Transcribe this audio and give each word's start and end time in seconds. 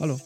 hallo. 0.00 0.20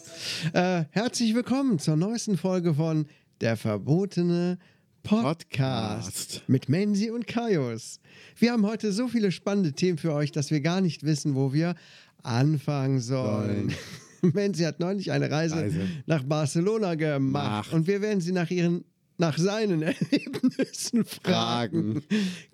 Äh, 0.52 0.84
herzlich 0.90 1.34
willkommen 1.34 1.78
zur 1.78 1.96
neuesten 1.96 2.36
Folge 2.36 2.74
von 2.74 3.06
Der 3.40 3.56
verbotene 3.56 4.58
Podcast, 5.02 5.48
Podcast. 5.50 6.42
mit 6.48 6.68
Menzi 6.68 7.10
und 7.10 7.26
Kaius. 7.26 8.00
Wir 8.36 8.52
haben 8.52 8.66
heute 8.66 8.92
so 8.92 9.08
viele 9.08 9.32
spannende 9.32 9.72
Themen 9.72 9.98
für 9.98 10.12
euch, 10.12 10.32
dass 10.32 10.50
wir 10.50 10.60
gar 10.60 10.80
nicht 10.80 11.04
wissen, 11.04 11.34
wo 11.34 11.52
wir 11.52 11.74
anfangen 12.22 13.00
sollen. 13.00 13.72
Menzi 14.22 14.64
hat 14.64 14.80
neulich 14.80 15.12
eine 15.12 15.30
Reise, 15.30 15.56
Reise. 15.56 15.80
nach 16.06 16.24
Barcelona 16.24 16.94
gemacht 16.96 17.68
Macht. 17.68 17.72
und 17.72 17.86
wir 17.86 18.02
werden 18.02 18.20
sie 18.20 18.32
nach 18.32 18.50
ihren 18.50 18.84
nach 19.18 19.38
seinen 19.38 19.82
Erlebnissen 19.82 21.04
fragen. 21.04 22.02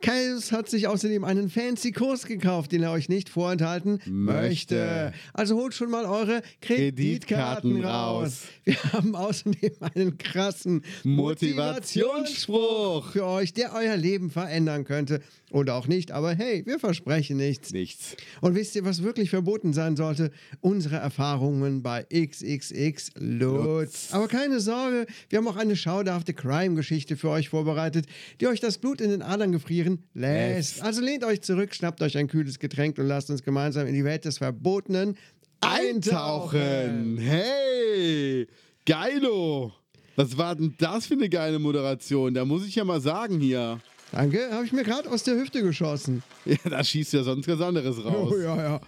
Kaius 0.02 0.52
hat 0.52 0.68
sich 0.68 0.88
außerdem 0.88 1.24
einen 1.24 1.50
fancy 1.50 1.92
Kurs 1.92 2.26
gekauft, 2.26 2.72
den 2.72 2.82
er 2.82 2.92
euch 2.92 3.08
nicht 3.08 3.28
vorenthalten 3.28 4.00
möchte. 4.06 4.74
Möchte. 4.74 5.12
Also 5.32 5.56
holt 5.56 5.74
schon 5.74 5.90
mal 5.90 6.04
eure 6.04 6.42
Kreditkarten, 6.60 7.72
Kreditkarten 7.72 7.84
raus. 7.84 8.42
Wir 8.64 8.76
haben 8.92 9.14
außerdem 9.14 9.72
einen 9.94 10.18
krassen 10.18 10.82
Motivationsspruch. 11.04 13.12
für 13.12 13.26
euch, 13.26 13.52
der 13.52 13.74
euer 13.74 13.96
Leben 13.96 14.30
verändern 14.30 14.84
könnte. 14.84 15.20
Oder 15.50 15.76
auch 15.76 15.86
nicht, 15.86 16.10
aber 16.10 16.34
hey, 16.34 16.66
wir 16.66 16.80
versprechen 16.80 17.36
nichts. 17.36 17.72
Nichts. 17.72 18.16
Und 18.40 18.56
wisst 18.56 18.74
ihr, 18.74 18.84
was 18.84 19.04
wirklich 19.04 19.30
verboten 19.30 19.72
sein 19.72 19.94
sollte? 19.94 20.32
Unsere 20.60 20.96
Erfahrungen 20.96 21.82
bei 21.82 22.04
XXX 22.12 23.12
Lutz. 23.16 24.08
Aber 24.12 24.26
keine 24.26 24.58
Sorge, 24.58 25.06
wir 25.28 25.38
haben 25.38 25.46
auch 25.46 25.56
eine 25.56 25.76
schauderhafte 25.76 26.32
Crime-Geschichte 26.54 27.16
für 27.16 27.30
euch 27.30 27.48
vorbereitet, 27.48 28.06
die 28.40 28.46
euch 28.46 28.60
das 28.60 28.78
Blut 28.78 29.00
in 29.00 29.10
den 29.10 29.22
Adern 29.22 29.52
gefrieren 29.52 30.04
lässt. 30.14 30.82
Also 30.82 31.00
lehnt 31.00 31.24
euch 31.24 31.42
zurück, 31.42 31.74
schnappt 31.74 32.00
euch 32.02 32.16
ein 32.16 32.28
kühles 32.28 32.58
Getränk 32.58 32.98
und 32.98 33.06
lasst 33.06 33.30
uns 33.30 33.42
gemeinsam 33.42 33.86
in 33.86 33.94
die 33.94 34.04
Welt 34.04 34.24
des 34.24 34.38
Verbotenen 34.38 35.16
eintauchen. 35.60 36.60
Eintauchen. 36.60 37.18
Hey, 37.18 38.46
geilo. 38.86 39.72
Was 40.16 40.36
war 40.38 40.54
denn 40.54 40.74
das 40.78 41.06
für 41.06 41.14
eine 41.14 41.28
geile 41.28 41.58
Moderation? 41.58 42.32
Da 42.34 42.44
muss 42.44 42.66
ich 42.66 42.76
ja 42.76 42.84
mal 42.84 43.00
sagen 43.00 43.40
hier. 43.40 43.80
Danke, 44.12 44.48
habe 44.52 44.64
ich 44.64 44.72
mir 44.72 44.84
gerade 44.84 45.10
aus 45.10 45.24
der 45.24 45.34
Hüfte 45.34 45.60
geschossen. 45.62 46.22
Ja, 46.44 46.56
da 46.70 46.84
schießt 46.84 47.14
ja 47.14 47.24
sonst 47.24 47.48
was 47.48 47.60
anderes 47.60 48.04
raus. 48.04 48.32
Oh 48.32 48.38
ja, 48.38 48.56
ja. 48.56 48.80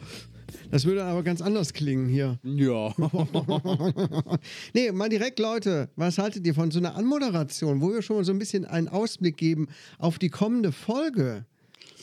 Das 0.71 0.85
würde 0.85 1.05
aber 1.05 1.23
ganz 1.23 1.41
anders 1.41 1.73
klingen 1.73 2.09
hier. 2.09 2.39
Ja. 2.45 2.93
Nee, 4.75 4.93
mal 4.93 5.09
direkt, 5.09 5.39
Leute, 5.39 5.89
was 5.97 6.19
haltet 6.19 6.47
ihr 6.47 6.55
von 6.55 6.71
so 6.71 6.79
einer 6.79 6.95
Anmoderation, 6.97 7.81
wo 7.81 7.93
wir 7.93 8.03
schon 8.03 8.17
mal 8.17 8.25
so 8.25 8.33
ein 8.33 8.39
bisschen 8.39 8.65
einen 8.65 8.89
Ausblick 8.89 9.37
geben 9.37 9.69
auf 9.99 10.19
die 10.19 10.29
kommende 10.29 10.73
Folge? 10.73 11.47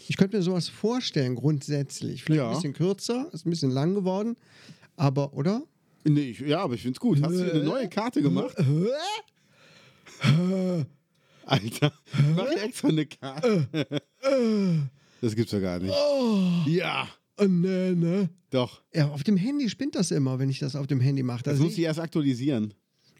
Ich 0.07 0.17
könnte 0.17 0.37
mir 0.37 0.43
sowas 0.43 0.69
vorstellen, 0.69 1.35
grundsätzlich. 1.35 2.23
Vielleicht 2.23 2.39
Ja. 2.39 2.49
ein 2.49 2.55
bisschen 2.55 2.73
kürzer, 2.73 3.29
ist 3.33 3.45
ein 3.45 3.49
bisschen 3.51 3.71
lang 3.71 3.93
geworden, 3.95 4.35
aber, 4.95 5.33
oder? 5.33 5.63
Nee, 6.03 6.31
ich, 6.31 6.39
ja, 6.39 6.59
aber 6.59 6.73
ich 6.75 6.81
find's 6.81 6.99
gut. 6.99 7.21
Hast 7.21 7.35
du 7.35 7.51
eine 7.51 7.63
neue 7.63 7.87
Karte 7.89 8.21
gemacht? 8.21 8.55
Alter, 11.45 11.93
ich 12.13 12.35
mach 12.35 12.51
extra 12.51 12.87
eine 12.89 13.05
Karte. 13.05 13.67
Das 15.21 15.35
gibt's 15.35 15.51
ja 15.51 15.59
gar 15.59 15.79
nicht. 15.79 15.95
Ja, 16.67 17.07
Oh, 17.39 17.45
nee, 17.45 17.95
ne? 17.95 18.29
Doch. 18.53 18.81
Ja, 18.93 19.09
auf 19.09 19.23
dem 19.23 19.37
Handy 19.37 19.69
spinnt 19.69 19.95
das 19.95 20.11
immer, 20.11 20.39
wenn 20.39 20.49
ich 20.49 20.59
das 20.59 20.75
auf 20.75 20.87
dem 20.87 20.99
Handy 20.99 21.23
mache. 21.23 21.43
Das 21.43 21.53
Also 21.53 21.63
muss 21.65 21.73
ich, 21.73 21.79
erst 21.79 21.99
aktualisieren. 21.99 22.73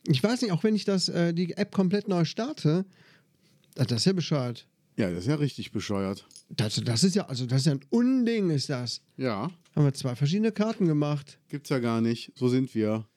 ich 0.07 0.21
weiß 0.23 0.41
nicht, 0.41 0.51
auch 0.51 0.63
wenn 0.63 0.75
ich 0.75 0.85
das, 0.85 1.09
äh, 1.09 1.33
die 1.33 1.53
App 1.57 1.71
komplett 1.71 2.07
neu 2.07 2.25
starte, 2.25 2.85
das 3.75 3.91
ist 3.91 4.05
ja 4.05 4.13
Bescheid. 4.13 4.67
Ja, 4.97 5.09
das 5.09 5.21
ist 5.21 5.27
ja 5.27 5.35
richtig 5.35 5.71
bescheuert. 5.71 6.27
Das, 6.49 6.75
das 6.75 7.03
ist 7.03 7.15
ja, 7.15 7.25
also 7.25 7.45
das 7.47 7.61
ist 7.61 7.65
ja 7.65 7.71
ein 7.73 7.79
Unding, 7.89 8.51
ist 8.51 8.69
das. 8.69 9.01
Ja, 9.17 9.49
Haben 9.75 9.85
wir 9.85 9.93
zwei 9.93 10.15
verschiedene 10.15 10.51
Karten 10.51 10.85
gemacht. 10.85 11.39
gibt's 11.49 11.69
ja 11.69 11.79
gar 11.79 11.99
nicht. 12.01 12.31
So 12.35 12.47
sind 12.47 12.75
wir. 12.75 13.07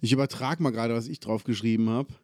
Ich 0.00 0.12
übertrage 0.12 0.62
mal 0.62 0.70
gerade, 0.70 0.94
was 0.94 1.08
ich 1.08 1.18
drauf 1.20 1.42
geschrieben 1.44 1.88
habe. 1.90 2.14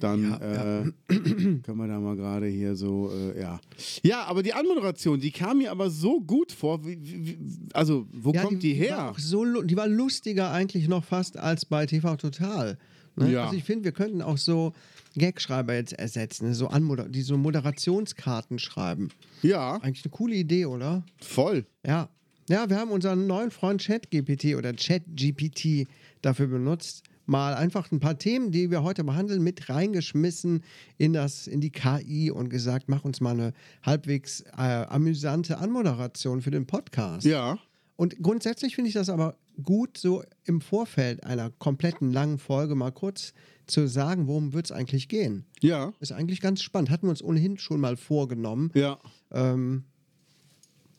Dann 0.00 0.22
Ja, 0.30 0.80
äh, 0.80 0.84
können 1.08 1.76
wir 1.76 1.86
da 1.88 2.00
mal 2.00 2.16
gerade 2.16 2.46
hier 2.46 2.74
so, 2.76 3.10
äh, 3.12 3.40
ja. 3.40 3.60
Ja, 4.02 4.24
aber 4.24 4.42
die 4.42 4.52
Anmoderation, 4.54 5.20
die 5.20 5.30
kam 5.30 5.58
mir 5.58 5.70
aber 5.70 5.90
so 5.90 6.20
gut 6.20 6.52
vor. 6.52 6.84
Wie, 6.86 6.98
wie, 7.02 7.38
also, 7.72 8.06
wo 8.12 8.32
Ja, 8.32 8.42
kommt 8.42 8.62
die, 8.62 8.78
War 8.80 8.86
her? 8.86 9.10
auch 9.10 9.18
so, 9.18 9.62
die 9.62 9.76
war 9.76 9.88
lustiger 9.88 10.50
eigentlich 10.50 10.88
noch 10.88 11.04
fast 11.04 11.36
als 11.36 11.64
bei 11.64 11.86
TV 11.86 12.16
Total. 12.16 12.78
Ne? 13.16 13.30
Ja. 13.32 13.44
Also 13.44 13.56
ich 13.56 13.64
finde, 13.64 13.84
wir 13.84 13.92
könnten 13.92 14.22
auch 14.22 14.38
so 14.38 14.72
Gagschreiber 15.18 15.74
jetzt 15.74 15.92
ersetzen, 15.92 16.54
so 16.54 16.68
Anmoder 16.68 17.08
die 17.08 17.20
so 17.22 17.36
Moderationskarten 17.36 18.58
schreiben. 18.58 19.10
Ja, 19.42 19.74
Eigentlich 19.82 20.04
eine 20.04 20.10
coole 20.12 20.34
Idee, 20.36 20.66
oder? 20.66 21.04
voll. 21.20 21.66
Ja. 21.86 22.08
Ja, 22.48 22.68
wir 22.68 22.76
haben 22.78 22.90
unseren 22.90 23.26
neuen 23.26 23.50
Freund 23.50 23.82
ChatGPT 23.82 24.56
oder 24.56 24.72
ChatGPT 24.72 25.86
dafür 26.22 26.48
benutzt, 26.48 27.04
mal 27.26 27.54
einfach 27.54 27.90
ein 27.92 28.00
paar 28.00 28.18
Themen, 28.18 28.50
die 28.50 28.70
wir 28.70 28.82
heute 28.82 29.04
behandeln, 29.04 29.42
mit 29.42 29.68
reingeschmissen 29.68 30.62
in, 30.98 31.12
das, 31.12 31.46
in 31.46 31.60
die 31.60 31.70
KI 31.70 32.30
und 32.30 32.48
gesagt, 32.50 32.88
mach 32.88 33.04
uns 33.04 33.20
mal 33.20 33.30
eine 33.30 33.52
halbwegs 33.84 34.40
äh, 34.56 34.86
amüsante 34.88 35.58
Anmoderation 35.58 36.42
für 36.42 36.50
den 36.50 36.66
Podcast. 36.66 37.24
Ja, 37.26 37.58
Und 37.96 38.20
grundsätzlich 38.22 38.74
finde 38.74 38.88
ich 38.88 38.94
das 38.94 39.08
aber 39.08 39.36
gut, 39.62 39.98
so 39.98 40.24
im 40.44 40.60
Vorfeld 40.60 41.24
einer 41.24 41.50
kompletten 41.50 42.10
langen 42.12 42.38
Folge 42.38 42.74
mal 42.74 42.90
kurz 42.90 43.34
zu 43.66 43.86
sagen, 43.86 44.26
worum 44.26 44.52
wird 44.52 44.66
es 44.66 44.72
eigentlich 44.72 45.08
gehen. 45.08 45.44
ja, 45.60 45.92
Ist 46.00 46.10
eigentlich 46.12 46.40
ganz 46.40 46.62
spannend. 46.62 46.90
Hatten 46.90 47.06
wir 47.06 47.10
uns 47.10 47.22
ohnehin 47.22 47.56
schon 47.58 47.80
mal 47.80 47.96
vorgenommen. 47.96 48.70
ja. 48.74 48.98
Ähm, 49.30 49.84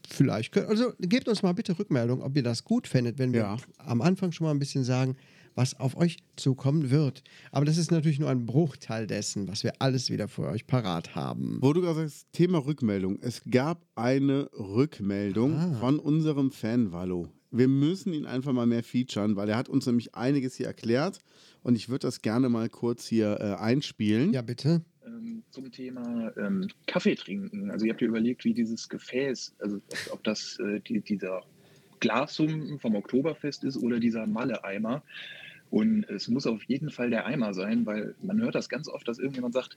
vielleicht 0.09 0.51
könnt, 0.51 0.67
also 0.67 0.93
gebt 0.99 1.27
uns 1.27 1.43
mal 1.43 1.53
bitte 1.53 1.77
Rückmeldung, 1.77 2.21
ob 2.21 2.35
ihr 2.35 2.43
das 2.43 2.63
gut 2.63 2.87
fändet, 2.87 3.17
wenn 3.19 3.33
wir 3.33 3.39
Ja. 3.41 3.57
am 3.77 4.01
Anfang 4.01 4.31
schon 4.31 4.45
mal 4.45 4.51
ein 4.51 4.59
bisschen 4.59 4.83
sagen, 4.83 5.15
was 5.55 5.79
auf 5.79 5.95
euch 5.97 6.17
zukommen 6.35 6.89
wird. 6.89 7.23
Aber 7.51 7.65
das 7.65 7.77
ist 7.77 7.91
natürlich 7.91 8.19
nur 8.19 8.29
ein 8.29 8.45
Bruchteil 8.45 9.07
dessen, 9.07 9.47
was 9.47 9.63
wir 9.63 9.73
alles 9.79 10.09
wieder 10.09 10.27
für 10.27 10.47
euch 10.47 10.65
parat 10.67 11.15
haben. 11.15 11.57
Wo 11.61 11.73
du 11.73 11.81
gerade 11.81 12.07
sagst, 12.07 12.27
Thema 12.33 12.59
Rückmeldung. 12.65 13.19
Es 13.21 13.41
gab 13.49 13.85
eine 13.95 14.49
Rückmeldung 14.57 15.53
Ah. 15.53 15.73
von 15.79 15.99
unserem 15.99 16.51
Fan 16.51 16.91
Wallo. 16.91 17.29
Wir 17.51 17.67
müssen 17.67 18.13
ihn 18.13 18.25
einfach 18.25 18.51
mal 18.51 18.65
mehr 18.65 18.83
featuren, 18.83 19.35
weil 19.35 19.47
er 19.49 19.57
hat 19.57 19.69
uns 19.69 19.85
nämlich 19.85 20.15
einiges 20.15 20.55
hier 20.55 20.65
erklärt 20.65 21.19
und 21.61 21.75
ich 21.75 21.87
würde 21.87 22.07
das 22.07 22.21
gerne 22.23 22.49
mal 22.49 22.67
kurz 22.69 23.05
hier 23.05 23.37
äh, 23.39 23.61
einspielen. 23.61 24.33
Ja, 24.33 24.41
bitte. 24.41 24.81
ähm, 25.05 25.43
zum 25.51 25.71
Thema 25.71 26.31
ähm, 26.35 26.67
Kaffee 26.87 27.13
trinken. 27.13 27.69
Also 27.69 27.85
ihr 27.85 27.91
habt 27.91 28.01
ja 28.01 28.07
überlegt, 28.07 28.43
wie 28.43 28.55
dieses 28.55 28.89
Gefäß, 28.89 29.53
also 29.59 29.75
ob, 29.77 30.13
ob 30.13 30.23
das 30.23 30.57
äh, 30.65 30.79
die, 30.79 31.01
dieser 31.01 31.43
Glashumpen 31.99 32.79
vom 32.79 32.95
Oktoberfest 32.95 33.63
ist 33.63 33.77
oder 33.77 33.99
dieser 33.99 34.25
Malle-Eimer. 34.27 35.03
Und 35.73 36.07
es 36.07 36.27
muss 36.27 36.45
auf 36.45 36.61
jeden 36.65 36.91
Fall 36.91 37.09
der 37.09 37.25
Eimer 37.25 37.55
sein, 37.55 37.83
weil 37.87 38.13
man 38.21 38.39
hört 38.39 38.53
das 38.53 38.69
ganz 38.69 38.87
oft, 38.87 39.07
dass 39.07 39.17
irgendjemand 39.17 39.55
sagt, 39.55 39.75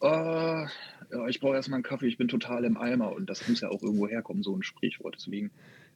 oh, 0.00 0.04
ja, 0.06 1.26
ich 1.26 1.40
brauche 1.40 1.54
erstmal 1.54 1.78
einen 1.78 1.84
Kaffee, 1.84 2.06
ich 2.06 2.18
bin 2.18 2.28
total 2.28 2.64
im 2.66 2.76
Eimer. 2.76 3.12
Und 3.12 3.30
das 3.30 3.48
muss 3.48 3.62
ja 3.62 3.70
auch 3.70 3.82
irgendwo 3.82 4.06
herkommen, 4.06 4.42
so 4.42 4.54
ein 4.54 4.62
Sprichwort. 4.62 5.14
Deswegen 5.16 5.50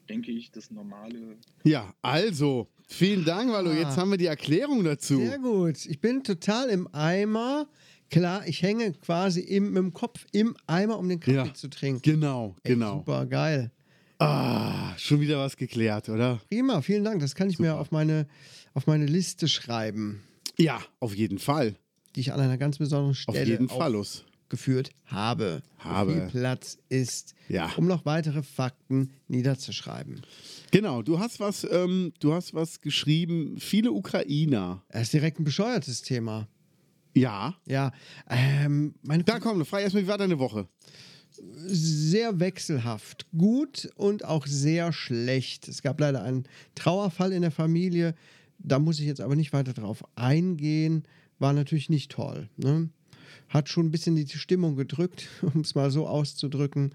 denke 0.08 0.32
ich, 0.32 0.52
das 0.52 0.70
normale 0.70 1.36
Ja, 1.64 1.92
also, 2.00 2.66
vielen 2.88 3.26
Dank, 3.26 3.52
Wallo. 3.52 3.72
Ah. 3.72 3.74
Jetzt 3.74 3.98
haben 3.98 4.10
wir 4.10 4.16
die 4.16 4.24
Erklärung 4.24 4.84
dazu. 4.84 5.18
Sehr 5.18 5.38
gut. 5.38 5.84
Ich 5.84 6.00
bin 6.00 6.24
total 6.24 6.70
im 6.70 6.88
Eimer. 6.94 7.66
Klar, 8.08 8.46
ich 8.46 8.62
hänge 8.62 8.92
quasi 8.94 9.40
im, 9.40 9.66
mit 9.74 9.76
dem 9.82 9.92
Kopf 9.92 10.24
im 10.32 10.56
Eimer, 10.66 10.98
um 10.98 11.10
den 11.10 11.20
Kaffee 11.20 11.48
Ja. 11.48 11.52
zu 11.52 11.68
trinken. 11.68 12.00
Genau, 12.00 12.56
Ey, 12.62 12.72
genau. 12.72 13.00
Super 13.00 13.26
geil. 13.26 13.70
Ah, 14.18 14.96
schon 14.98 15.20
wieder 15.20 15.38
was 15.40 15.56
geklärt, 15.56 16.08
oder? 16.08 16.40
Prima, 16.48 16.80
vielen 16.80 17.04
Dank. 17.04 17.20
Das 17.20 17.34
kann 17.34 17.50
ich 17.50 17.58
mir 17.58 17.70
Super. 17.72 17.80
auf 17.80 17.90
meine, 17.90 18.26
auf 18.74 18.86
meine 18.86 19.06
Liste 19.06 19.48
schreiben, 19.48 20.22
Ja, 20.58 20.80
auf 21.00 21.14
jeden 21.14 21.38
Fall. 21.38 21.76
die 22.16 22.20
ich 22.20 22.32
an 22.32 22.40
einer 22.40 22.58
ganz 22.58 22.78
besonderen 22.78 23.10
Auf 23.12 23.16
Stelle 23.18 23.50
jeden 23.50 23.68
Fall. 23.68 23.92
Los. 23.92 24.24
aufgeführt 24.44 24.90
habe. 25.06 25.62
Habe. 25.78 26.12
Viel 26.12 26.28
Platz 26.28 26.76
ist, 26.90 27.34
Ja. 27.48 27.72
um 27.78 27.86
noch 27.86 28.04
weitere 28.04 28.42
Fakten 28.42 29.10
niederzuschreiben. 29.28 30.20
Genau, 30.70 31.00
du 31.00 31.18
hast 31.18 31.40
was, 31.40 31.66
ähm, 31.70 32.12
du 32.20 32.34
hast 32.34 32.52
was 32.52 32.82
geschrieben. 32.82 33.56
Viele 33.58 33.92
Ukrainer. 33.92 34.82
Das 34.90 35.04
ist 35.04 35.14
direkt 35.14 35.40
ein 35.40 35.44
bescheuertes 35.44 36.02
Thema. 36.02 36.48
Ja. 37.14 37.56
Ja, 37.66 37.92
ähm, 38.28 38.94
Da 39.24 39.40
komm, 39.40 39.64
frei 39.64 39.82
erstmal, 39.82 40.02
wie 40.04 40.08
war 40.08 40.18
deine 40.18 40.38
Woche? 40.38 40.68
sehr 41.66 42.40
wechselhaft. 42.40 43.26
Gut 43.36 43.88
und 43.96 44.24
auch 44.24 44.46
sehr 44.46 44.92
schlecht. 44.92 45.66
Es 45.68 45.82
gab 45.82 45.98
leider 46.00 46.22
einen 46.22 46.44
Trauerfall 46.74 47.32
in 47.32 47.42
der 47.42 47.50
Familie. 47.50 48.14
Da 48.64 48.78
muss 48.78 49.00
ich 49.00 49.06
jetzt 49.06 49.20
aber 49.20 49.36
nicht 49.36 49.52
weiter 49.52 49.72
drauf 49.72 50.04
eingehen. 50.14 51.04
War 51.38 51.52
natürlich 51.52 51.90
nicht 51.90 52.10
toll. 52.10 52.48
Ne? 52.56 52.90
Hat 53.48 53.68
schon 53.68 53.86
ein 53.86 53.90
bisschen 53.90 54.14
die 54.14 54.28
Stimmung 54.28 54.76
gedrückt, 54.76 55.28
um 55.54 55.62
es 55.62 55.74
mal 55.74 55.90
so 55.90 56.06
auszudrücken. 56.06 56.92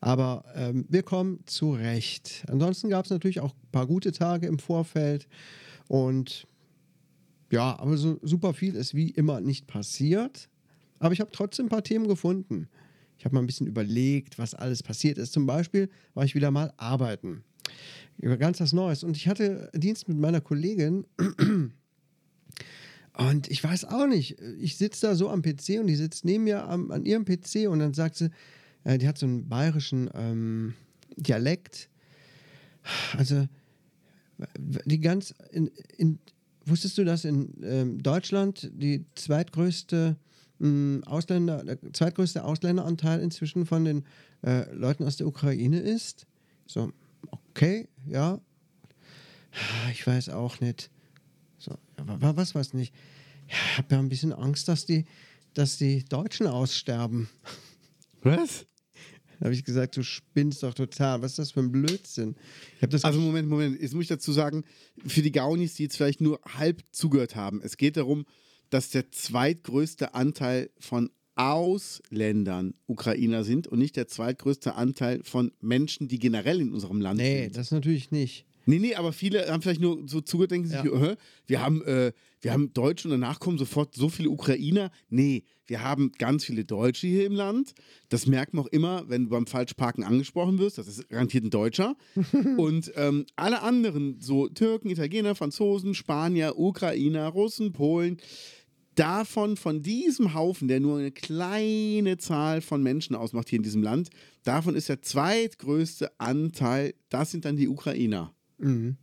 Aber 0.00 0.44
ähm, 0.54 0.86
wir 0.88 1.02
kommen 1.02 1.40
zurecht. 1.46 2.44
Ansonsten 2.48 2.88
gab 2.88 3.04
es 3.04 3.10
natürlich 3.10 3.40
auch 3.40 3.52
ein 3.52 3.70
paar 3.72 3.86
gute 3.86 4.12
Tage 4.12 4.46
im 4.46 4.58
Vorfeld. 4.58 5.26
Und 5.88 6.46
ja, 7.50 7.78
aber 7.78 7.96
so 7.96 8.18
super 8.22 8.54
viel 8.54 8.74
ist 8.74 8.94
wie 8.94 9.10
immer 9.10 9.40
nicht 9.40 9.66
passiert. 9.66 10.48
Aber 11.00 11.12
ich 11.12 11.20
habe 11.20 11.30
trotzdem 11.32 11.66
ein 11.66 11.70
paar 11.70 11.84
Themen 11.84 12.06
gefunden. 12.06 12.68
Ich 13.18 13.24
habe 13.24 13.34
mal 13.34 13.40
ein 13.40 13.46
bisschen 13.46 13.66
überlegt, 13.66 14.38
was 14.38 14.54
alles 14.54 14.82
passiert 14.82 15.18
ist. 15.18 15.32
Zum 15.32 15.46
Beispiel 15.46 15.88
war 16.14 16.24
ich 16.24 16.34
wieder 16.36 16.52
mal 16.52 16.72
arbeiten. 16.76 17.42
Über 18.18 18.36
ganz 18.36 18.60
was 18.60 18.72
Neues. 18.72 19.04
Und 19.04 19.16
ich 19.16 19.28
hatte 19.28 19.70
Dienst 19.74 20.08
mit 20.08 20.18
meiner 20.18 20.40
Kollegin. 20.40 21.06
Und 23.18 23.50
ich 23.50 23.62
weiß 23.64 23.84
auch 23.86 24.06
nicht. 24.06 24.40
Ich 24.60 24.76
sitze 24.76 25.08
da 25.08 25.14
so 25.16 25.28
am 25.28 25.42
PC 25.42 25.80
und 25.80 25.88
die 25.88 25.96
sitzt 25.96 26.24
neben 26.24 26.44
mir 26.44 26.68
am, 26.68 26.92
an 26.92 27.04
ihrem 27.04 27.24
PC 27.24 27.68
und 27.68 27.80
dann 27.80 27.92
sagt 27.92 28.14
sie, 28.14 28.30
äh, 28.84 28.96
die 28.96 29.08
hat 29.08 29.18
so 29.18 29.26
einen 29.26 29.48
bayerischen 29.48 30.08
ähm, 30.14 30.74
Dialekt. 31.16 31.88
Also, 33.16 33.46
die 34.56 35.00
ganz. 35.00 35.34
In, 35.50 35.68
in, 35.96 36.20
wusstest 36.64 36.96
du, 36.96 37.04
dass 37.04 37.24
in 37.24 37.54
ähm, 37.62 38.00
Deutschland 38.00 38.70
die 38.72 39.04
zweitgrößte 39.16 40.16
mh, 40.60 41.06
Ausländer, 41.06 41.64
der 41.64 41.78
zweitgrößte 41.92 42.44
Ausländeranteil 42.44 43.20
inzwischen 43.20 43.66
von 43.66 43.84
den 43.84 44.04
äh, 44.46 44.72
Leuten 44.72 45.02
aus 45.02 45.16
der 45.16 45.26
Ukraine 45.26 45.80
ist? 45.80 46.26
So, 46.66 46.92
okay, 47.30 47.88
ja. 48.06 48.40
Ich 49.90 50.06
weiß 50.06 50.28
auch 50.30 50.60
nicht. 50.60 50.90
So, 51.58 51.76
aber 51.96 52.36
was 52.36 52.54
weiß 52.54 52.74
nicht. 52.74 52.94
Ja, 53.48 53.56
ich 53.72 53.78
habe 53.78 53.94
ja 53.94 53.98
ein 53.98 54.08
bisschen 54.08 54.32
Angst, 54.32 54.68
dass 54.68 54.86
die, 54.86 55.06
dass 55.54 55.78
die 55.78 56.04
Deutschen 56.04 56.46
aussterben. 56.46 57.28
Was? 58.22 58.66
Da 59.38 59.44
habe 59.44 59.54
ich 59.54 59.62
gesagt, 59.62 59.96
du 59.96 60.02
spinnst 60.02 60.64
doch 60.64 60.74
total. 60.74 61.22
Was 61.22 61.32
ist 61.32 61.38
das 61.38 61.50
für 61.52 61.60
ein 61.60 61.70
Blödsinn? 61.70 62.34
Ich 62.74 62.82
habe 62.82 62.90
das 62.90 63.04
Also 63.04 63.20
Moment, 63.20 63.48
Moment. 63.48 63.80
Jetzt 63.80 63.94
muss 63.94 64.02
ich 64.02 64.08
dazu 64.08 64.32
sagen, 64.32 64.64
für 65.06 65.22
die 65.22 65.30
Gaunis, 65.30 65.74
die 65.74 65.84
jetzt 65.84 65.96
vielleicht 65.96 66.20
nur 66.20 66.40
halb 66.44 66.82
zugehört 66.90 67.36
haben, 67.36 67.60
es 67.62 67.76
geht 67.76 67.96
darum, 67.96 68.26
dass 68.68 68.90
der 68.90 69.12
zweitgrößte 69.12 70.12
Anteil 70.14 70.70
von 70.80 71.10
Ausländern 71.38 72.74
Ukrainer 72.86 73.44
sind 73.44 73.68
und 73.68 73.78
nicht 73.78 73.94
der 73.96 74.08
zweitgrößte 74.08 74.74
Anteil 74.74 75.20
von 75.22 75.52
Menschen, 75.60 76.08
die 76.08 76.18
generell 76.18 76.60
in 76.60 76.72
unserem 76.72 77.00
Land 77.00 77.20
nee, 77.20 77.44
sind. 77.44 77.56
das 77.56 77.70
natürlich 77.70 78.10
nicht. 78.10 78.44
Nee, 78.66 78.80
nee, 78.80 78.94
aber 78.96 79.14
viele 79.14 79.46
haben 79.46 79.62
vielleicht 79.62 79.80
nur 79.80 80.06
so 80.06 80.20
sich, 80.20 80.72
Ja. 80.72 80.84
Hä? 80.84 81.14
wir 81.46 81.62
haben, 81.62 81.82
äh, 81.84 82.12
wir 82.42 82.52
haben 82.52 82.72
Deutsche 82.74 83.08
und 83.08 83.12
danach 83.12 83.40
kommen 83.40 83.56
sofort 83.56 83.94
so 83.94 84.10
viele 84.10 84.28
Ukrainer. 84.28 84.90
Nee, 85.08 85.44
wir 85.66 85.82
haben 85.82 86.12
ganz 86.18 86.44
viele 86.44 86.64
Deutsche 86.66 87.06
hier 87.06 87.24
im 87.24 87.32
Land. 87.32 87.72
Das 88.10 88.26
merkt 88.26 88.52
man 88.52 88.64
auch 88.64 88.68
immer, 88.68 89.08
wenn 89.08 89.24
du 89.24 89.30
beim 89.30 89.46
Falschparken 89.46 90.04
angesprochen 90.04 90.58
wirst. 90.58 90.76
Das 90.76 90.86
ist 90.86 91.08
garantiert 91.08 91.44
ein 91.44 91.50
Deutscher. 91.50 91.96
und 92.58 92.92
ähm, 92.96 93.24
alle 93.36 93.62
anderen, 93.62 94.20
so 94.20 94.48
Türken, 94.48 94.90
Italiener, 94.90 95.34
Franzosen, 95.34 95.94
Spanier, 95.94 96.58
Ukrainer, 96.58 97.28
Russen, 97.28 97.72
Polen, 97.72 98.18
davon, 98.98 99.56
von 99.56 99.82
diesem 99.82 100.34
Haufen, 100.34 100.68
der 100.68 100.80
nur 100.80 100.98
eine 100.98 101.12
kleine 101.12 102.18
Zahl 102.18 102.60
von 102.60 102.82
Menschen 102.82 103.14
ausmacht 103.14 103.48
hier 103.48 103.58
in 103.58 103.62
diesem 103.62 103.82
Land, 103.82 104.10
davon 104.44 104.74
ist 104.74 104.88
der 104.88 105.02
zweitgrößte 105.02 106.10
Anteil, 106.18 106.94
das 107.08 107.30
sind 107.30 107.44
dann 107.44 107.56
die 107.56 107.68
Ukrainer. 107.68 108.34
Mhm. 108.58 108.96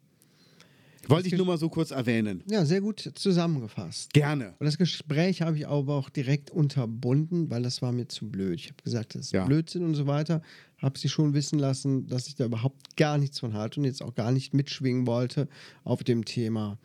Wollte 1.08 1.28
ich 1.28 1.36
nur 1.36 1.46
mal 1.46 1.58
so 1.58 1.70
kurz 1.70 1.92
erwähnen. 1.92 2.44
Ja, 2.50 2.66
sehr 2.66 2.82
gut 2.82 3.12
zusammengefasst. 3.14 4.12
Gerne. 4.14 4.56
Und 4.60 4.66
das 4.66 4.78
Gespräch 4.78 5.44
habe 5.44 5.56
ich 5.56 5.68
aber 5.68 5.94
auch 5.94 6.10
direkt 6.10 6.50
unterbunden, 6.50 7.50
weil 7.52 7.62
das 7.62 7.82
war 7.84 7.92
mir 7.92 8.08
zu 8.08 8.28
blöd. 8.28 8.60
Ich 8.60 8.68
habe 8.68 8.82
gesagt, 8.84 9.14
das 9.14 9.28
ist 9.28 9.32
Ja. 9.32 9.46
Blödsinn 9.46 9.84
und 9.84 9.94
so 9.94 10.08
weiter. 10.08 10.42
Habe 10.78 10.98
sie 10.98 11.10
schon 11.10 11.34
wissen 11.34 11.60
lassen, 11.60 12.08
dass 12.08 12.28
ich 12.28 12.36
da 12.36 12.46
überhaupt 12.46 12.98
gar 12.98 13.18
nichts 13.20 13.40
von 13.40 13.54
halte 13.54 13.80
und 13.80 13.86
jetzt 13.86 14.02
auch 14.02 14.16
gar 14.16 14.32
nicht 14.32 14.54
mitschwingen 14.54 15.06
wollte 15.06 15.48
auf 15.84 16.04
dem 16.04 16.26
Thema. 16.26 16.80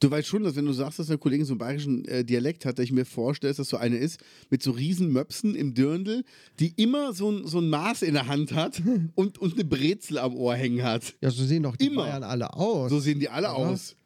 Du 0.00 0.10
weißt 0.10 0.26
schon, 0.28 0.42
dass 0.42 0.54
wenn 0.56 0.66
du 0.66 0.72
sagst, 0.72 0.98
dass 0.98 1.06
der 1.06 1.16
Kollege 1.18 1.44
so 1.44 1.52
einen 1.52 1.58
bayerischen 1.58 2.04
äh, 2.06 2.24
Dialekt 2.24 2.66
hat, 2.66 2.78
dass 2.78 2.84
ich 2.84 2.92
mir 2.92 3.04
vorstelle, 3.06 3.50
dass 3.50 3.56
das 3.58 3.68
so 3.68 3.76
eine 3.78 3.96
ist 3.96 4.20
mit 4.50 4.62
so 4.62 4.72
riesen 4.72 5.10
Möpsen 5.12 5.54
im 5.54 5.72
Dirndl, 5.74 6.24
die 6.60 6.74
immer 6.76 7.12
so 7.14 7.30
ein, 7.30 7.46
so 7.46 7.58
ein 7.58 7.70
Maß 7.70 8.02
in 8.02 8.14
der 8.14 8.26
Hand 8.26 8.52
hat 8.52 8.82
und, 9.14 9.38
und 9.38 9.54
eine 9.54 9.64
Brezel 9.64 10.18
am 10.18 10.34
Ohr 10.36 10.54
hängen 10.54 10.82
hat. 10.82 11.14
Ja, 11.22 11.30
so 11.30 11.44
sehen 11.44 11.62
doch 11.62 11.76
die 11.76 11.86
Immer. 11.86 12.02
Bayern 12.04 12.22
alle 12.22 12.52
aus. 12.54 12.90
So 12.90 13.00
sehen 13.00 13.18
die 13.20 13.28
alle 13.30 13.46
Ja. 13.46 13.52
aus. 13.52 13.96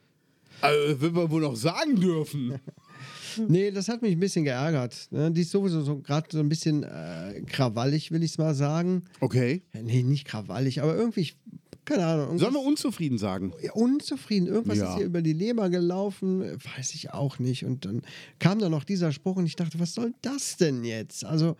Also, 0.60 1.00
will 1.00 1.10
man 1.10 1.30
wohl 1.30 1.42
noch 1.42 1.56
sagen 1.56 1.96
dürfen. 2.00 2.54
Nee, 3.48 3.70
das 3.70 3.88
hat 3.88 4.00
mich 4.00 4.12
ein 4.12 4.20
bisschen 4.20 4.44
geärgert. 4.46 5.08
Ne? 5.10 5.30
Die 5.30 5.42
ist 5.42 5.50
sowieso 5.50 5.82
so, 5.82 5.98
gerade 5.98 6.26
so 6.32 6.38
ein 6.38 6.48
bisschen 6.48 6.84
äh, 6.84 7.42
krawallig, 7.46 8.10
will 8.10 8.22
ich 8.22 8.30
es 8.30 8.38
mal 8.38 8.54
sagen. 8.54 9.02
Okay. 9.20 9.60
Ja, 9.74 9.82
Nee, 9.82 10.02
nicht 10.04 10.24
krawallig, 10.24 10.80
aber 10.80 10.96
irgendwie, 10.96 11.20
ich- 11.20 11.36
keine 11.86 12.04
Ahnung. 12.04 12.38
Sollen 12.38 12.52
wir 12.52 12.60
unzufrieden 12.60 13.16
sagen? 13.16 13.52
ja, 13.62 13.72
unzufrieden. 13.72 14.46
Irgendwas 14.46 14.76
Ja. 14.78 14.90
ist 14.90 14.96
hier 14.98 15.06
über 15.06 15.22
die 15.22 15.32
Leber 15.32 15.70
gelaufen, 15.70 16.42
weiß 16.76 16.94
ich 16.94 17.14
auch 17.14 17.38
nicht. 17.38 17.64
Und 17.64 17.86
dann 17.86 18.02
kam 18.38 18.58
da 18.58 18.68
noch 18.68 18.84
dieser 18.84 19.12
Spruch 19.12 19.36
und 19.36 19.46
ich 19.46 19.56
dachte, 19.56 19.80
was 19.80 19.94
soll 19.94 20.12
das 20.20 20.56
denn 20.58 20.84
jetzt? 20.84 21.24
Also, 21.24 21.56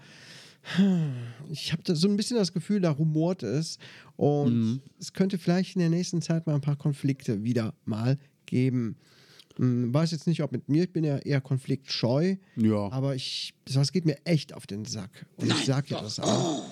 ich 1.51 1.73
habe 1.73 1.95
so 1.95 2.09
ein 2.09 2.17
bisschen 2.17 2.37
das 2.37 2.53
Gefühl, 2.53 2.81
da 2.81 2.91
rumort 2.91 3.43
es. 3.45 3.79
Und 4.17 4.55
Mhm. 4.55 4.81
es 4.99 5.13
könnte 5.13 5.39
vielleicht 5.39 5.77
in 5.77 5.81
der 5.81 5.91
nächsten 5.91 6.21
Zeit 6.21 6.47
mal 6.47 6.55
ein 6.57 6.61
paar 6.61 6.77
Konflikte 6.77 7.45
wieder 7.45 7.73
mal 7.85 8.19
geben. 8.47 8.97
Hm, 9.59 9.95
weiß 9.95 10.11
jetzt 10.11 10.27
nicht, 10.27 10.43
ob 10.43 10.53
mit 10.53 10.69
mir, 10.69 10.85
ich 10.85 10.93
bin 10.93 11.05
ja 11.05 11.19
eher 11.19 11.41
konfliktscheu, 11.41 12.37
Ja. 12.57 12.91
aber 12.91 13.15
ich, 13.15 13.55
das 13.65 13.93
geht 13.93 14.05
mir 14.05 14.17
echt 14.25 14.53
auf 14.55 14.67
den 14.67 14.85
Sack. 14.85 15.25
Und 15.37 15.47
ich 15.51 15.65
sag 15.65 15.87
dir 15.87 15.99
das 15.99 16.19
auch. 16.21 16.65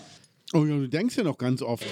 Oh 0.52 0.64
ja, 0.66 0.76
du 0.76 0.88
denkst 0.88 1.16
ja 1.16 1.22
noch 1.22 1.38
ganz 1.38 1.62
oft. 1.62 1.86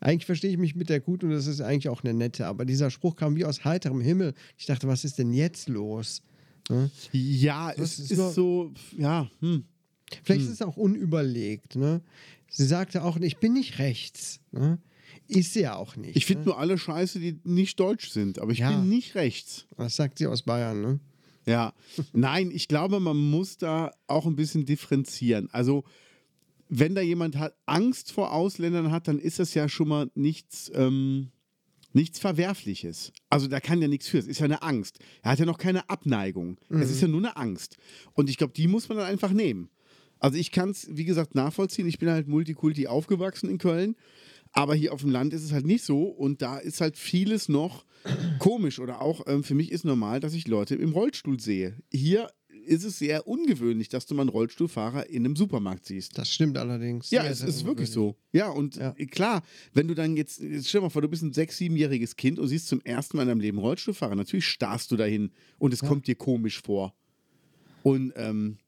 Eigentlich 0.00 0.26
verstehe 0.26 0.50
ich 0.50 0.58
mich 0.58 0.76
mit 0.76 0.88
der 0.88 1.00
gut 1.00 1.24
und 1.24 1.30
das 1.30 1.46
ist 1.46 1.60
eigentlich 1.60 1.88
auch 1.88 2.04
eine 2.04 2.14
nette, 2.14 2.46
aber 2.46 2.64
dieser 2.64 2.90
Spruch 2.90 3.16
kam 3.16 3.34
wie 3.36 3.44
aus 3.44 3.64
heiterem 3.64 4.00
Himmel. 4.00 4.34
Ich 4.56 4.66
dachte, 4.66 4.86
was 4.86 5.04
ist 5.04 5.18
denn 5.18 5.32
jetzt 5.32 5.68
los? 5.68 6.22
Ne? 6.68 6.90
Ja, 7.12 7.72
es 7.72 7.98
ist 7.98 8.12
ist, 8.12 8.34
so, 8.34 8.72
ja, 8.96 9.28
hm. 9.40 9.64
Vielleicht 10.22 10.42
ist 10.42 10.50
es 10.50 10.62
auch 10.62 10.76
unüberlegt. 10.76 11.74
Ne? 11.74 12.00
Sie 12.48 12.64
sagte 12.64 13.02
auch, 13.02 13.16
ich 13.16 13.38
bin 13.38 13.54
nicht 13.54 13.80
rechts. 13.80 14.38
Ne? 14.52 14.78
Ist 15.26 15.54
sie 15.54 15.62
ja 15.62 15.74
auch 15.74 15.96
nicht. 15.96 16.16
Ich 16.16 16.26
finde 16.26 16.42
ne? 16.42 16.46
nur 16.50 16.58
alle 16.58 16.78
Scheiße, 16.78 17.18
die 17.18 17.40
nicht 17.42 17.80
deutsch 17.80 18.10
sind, 18.10 18.38
aber 18.38 18.52
ich 18.52 18.60
Ja. 18.60 18.70
bin 18.70 18.88
nicht 18.88 19.16
rechts. 19.16 19.66
Das 19.76 19.96
sagt 19.96 20.18
sie 20.18 20.28
aus 20.28 20.42
Bayern. 20.42 20.80
Ne? 20.80 21.00
Ja, 21.46 21.74
nein, 22.12 22.50
ich 22.52 22.68
glaube, 22.68 23.00
man 23.00 23.16
muss 23.16 23.58
da 23.58 23.92
auch 24.06 24.26
ein 24.26 24.36
bisschen 24.36 24.64
differenzieren. 24.64 25.48
Also, 25.52 25.84
wenn 26.68 26.94
da 26.94 27.00
jemand 27.00 27.36
hat, 27.36 27.56
Angst 27.66 28.12
vor 28.12 28.32
Ausländern 28.32 28.90
hat, 28.90 29.08
dann 29.08 29.18
ist 29.18 29.38
das 29.38 29.54
ja 29.54 29.68
schon 29.68 29.88
mal 29.88 30.10
nichts, 30.14 30.70
ähm, 30.74 31.30
nichts 31.92 32.18
Verwerfliches. 32.18 33.12
Also, 33.30 33.46
da 33.46 33.60
kann 33.60 33.80
ja 33.80 33.88
nichts 33.88 34.08
für. 34.08 34.18
Es 34.18 34.26
ist 34.26 34.40
ja 34.40 34.44
eine 34.44 34.62
Angst. 34.62 34.98
Er 35.22 35.32
hat 35.32 35.38
ja 35.38 35.46
noch 35.46 35.58
keine 35.58 35.88
Abneigung. 35.88 36.58
Es 36.68 36.90
ist 36.90 37.00
ja 37.00 37.08
nur 37.08 37.20
eine 37.20 37.36
Angst. 37.36 37.76
Und 38.14 38.28
ich 38.28 38.36
glaube, 38.36 38.52
die 38.52 38.68
muss 38.68 38.88
man 38.88 38.98
dann 38.98 39.06
einfach 39.06 39.32
nehmen. 39.32 39.70
Also, 40.18 40.38
ich 40.38 40.50
kann 40.50 40.70
es, 40.70 40.88
wie 40.90 41.04
gesagt, 41.04 41.34
nachvollziehen. 41.34 41.86
Ich 41.86 41.98
bin 41.98 42.10
halt 42.10 42.28
Multikulti 42.28 42.86
aufgewachsen 42.86 43.48
in 43.48 43.58
Köln. 43.58 43.96
Aber 44.52 44.74
hier 44.74 44.92
auf 44.94 45.02
dem 45.02 45.10
Land 45.10 45.34
ist 45.34 45.44
es 45.44 45.52
halt 45.52 45.66
nicht 45.66 45.84
so 45.84 46.04
und 46.04 46.40
da 46.40 46.56
ist 46.56 46.80
halt 46.80 46.96
vieles 46.96 47.50
noch 47.50 47.84
komisch 48.38 48.78
oder 48.78 49.02
auch 49.02 49.26
ähm, 49.26 49.44
für 49.44 49.54
mich 49.54 49.70
ist 49.70 49.84
normal, 49.84 50.18
dass 50.18 50.32
ich 50.32 50.48
Leute 50.48 50.74
im 50.76 50.92
Rollstuhl 50.92 51.38
sehe. 51.38 51.76
Hier 51.92 52.28
ist 52.66 52.84
es 52.84 52.98
sehr 52.98 53.26
ungewöhnlich, 53.26 53.88
dass 53.88 54.06
du 54.06 54.14
mal 54.14 54.22
einen 54.22 54.30
Rollstuhlfahrer 54.30 55.08
in 55.08 55.24
einem 55.24 55.36
Supermarkt 55.36 55.86
siehst. 55.86 56.18
Das 56.18 56.30
stimmt 56.30 56.58
allerdings. 56.58 57.10
Ja, 57.10 57.24
es 57.24 57.40
ist 57.42 57.64
wirklich 57.64 57.90
so. 57.90 58.16
Ja, 58.32 58.48
und 58.50 58.76
Ja. 58.76 58.94
äh, 58.96 59.06
klar, 59.06 59.42
wenn 59.72 59.88
du 59.88 59.94
dann 59.94 60.16
jetzt, 60.16 60.40
jetzt 60.40 60.68
stell 60.68 60.80
dir 60.80 60.86
mal 60.86 60.90
vor, 60.90 61.02
du 61.02 61.08
bist 61.08 61.22
ein 61.22 61.32
sechs-, 61.32 61.56
siebenjähriges 61.56 62.16
Kind 62.16 62.38
und 62.38 62.48
siehst 62.48 62.68
zum 62.68 62.80
ersten 62.82 63.16
Mal 63.16 63.22
in 63.24 63.28
deinem 63.28 63.40
Leben 63.40 63.58
Rollstuhlfahrer. 63.58 64.14
Natürlich 64.14 64.46
starrst 64.46 64.90
du 64.90 64.96
dahin 64.96 65.30
und 65.58 65.72
es 65.72 65.80
kommt 65.80 66.06
dir 66.06 66.16
komisch 66.16 66.60
vor. 66.60 66.94
Und 67.82 68.12
ähm, 68.16 68.58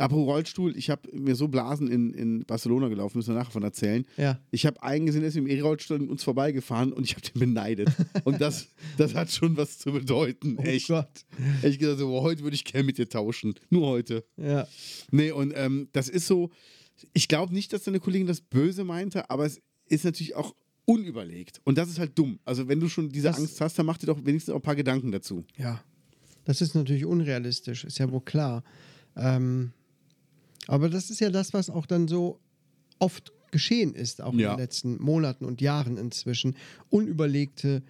apropos 0.00 0.26
Rollstuhl, 0.26 0.76
ich 0.76 0.90
habe 0.90 1.08
mir 1.16 1.34
so 1.34 1.48
Blasen 1.48 1.88
in, 1.88 2.12
in 2.14 2.44
Barcelona 2.46 2.88
gelaufen, 2.88 3.18
müssen 3.18 3.34
wir 3.34 3.38
nachher 3.38 3.52
von 3.52 3.62
erzählen. 3.62 4.04
Ja. 4.16 4.40
Ich 4.50 4.66
habe 4.66 4.82
einen 4.82 5.06
gesehen, 5.06 5.20
der 5.20 5.28
ist 5.28 5.34
mit 5.36 5.44
dem 5.50 5.56
E-Rollstuhl 5.58 6.08
uns 6.08 6.24
vorbeigefahren 6.24 6.92
und 6.92 7.04
ich 7.04 7.12
habe 7.14 7.22
den 7.22 7.38
beneidet. 7.38 7.88
und 8.24 8.40
das, 8.40 8.68
das 8.96 9.14
hat 9.14 9.30
schon 9.30 9.56
was 9.56 9.78
zu 9.78 9.92
bedeuten. 9.92 10.56
Oh 10.58 10.62
Echt. 10.62 10.88
Gott. 10.88 11.24
Ich 11.62 11.78
gesagt, 11.78 11.98
so, 11.98 12.22
heute 12.22 12.42
würde 12.42 12.54
ich 12.54 12.64
gerne 12.64 12.84
mit 12.84 12.98
dir 12.98 13.08
tauschen. 13.08 13.54
Nur 13.70 13.86
heute. 13.88 14.24
Ja. 14.36 14.66
Nee, 15.10 15.30
und 15.32 15.52
ähm, 15.54 15.88
das 15.92 16.08
ist 16.08 16.26
so, 16.26 16.50
ich 17.12 17.28
glaube 17.28 17.54
nicht, 17.54 17.72
dass 17.72 17.84
deine 17.84 18.00
Kollegin 18.00 18.26
das 18.26 18.40
böse 18.40 18.84
meinte, 18.84 19.30
aber 19.30 19.46
es 19.46 19.60
ist 19.86 20.04
natürlich 20.04 20.34
auch 20.36 20.54
unüberlegt. 20.84 21.60
Und 21.64 21.78
das 21.78 21.88
ist 21.88 21.98
halt 21.98 22.18
dumm. 22.18 22.38
Also 22.44 22.68
wenn 22.68 22.80
du 22.80 22.88
schon 22.88 23.10
diese 23.10 23.28
Das- 23.28 23.38
Angst 23.38 23.60
hast, 23.60 23.78
dann 23.78 23.86
mach 23.86 23.98
dir 23.98 24.06
doch 24.06 24.24
wenigstens 24.24 24.52
auch 24.52 24.58
ein 24.58 24.62
paar 24.62 24.76
Gedanken 24.76 25.12
dazu. 25.12 25.44
Ja. 25.56 25.82
Das 26.44 26.60
ist 26.60 26.74
natürlich 26.74 27.04
unrealistisch, 27.04 27.84
ist 27.84 27.98
ja 27.98 28.10
wohl 28.10 28.22
klar. 28.22 28.64
Ähm, 29.16 29.72
aber 30.70 30.88
das 30.88 31.10
ist 31.10 31.20
ja 31.20 31.30
das, 31.30 31.52
was 31.52 31.68
auch 31.70 31.86
dann 31.86 32.08
so 32.08 32.38
oft 32.98 33.32
geschehen 33.50 33.94
ist, 33.94 34.20
auch 34.22 34.32
in 34.32 34.38
Ja. 34.40 34.54
den 34.54 34.60
letzten 34.60 35.02
Monaten 35.02 35.44
und 35.44 35.60
Jahren 35.60 35.96
inzwischen. 35.96 36.56
Unüberlegte 36.88 37.82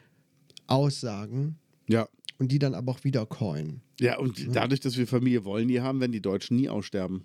Aussagen 0.66 1.56
Ja. 1.88 2.08
und 2.38 2.50
die 2.52 2.58
dann 2.58 2.74
aber 2.74 2.92
auch 2.92 3.04
wieder 3.04 3.26
coin. 3.26 3.80
Ja, 4.00 4.18
und 4.18 4.54
dadurch, 4.56 4.80
dass 4.80 4.96
wir 4.96 5.06
Familie 5.06 5.44
wollen, 5.44 5.68
die 5.68 5.80
haben, 5.82 6.00
werden 6.00 6.12
die 6.12 6.22
Deutschen 6.22 6.56
nie 6.56 6.68
aussterben. 6.70 7.24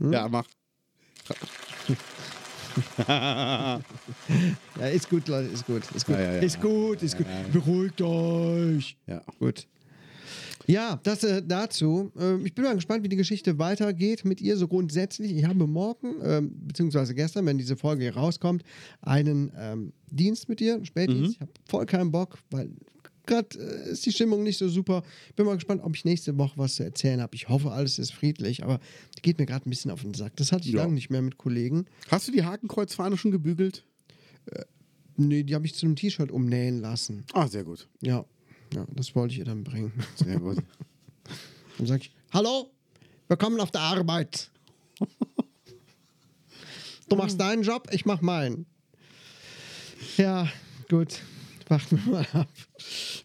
Ja, 0.00 0.28
mach. 0.28 0.46
Ja, 3.08 3.80
ist 4.92 5.08
gut, 5.08 5.26
Leute, 5.28 5.48
ist 5.48 5.64
gut. 5.66 5.82
Ist 5.94 6.04
gut, 6.04 6.14
Ja, 6.16 6.20
ja, 6.20 6.32
ja. 6.34 6.40
ist, 6.40 6.60
gut 6.60 7.02
ist 7.02 7.16
gut. 7.16 7.26
Beruhigt 7.50 8.02
euch. 8.02 8.98
Ja. 9.06 9.22
Gut. 9.38 9.66
Ja, 10.66 11.00
das 11.04 11.22
äh, 11.24 11.42
dazu. 11.46 12.12
Ähm, 12.18 12.44
ich 12.44 12.54
bin 12.54 12.64
mal 12.64 12.74
gespannt, 12.74 13.04
wie 13.04 13.08
die 13.08 13.16
Geschichte 13.16 13.58
weitergeht 13.58 14.24
mit 14.24 14.40
ihr 14.40 14.56
so 14.56 14.66
grundsätzlich. 14.68 15.32
Ich 15.32 15.44
habe 15.44 15.66
morgen, 15.66 16.14
ähm, 16.22 16.52
beziehungsweise 16.66 17.14
gestern, 17.14 17.46
wenn 17.46 17.58
diese 17.58 17.76
Folge 17.76 18.02
hier 18.02 18.14
rauskommt, 18.16 18.62
einen 19.00 19.52
ähm, 19.56 19.92
Dienst 20.10 20.48
mit 20.48 20.60
ihr, 20.60 20.84
Spätdienst. 20.84 21.34
Ich 21.34 21.40
habe 21.40 21.52
voll 21.68 21.86
keinen 21.86 22.10
Bock, 22.10 22.38
weil 22.50 22.70
gerade 23.26 23.58
äh, 23.58 23.90
ist 23.90 24.04
die 24.06 24.12
Stimmung 24.12 24.42
nicht 24.42 24.58
so 24.58 24.68
super. 24.68 25.02
Bin 25.36 25.46
mal 25.46 25.54
gespannt, 25.54 25.82
ob 25.84 25.94
ich 25.96 26.04
nächste 26.04 26.36
Woche 26.38 26.54
was 26.56 26.76
zu 26.76 26.82
erzählen 26.84 27.20
habe. 27.20 27.34
Ich 27.34 27.48
hoffe, 27.48 27.70
alles 27.70 27.98
ist 27.98 28.12
friedlich, 28.12 28.62
aber 28.64 28.80
geht 29.22 29.38
mir 29.38 29.46
gerade 29.46 29.68
ein 29.68 29.70
bisschen 29.70 29.90
auf 29.90 30.02
den 30.02 30.14
Sack. 30.14 30.36
Das 30.36 30.52
hatte 30.52 30.66
ich 30.66 30.74
Ja. 30.74 30.82
lange 30.82 30.94
nicht 30.94 31.10
mehr 31.10 31.22
mit 31.22 31.38
Kollegen. 31.38 31.86
Hast 32.08 32.28
du 32.28 32.32
die 32.32 32.44
Hakenkreuzfahne 32.44 33.16
schon 33.16 33.30
gebügelt? 33.30 33.84
Nee, 35.18 35.44
die 35.44 35.54
habe 35.54 35.64
ich 35.64 35.74
zu 35.74 35.86
einem 35.86 35.96
T-Shirt 35.96 36.30
umnähen 36.30 36.80
lassen. 36.80 37.24
Ah, 37.32 37.48
sehr 37.48 37.64
gut. 37.64 37.88
Ja. 38.02 38.26
Ja, 38.74 38.84
das 38.90 39.14
wollte 39.14 39.32
ich 39.32 39.38
ihr 39.38 39.44
dann 39.44 39.64
bringen. 39.64 39.92
Sehr 40.16 40.38
gut. 40.38 40.58
Dann 41.78 41.86
sag 41.86 42.00
ich, 42.00 42.10
hallo, 42.32 42.70
willkommen 43.28 43.60
auf 43.60 43.70
der 43.70 43.82
Arbeit. 43.82 44.50
Du 47.08 47.16
machst 47.16 47.38
deinen 47.38 47.62
Job, 47.62 47.88
ich 47.92 48.06
mach 48.06 48.22
meinen. 48.22 48.66
Ja, 50.16 50.48
gut. 50.88 51.20
Warten 51.68 52.00
wir 52.04 52.12
mal 52.12 52.26
ab. 52.32 52.48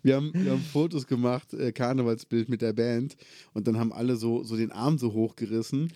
Wir 0.01 0.15
haben, 0.15 0.31
wir 0.33 0.51
haben 0.51 0.61
Fotos 0.61 1.05
gemacht, 1.05 1.53
äh, 1.53 1.71
Karnevalsbild 1.71 2.49
mit 2.49 2.61
der 2.61 2.73
Band 2.73 3.15
und 3.53 3.67
dann 3.67 3.77
haben 3.77 3.93
alle 3.93 4.15
so, 4.15 4.43
so 4.43 4.57
den 4.57 4.71
Arm 4.71 4.97
so 4.97 5.13
hochgerissen. 5.13 5.91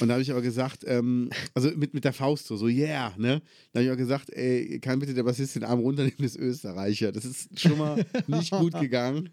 Und 0.00 0.08
da 0.08 0.14
habe 0.14 0.22
ich 0.22 0.30
aber 0.30 0.40
gesagt, 0.40 0.84
ähm, 0.86 1.30
also 1.52 1.70
mit, 1.76 1.92
mit 1.92 2.04
der 2.04 2.12
Faust 2.12 2.46
so, 2.46 2.56
so 2.56 2.68
yeah, 2.68 3.12
ne? 3.18 3.42
Da 3.72 3.80
habe 3.80 3.86
ich 3.86 3.92
auch 3.92 3.98
gesagt, 3.98 4.30
ey, 4.30 4.80
kann 4.80 4.98
bitte 4.98 5.14
der 5.14 5.24
Bassist 5.24 5.56
den 5.56 5.64
Arm 5.64 5.80
runternehmen 5.80 6.16
des 6.18 6.36
Österreicher. 6.36 7.12
Das 7.12 7.24
ist 7.24 7.60
schon 7.60 7.76
mal 7.76 8.04
nicht 8.26 8.50
gut 8.50 8.78
gegangen. 8.80 9.30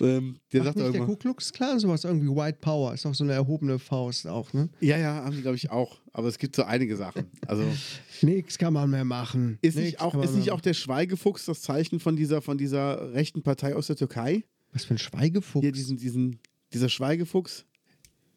Ähm, 0.00 0.38
der 0.52 0.64
Macht 0.64 0.74
sagt 0.74 0.86
nicht 0.86 0.94
der 0.94 1.06
Ku 1.06 1.16
Klux 1.16 1.52
Klan 1.52 1.78
sowas 1.78 2.04
irgendwie 2.04 2.28
White 2.28 2.58
Power? 2.60 2.94
Ist 2.94 3.06
auch 3.06 3.14
so 3.14 3.24
eine 3.24 3.32
erhobene 3.32 3.78
Faust 3.78 4.26
auch, 4.26 4.52
ne? 4.52 4.68
ja, 4.80 4.98
ja, 4.98 5.24
haben 5.24 5.36
die, 5.36 5.42
glaube 5.42 5.56
ich, 5.56 5.70
auch. 5.70 6.00
Aber 6.12 6.28
es 6.28 6.38
gibt 6.38 6.56
so 6.56 6.64
einige 6.64 6.96
Sachen. 6.96 7.26
Also 7.46 7.64
Nix 8.22 8.58
kann 8.58 8.72
man 8.72 8.90
mehr 8.90 9.04
machen. 9.04 9.58
ist 9.62 9.76
nicht 9.76 10.00
auch, 10.00 10.20
ist 10.22 10.34
nicht 10.34 10.50
auch 10.50 10.60
der 10.60 10.74
Schweigefuchs 10.74 11.46
das 11.46 11.62
Zeichen 11.62 12.00
von 12.00 12.16
dieser, 12.16 12.42
von 12.42 12.58
dieser 12.58 13.12
rechten 13.12 13.42
Partei 13.42 13.74
aus 13.74 13.86
der 13.86 13.96
Türkei? 13.96 14.44
Was 14.72 14.84
für 14.84 14.94
ein 14.94 14.98
Schweigefuchs. 14.98 15.62
Hier 15.62 15.72
diesen, 15.72 15.96
diesen, 15.96 16.40
dieser 16.72 16.88
Schweigefuchs. 16.88 17.64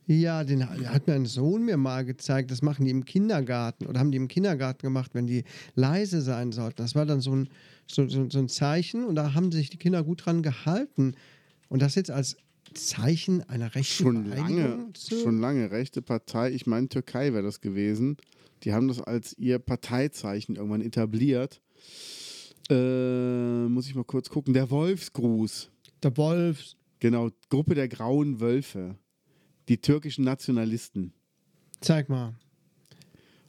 Ja, 0.08 0.44
den 0.44 0.68
hat 0.68 1.08
mein 1.08 1.26
Sohn 1.26 1.64
mir 1.64 1.78
mal 1.78 2.04
gezeigt. 2.04 2.52
Das 2.52 2.62
machen 2.62 2.86
die 2.86 2.92
im 2.92 3.06
Kindergarten 3.06 3.86
oder 3.86 4.00
haben 4.00 4.12
die 4.12 4.18
im 4.18 4.28
Kindergarten 4.28 4.82
gemacht, 4.82 5.12
wenn 5.14 5.28
die 5.28 5.44
leise 5.76 6.22
sein 6.22 6.52
sollten. 6.52 6.82
Das 6.82 6.96
war 6.96 7.06
dann 7.06 7.22
so 7.22 7.36
ein, 7.36 7.50
so, 7.88 8.08
so, 8.10 8.30
so 8.30 8.40
ein 8.40 8.50
Zeichen 8.50 9.06
und 9.06 9.16
da 9.16 9.34
haben 9.34 9.52
sich 9.52 9.70
die 9.70 9.78
Kinder 9.78 10.04
gut 10.04 10.26
dran 10.26 10.42
gehalten. 10.42 11.16
Und 11.72 11.82
das 11.82 11.96
jetzt 11.96 12.12
als 12.12 12.36
Zeichen 12.74 13.44
einer 13.44 13.74
rechten 13.76 14.04
Schon 14.04 14.26
lange, 14.26 14.90
schon 14.98 15.40
lange. 15.40 15.72
Rechte 15.72 16.02
Partei, 16.02 16.52
ich 16.52 16.68
meine 16.68 16.90
Türkei 16.90 17.32
wäre 17.32 17.44
das 17.44 17.62
gewesen. 17.62 18.18
Die 18.64 18.74
haben 18.74 18.90
das 18.90 19.00
als 19.02 19.38
ihr 19.38 19.58
Parteizeichen 19.58 20.58
irgendwann 20.58 20.82
etabliert. 20.82 21.62
Äh, 22.70 23.68
muss 23.70 23.88
ich 23.88 23.96
mal 23.96 24.04
kurz 24.04 24.30
gucken. 24.30 24.54
Der 24.54 24.70
Wolfsgruß. 24.70 25.72
Der 26.04 26.18
Wolf. 26.18 26.74
Genau, 27.00 27.30
Gruppe 27.50 27.74
der 27.74 27.88
grauen 27.88 28.42
Wölfe. 28.42 28.98
Die 29.70 29.80
türkischen 29.80 30.26
Nationalisten. 30.26 31.14
Zeig 31.80 32.10
mal. 32.10 32.36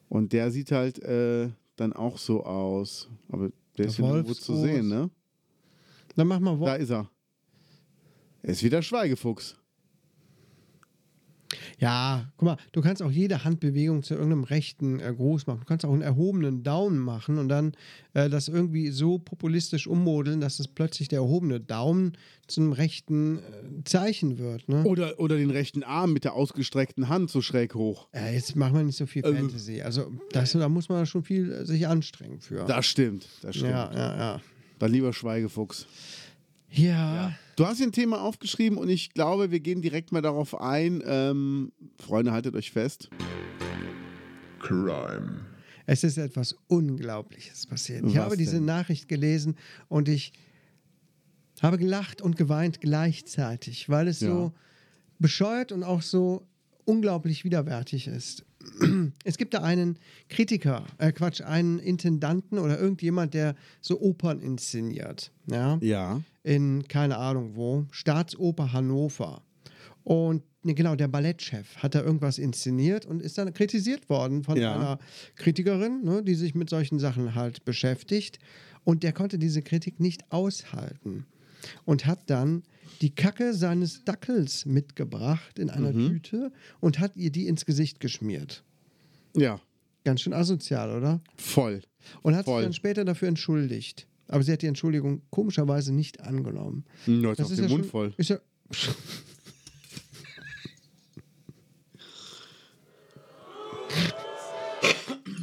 Und 0.08 0.32
der 0.32 0.52
sieht 0.52 0.70
halt 0.70 1.00
äh, 1.00 1.50
dann 1.74 1.92
auch 1.92 2.18
so 2.18 2.44
aus. 2.44 3.08
Aber 3.28 3.50
der 3.76 3.86
ist 3.86 3.98
Der 3.98 4.04
ja 4.06 4.12
nirgendwo 4.12 4.34
zu 4.34 4.56
sehen, 4.60 4.86
ne? 4.86 5.10
Dann 6.14 6.28
mach 6.28 6.38
mal 6.38 6.54
Da 6.54 6.60
Wolf. 6.60 6.82
ist 6.82 6.90
er. 6.90 7.10
Ist 8.42 8.62
wieder 8.62 8.82
Schweigefuchs. 8.82 9.56
Ja, 11.78 12.32
guck 12.36 12.46
mal, 12.46 12.56
du 12.72 12.80
kannst 12.80 13.02
auch 13.02 13.10
jede 13.10 13.44
Handbewegung 13.44 14.02
zu 14.02 14.14
irgendeinem 14.14 14.44
rechten 14.44 15.00
äh, 15.00 15.12
Gruß 15.14 15.46
machen. 15.46 15.60
Du 15.60 15.66
kannst 15.66 15.84
auch 15.84 15.92
einen 15.92 16.00
erhobenen 16.02 16.62
Daumen 16.62 16.98
machen 16.98 17.38
und 17.38 17.48
dann 17.48 17.72
äh, 18.14 18.30
das 18.30 18.48
irgendwie 18.48 18.88
so 18.90 19.18
populistisch 19.18 19.86
ummodeln, 19.86 20.40
dass 20.40 20.60
es 20.60 20.68
plötzlich 20.68 21.08
der 21.08 21.18
erhobene 21.18 21.60
Daumen 21.60 22.12
zu 22.46 22.60
einem 22.60 22.72
rechten 22.72 23.38
äh, 23.38 23.42
Zeichen 23.84 24.38
wird. 24.38 24.68
Ne? 24.68 24.84
Oder, 24.84 25.18
oder 25.18 25.36
den 25.36 25.50
rechten 25.50 25.82
Arm 25.82 26.12
mit 26.12 26.24
der 26.24 26.34
ausgestreckten 26.34 27.08
Hand 27.08 27.30
so 27.30 27.42
schräg 27.42 27.74
hoch. 27.74 28.08
Äh, 28.12 28.34
jetzt 28.34 28.54
machen 28.56 28.74
wir 28.76 28.84
nicht 28.84 28.96
so 28.96 29.06
viel 29.06 29.24
Also- 29.24 29.36
Fantasy. 29.36 29.82
Also 29.82 30.10
das, 30.30 30.52
da 30.52 30.68
muss 30.68 30.88
man 30.88 31.04
schon 31.04 31.24
viel 31.24 31.50
äh, 31.52 31.66
sich 31.66 31.86
anstrengen 31.86 32.40
für. 32.40 32.64
Das 32.64 32.86
stimmt, 32.86 33.26
das 33.42 33.56
stimmt. 33.56 33.72
ja, 33.72 33.92
ja, 33.92 34.16
ja. 34.16 34.40
Dann 34.78 34.90
lieber 34.92 35.12
Schweigefuchs. 35.12 35.86
Ja, 36.72 37.34
Du 37.56 37.66
hast 37.66 37.76
hier 37.76 37.86
ein 37.86 37.92
Thema 37.92 38.22
aufgeschrieben 38.22 38.78
und 38.78 38.88
ich 38.88 39.12
glaube, 39.12 39.50
wir 39.50 39.60
gehen 39.60 39.82
direkt 39.82 40.10
mal 40.10 40.22
darauf 40.22 40.58
ein. 40.58 41.02
Ähm, 41.04 41.70
Freunde, 41.98 42.32
haltet 42.32 42.54
euch 42.56 42.70
fest. 42.72 43.10
Crime. 44.58 45.44
es 45.86 46.02
ist 46.02 46.16
etwas 46.16 46.56
Unglaubliches 46.68 47.66
passiert. 47.66 48.04
Ich 48.06 48.16
Was 48.16 48.24
habe 48.24 48.36
diese 48.38 48.54
denn? 48.56 48.64
Nachricht 48.64 49.06
gelesen 49.08 49.56
und 49.88 50.08
ich 50.08 50.32
habe 51.60 51.76
gelacht 51.78 52.22
und 52.22 52.36
geweint 52.36 52.80
gleichzeitig, 52.80 53.88
weil 53.90 54.08
es 54.08 54.20
Ja. 54.20 54.28
so 54.28 54.52
bescheuert 55.18 55.72
und 55.72 55.82
auch 55.82 56.00
so 56.00 56.46
unglaublich 56.84 57.44
widerwärtig 57.44 58.06
ist. 58.08 58.44
Es 59.24 59.38
gibt 59.38 59.54
da 59.54 59.62
einen 59.62 59.98
Kritiker, 60.28 60.84
äh 60.98 61.12
Quatsch, 61.12 61.40
einen 61.40 61.78
Intendanten 61.78 62.58
oder 62.58 62.78
irgendjemand, 62.78 63.34
der 63.34 63.54
so 63.80 64.00
Opern 64.00 64.40
inszeniert. 64.40 65.30
Ja. 65.46 65.78
Ja. 65.80 66.20
in 66.42 66.86
keine 66.88 67.16
Ahnung 67.18 67.52
wo, 67.54 67.86
Staatsoper 67.90 68.72
Hannover. 68.72 69.42
Und 70.04 70.42
ne, 70.64 70.74
genau, 70.74 70.96
der 70.96 71.08
Ballettchef 71.08 71.76
hat 71.76 71.94
da 71.94 72.02
irgendwas 72.02 72.38
inszeniert 72.38 73.06
und 73.06 73.22
ist 73.22 73.38
dann 73.38 73.52
kritisiert 73.54 74.08
worden 74.08 74.42
von 74.42 74.56
Ja. 74.56 74.74
einer 74.74 74.98
Kritikerin, 75.36 76.02
ne, 76.02 76.22
die 76.22 76.34
sich 76.34 76.54
mit 76.54 76.68
solchen 76.70 76.98
Sachen 76.98 77.34
halt 77.34 77.64
beschäftigt. 77.64 78.38
Und 78.84 79.04
der 79.04 79.12
konnte 79.12 79.38
diese 79.38 79.62
Kritik 79.62 80.00
nicht 80.00 80.32
aushalten 80.32 81.26
und 81.84 82.06
hat 82.06 82.28
dann 82.28 82.64
die 83.00 83.14
Kacke 83.14 83.54
seines 83.54 84.04
Dackels 84.04 84.64
mitgebracht 84.66 85.58
in 85.58 85.70
einer 85.70 85.92
Mhm. 85.92 86.08
Tüte 86.08 86.52
und 86.80 86.98
hat 87.00 87.16
ihr 87.16 87.30
die 87.30 87.46
ins 87.46 87.64
Gesicht 87.66 88.00
geschmiert. 88.00 88.62
Ja, 89.36 89.60
Ganz 90.04 90.20
schön 90.22 90.32
asozial, 90.32 90.90
oder? 90.96 91.20
voll. 91.36 91.80
Und 92.22 92.34
hat 92.34 92.44
Voll. 92.46 92.60
sich 92.60 92.66
dann 92.66 92.72
später 92.72 93.04
dafür 93.04 93.28
entschuldigt. 93.28 94.08
Aber 94.26 94.42
sie 94.42 94.50
hat 94.52 94.62
die 94.62 94.66
Entschuldigung 94.66 95.22
komischerweise 95.30 95.92
nicht 95.94 96.20
angenommen. 96.20 96.84
Hm, 97.04 97.22
Jetzt 97.24 97.38
Das 97.38 97.46
auf 97.46 97.52
ist 97.52 97.58
den 97.58 97.64
ja 97.66 97.70
Mund 97.70 97.84
schon, 97.84 97.90
voll. 97.90 98.14
Ist 98.16 98.30
ja, 98.30 98.38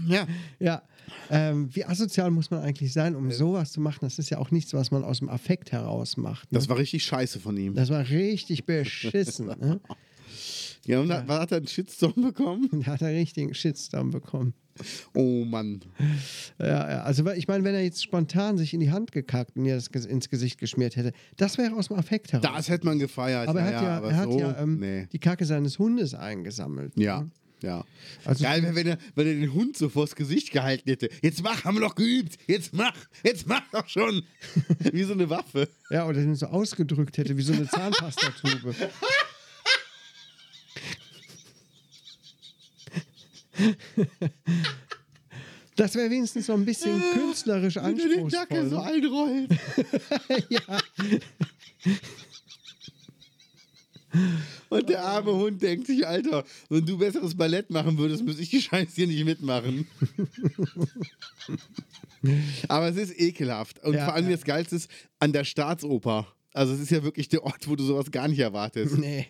Ja. 0.08 0.28
ja. 0.60 0.82
Ähm, 1.30 1.70
wie 1.76 1.86
asozial 1.86 2.32
muss 2.32 2.50
man 2.52 2.62
eigentlich 2.62 2.92
sein, 2.94 3.16
um 3.16 3.32
sowas 3.32 3.72
zu 3.72 3.82
machen? 3.82 4.00
Das 4.02 4.20
ist 4.20 4.30
ja 4.30 4.38
auch 4.40 4.52
nichts, 4.52 4.74
was 4.74 4.92
man 4.92 5.04
aus 5.04 5.20
dem 5.20 5.30
Affekt 5.30 5.72
heraus 5.72 6.18
macht. 6.18 6.52
Ne? 6.52 6.58
Das 6.58 6.70
war 6.70 6.78
richtig 6.78 7.04
scheiße 7.04 7.40
von 7.40 7.56
ihm. 7.58 7.76
Das 7.76 7.90
war 7.90 8.08
richtig 8.10 8.66
beschissen. 8.66 9.48
ne? 9.48 9.80
Ja, 10.86 11.02
und 11.02 11.10
da- 11.10 11.24
was 11.28 11.40
hat 11.42 11.52
er 11.52 11.58
einen 11.58 11.68
Shitstorm 11.68 12.14
bekommen? 12.16 12.70
Da 12.86 12.94
hat 12.94 13.02
er 13.02 13.10
richtigen 13.10 13.54
Shitstorm 13.54 14.12
bekommen. 14.12 14.54
Oh 15.14 15.44
Mann. 15.46 15.82
Ja, 16.58 16.66
ja, 16.90 17.04
also 17.04 17.30
ich 17.32 17.48
meine, 17.48 17.64
wenn 17.66 17.76
er 17.76 17.84
jetzt 17.84 18.02
spontan 18.02 18.58
sich 18.58 18.74
in 18.74 18.80
die 18.80 18.90
Hand 18.92 19.12
gekackt 19.12 19.58
und 19.58 19.66
ihr 19.66 19.76
das 19.76 19.88
ins 20.06 20.30
Gesicht 20.30 20.58
geschmiert 20.58 20.96
hätte, 20.96 21.12
das 21.36 21.58
wäre 21.58 21.76
aus 21.76 21.90
dem 21.90 21.98
Affekt 21.98 22.32
heraus. 22.32 22.50
Das 22.56 22.70
hätte 22.70 22.86
man 22.86 22.98
gefeiert. 22.98 23.50
aber 23.50 23.60
er 23.60 23.66
hat 23.66 23.84
ja, 23.84 23.98
aber 23.98 24.12
er 24.12 24.18
hat 24.18 24.32
so, 24.32 24.40
ja 24.40 24.58
ähm, 24.58 24.80
nee. 24.80 25.08
die 25.12 25.20
Kacke 25.20 25.46
seines 25.46 25.78
Hundes 25.80 26.14
eingesammelt. 26.14 26.94
Ja, 26.96 27.28
ja. 27.62 27.86
Also- 28.26 28.44
Geil 28.44 28.64
wäre, 28.64 28.76
wenn 28.76 28.88
er, 28.88 28.98
wenn 29.16 29.28
er 29.28 29.34
den 29.34 29.54
Hund 29.54 29.78
so 29.78 29.90
vors 29.90 30.16
Gesicht 30.16 30.52
gehalten 30.52 30.90
hätte. 30.90 31.10
Jetzt 31.22 31.44
mach, 31.44 31.64
haben 31.66 31.76
wir 31.78 31.82
doch 31.82 31.96
geübt. 31.96 32.38
Jetzt 32.48 32.74
mach, 32.74 32.94
jetzt 33.24 33.48
mach 33.48 33.64
doch 33.72 33.88
schon. 33.88 34.24
Wie 34.92 35.04
so 35.04 35.14
eine 35.14 35.30
Waffe. 35.30 35.68
Ja, 35.90 36.06
oder 36.08 36.20
den 36.22 36.36
so 36.36 36.48
ausgedrückt 36.48 37.18
hätte, 37.18 37.36
wie 37.38 37.42
so 37.42 37.54
eine 37.54 37.68
Zahnpastatube. 37.68 38.76
Das 45.76 45.96
wäre 45.96 46.10
wenigstens 46.10 46.48
so 46.48 46.54
ein 46.54 46.66
bisschen 46.66 47.02
künstlerisch 47.14 47.76
Wenn 47.78 47.98
er 48.00 48.08
den 48.10 48.28
Dackel 48.30 48.70
so 48.70 48.78
anspruchsvoll. 48.80 49.48
einrollt. 49.48 49.52
ja. 50.50 50.80
Und 54.70 54.90
der 54.90 55.04
arme 55.04 55.34
Hund 55.34 55.62
denkt 55.62 55.88
sich, 55.88 56.08
Alter, 56.08 56.44
wenn 56.70 56.86
du 56.86 56.98
besseres 56.98 57.36
Ballett 57.36 57.70
machen 57.70 57.98
würdest, 57.98 58.24
müsste 58.24 58.42
ich 58.42 58.50
die 58.50 58.62
Scheiße 58.62 58.92
hier 58.96 59.08
nicht 59.08 59.26
mitmachen. 59.26 59.86
Aber 62.68 62.90
es 62.90 62.98
ist 62.98 63.20
ekelhaft. 63.20 63.84
Und 63.84 63.94
Ja, 63.94 64.06
vor 64.06 64.14
allem 64.14 64.26
ja. 64.30 64.36
das 64.36 64.44
Geilste 64.44 64.76
ist 64.76 64.90
an 65.20 65.34
der 65.34 65.44
Staatsoper. 65.44 66.28
Also 66.52 66.74
es 66.74 66.80
ist 66.80 66.90
ja 66.90 67.04
wirklich 67.04 67.30
der 67.30 67.44
Ort, 67.44 67.68
wo 67.70 67.76
du 67.76 67.84
sowas 67.84 68.10
gar 68.10 68.28
nicht 68.28 68.40
erwartest. 68.40 68.98
Nee, 68.98 69.28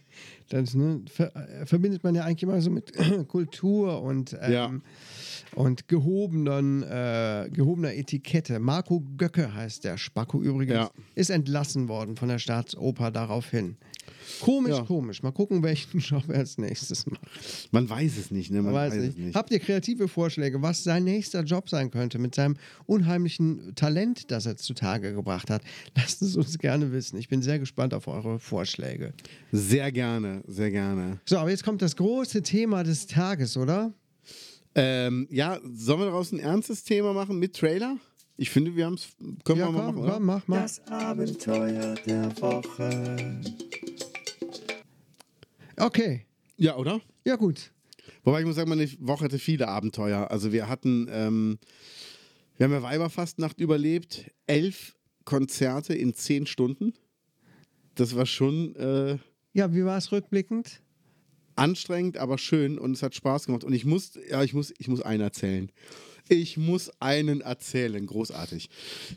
das 0.48 0.74
ne, 0.74 1.02
ver 1.12 1.36
äh, 1.36 1.66
verbindet 1.66 2.02
man 2.04 2.16
ja 2.16 2.24
eigentlich 2.24 2.44
immer 2.44 2.62
so 2.62 2.70
mit 2.72 2.94
Kultur 3.28 4.02
und, 4.02 4.36
ähm, 4.42 4.52
Ja. 4.52 4.72
und 5.54 5.90
gehobenen, 5.90 6.82
äh, 6.84 7.50
gehobener 7.52 7.94
Etikette. 7.94 8.60
Marco 8.60 9.04
Göcke 9.18 9.54
heißt 9.54 9.84
der 9.84 9.98
Spacko 9.98 10.42
übrigens. 10.42 10.74
Ja. 10.76 10.92
Ist 11.16 11.30
entlassen 11.30 11.90
worden 11.90 12.16
von 12.16 12.30
der 12.30 12.40
Staatsoper 12.40 13.12
daraufhin. 13.12 13.76
Komisch, 14.42 14.76
Ja. 14.78 14.84
komisch. 14.84 15.24
Mal 15.24 15.32
gucken, 15.32 15.64
welchen 15.64 16.00
Job 16.00 16.24
er 16.30 16.40
als 16.40 16.58
nächstes 16.58 17.06
macht. 17.06 17.22
Man 17.72 17.90
weiß 17.90 18.18
es 18.18 18.32
nicht, 18.32 18.52
ne? 18.52 18.62
Man 18.62 18.74
Weiß 18.74 18.92
weiß, 18.94 19.00
nicht. 19.02 19.10
es 19.10 19.18
nicht. 19.18 19.36
Habt 19.36 19.52
ihr 19.52 19.60
kreative 19.60 20.08
Vorschläge, 20.08 20.62
was 20.62 20.84
sein 20.84 21.04
nächster 21.04 21.44
Job 21.44 21.70
sein 21.70 21.92
könnte 21.92 22.20
mit 22.20 22.36
seinem 22.36 22.56
unheimlichen 22.86 23.74
Talent, 23.76 24.32
das 24.32 24.46
er 24.46 24.58
zutage 24.58 25.14
gebracht 25.14 25.50
hat? 25.50 25.62
Lasst 25.96 26.22
es 26.22 26.36
uns 26.36 26.58
gerne 26.58 26.92
wissen. 26.92 27.18
Ich 27.18 27.28
bin 27.30 27.42
sehr 27.42 27.60
gespannt 27.60 27.94
auf 27.94 28.08
eure 28.08 28.40
Vorschläge. 28.40 29.14
Sehr 29.52 29.92
gerne, 29.92 30.44
sehr 30.48 30.72
gerne. 30.72 31.20
So, 31.26 31.38
aber 31.38 31.50
jetzt 31.50 31.64
kommt 31.64 31.82
das 31.82 31.96
große 31.96 32.42
Thema 32.44 32.84
des 32.84 33.08
Tages, 33.08 33.58
oder? 33.58 33.94
Ähm, 34.76 35.28
ja, 35.32 35.60
sollen 35.74 36.00
wir 36.00 36.06
daraus 36.06 36.32
ein 36.32 36.40
ernstes 36.40 36.84
Thema 36.84 37.14
machen 37.14 37.40
mit 37.40 37.56
Trailer? 37.56 37.98
Ich 38.38 38.52
finde, 38.52 38.74
wir 38.76 38.86
haben 38.86 38.94
es. 38.94 39.10
Können 39.44 39.60
ja, 39.60 39.66
wir 39.68 39.72
mal 39.72 39.86
komm, 39.88 39.96
machen, 39.96 39.98
oder? 39.98 40.14
komm, 40.14 40.26
mach 40.26 40.48
mal. 40.48 40.62
Das 40.62 40.88
Abenteuer 40.88 41.96
der 42.06 42.42
Woche. 42.42 43.42
Okay, 45.80 46.26
Ja, 46.58 46.76
oder? 46.78 47.02
ja 47.26 47.36
gut. 47.36 47.72
Wobei 48.24 48.42
ich 48.42 48.46
muss 48.46 48.56
sagen, 48.56 48.70
meine 48.70 48.90
Woche 49.00 49.26
hatte 49.26 49.40
viele 49.40 49.68
Abenteuer. 49.68 50.30
Also 50.32 50.52
wir 50.52 50.68
hatten, 50.68 51.08
ähm, 51.12 51.60
wir 52.58 52.66
haben 52.66 52.74
ja 52.74 52.82
Weiberfastnacht 52.84 53.60
überlebt, 53.60 54.30
elf 54.48 54.96
Konzerte 55.26 55.94
in 55.94 56.14
zehn 56.14 56.46
Stunden. 56.48 56.94
Das 57.96 58.16
war 58.16 58.26
schon 58.26 58.76
äh, 58.76 59.18
Ja, 59.54 59.74
wie 59.74 59.86
war 59.86 59.98
es 59.98 60.12
rückblickend? 60.12 60.82
anstrengend, 61.56 62.18
aber 62.18 62.38
schön 62.38 62.80
und 62.80 62.94
es 62.94 63.04
hat 63.04 63.14
Spaß 63.16 63.48
gemacht. 63.48 63.66
Und 63.66 63.74
ich 63.74 63.84
muss, 63.84 64.18
ja, 64.30 64.42
ich 64.44 64.54
muss, 64.54 64.74
ich 64.78 64.88
muss 64.88 65.02
einen 65.02 65.20
erzählen. 65.22 65.70
Ich 66.30 66.56
muss 66.56 66.90
einen 67.02 67.42
erzählen, 67.42 68.06
großartig. 68.06 68.70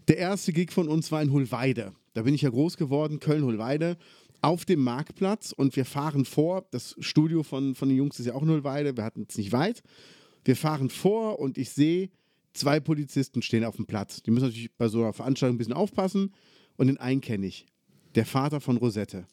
Der 0.09 0.17
erste 0.19 0.53
Gig 0.53 0.73
von 0.73 0.89
uns 0.89 1.13
war 1.13 1.23
in 1.23 1.31
Hohlweide. 1.31 1.93
Da 2.15 2.23
bin 2.23 2.35
ich 2.35 2.43
ja 2.43 2.51
groß 2.51 2.77
geworden, 2.79 3.21
Köln-Hohlweide, 3.21 3.97
auf 4.43 4.65
dem 4.65 4.83
Marktplatz 4.83 5.53
und 5.53 5.75
wir 5.77 5.85
fahren 5.85 6.25
vor. 6.25 6.67
Das 6.73 6.97
Studio 6.99 7.43
von, 7.43 7.75
von 7.75 7.89
den 7.89 7.97
Jungs 7.97 8.19
ist 8.19 8.27
ja 8.27 8.35
auch 8.35 8.43
in 8.43 8.51
Hohlweide, 8.51 8.97
wir 8.97 9.05
hatten 9.05 9.27
es 9.29 9.39
nicht 9.39 9.53
weit. 9.53 9.83
Wir 10.45 10.57
fahren 10.57 10.91
vor 10.91 11.39
und 11.39 11.57
ich 11.57 11.71
sehe, 11.71 12.11
zwei 12.53 12.81
Polizisten 12.81 13.41
stehen 13.41 13.65
auf 13.65 13.77
dem 13.77 13.87
Platz. 13.87 14.23
Die 14.23 14.31
müssen 14.31 14.47
natürlich 14.47 14.75
bei 14.77 14.89
so 14.89 15.01
einer 15.01 15.13
Veranstaltung 15.13 15.55
ein 15.55 15.59
bisschen 15.59 15.73
aufpassen 15.73 16.35
und 16.77 16.89
den 16.89 16.99
einen 16.99 17.21
kenne 17.21 17.47
ich. 17.47 17.67
Der 18.17 18.27
Vater 18.27 18.61
von 18.61 18.77
Rosette. 18.77 19.27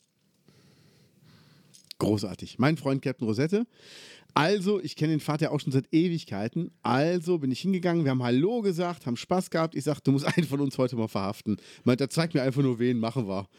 Großartig. 1.97 2.59
Mein 2.59 2.77
Freund 2.77 3.01
Captain 3.01 3.27
Rosette. 3.27 3.67
Also, 4.33 4.79
ich 4.79 4.95
kenne 4.95 5.13
den 5.13 5.19
Vater 5.19 5.51
auch 5.51 5.59
schon 5.59 5.73
seit 5.73 5.91
Ewigkeiten. 5.91 6.71
Also 6.83 7.39
bin 7.39 7.51
ich 7.51 7.61
hingegangen, 7.61 8.05
wir 8.05 8.11
haben 8.11 8.23
Hallo 8.23 8.61
gesagt, 8.61 9.05
haben 9.05 9.17
Spaß 9.17 9.49
gehabt. 9.49 9.75
Ich 9.75 9.83
sagte, 9.85 10.03
du 10.03 10.11
musst 10.11 10.25
einen 10.37 10.47
von 10.47 10.61
uns 10.61 10.77
heute 10.77 10.95
mal 10.95 11.07
verhaften. 11.07 11.57
Meint, 11.83 11.99
er 11.99 12.09
zeigt 12.09 12.35
mir 12.35 12.43
einfach 12.43 12.61
nur 12.61 12.79
wen, 12.79 12.99
machen 12.99 13.27
wir. 13.27 13.49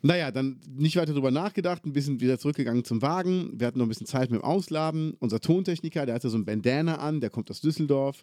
Naja, 0.00 0.30
dann 0.30 0.60
nicht 0.68 0.96
weiter 0.96 1.12
drüber 1.12 1.30
nachgedacht, 1.30 1.84
ein 1.84 1.92
bisschen 1.92 2.20
wieder 2.20 2.38
zurückgegangen 2.38 2.84
zum 2.84 3.02
Wagen. 3.02 3.50
Wir 3.58 3.66
hatten 3.66 3.78
noch 3.78 3.86
ein 3.86 3.88
bisschen 3.88 4.06
Zeit 4.06 4.30
mit 4.30 4.40
dem 4.40 4.44
Ausladen. 4.44 5.14
Unser 5.18 5.40
Tontechniker, 5.40 6.06
der 6.06 6.14
hatte 6.14 6.30
so 6.30 6.38
ein 6.38 6.44
Bandana 6.44 6.96
an, 6.96 7.20
der 7.20 7.30
kommt 7.30 7.50
aus 7.50 7.60
Düsseldorf. 7.60 8.22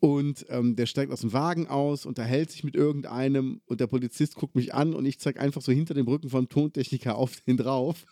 Und 0.00 0.44
ähm, 0.50 0.76
der 0.76 0.86
steigt 0.86 1.12
aus 1.12 1.20
dem 1.20 1.32
Wagen 1.32 1.68
aus, 1.68 2.06
unterhält 2.06 2.50
sich 2.50 2.64
mit 2.64 2.74
irgendeinem 2.74 3.62
und 3.66 3.80
der 3.80 3.86
Polizist 3.86 4.34
guckt 4.34 4.54
mich 4.54 4.74
an 4.74 4.92
und 4.92 5.06
ich 5.06 5.18
zeige 5.18 5.40
einfach 5.40 5.62
so 5.62 5.72
hinter 5.72 5.94
dem 5.94 6.06
Rücken 6.06 6.28
vom 6.28 6.48
Tontechniker 6.48 7.16
auf 7.16 7.40
den 7.40 7.56
drauf. 7.56 8.04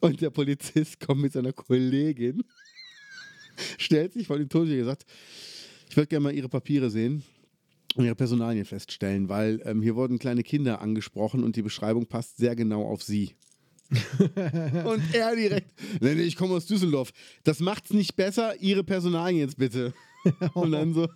Und 0.00 0.20
der 0.20 0.28
Polizist 0.28 1.00
kommt 1.00 1.22
mit 1.22 1.32
seiner 1.32 1.54
Kollegin, 1.54 2.44
stellt 3.78 4.12
sich 4.12 4.26
vor 4.26 4.36
den 4.36 4.50
Tontechniker 4.50 4.82
und 4.82 4.88
sagt, 4.88 5.06
ich 5.88 5.96
würde 5.96 6.08
gerne 6.08 6.24
mal 6.24 6.34
Ihre 6.34 6.50
Papiere 6.50 6.90
sehen 6.90 7.22
und 7.96 8.04
Ihre 8.04 8.14
Personalien 8.14 8.64
feststellen, 8.64 9.28
weil 9.28 9.60
ähm, 9.64 9.82
hier 9.82 9.96
wurden 9.96 10.18
kleine 10.18 10.42
Kinder 10.42 10.80
angesprochen 10.80 11.42
und 11.42 11.56
die 11.56 11.62
Beschreibung 11.62 12.06
passt 12.06 12.36
sehr 12.36 12.54
genau 12.54 12.84
auf 12.84 13.02
Sie. 13.02 13.34
und 14.84 15.02
er 15.14 15.36
direkt, 15.36 15.72
nee, 16.00 16.14
nee, 16.14 16.22
ich 16.22 16.36
komme 16.36 16.54
aus 16.54 16.66
Düsseldorf. 16.66 17.12
Das 17.44 17.60
macht's 17.60 17.92
nicht 17.92 18.16
besser, 18.16 18.60
Ihre 18.60 18.82
Personalien 18.82 19.38
jetzt 19.38 19.58
bitte. 19.58 19.94
Und 20.54 20.72
dann 20.72 20.94
so, 20.94 21.08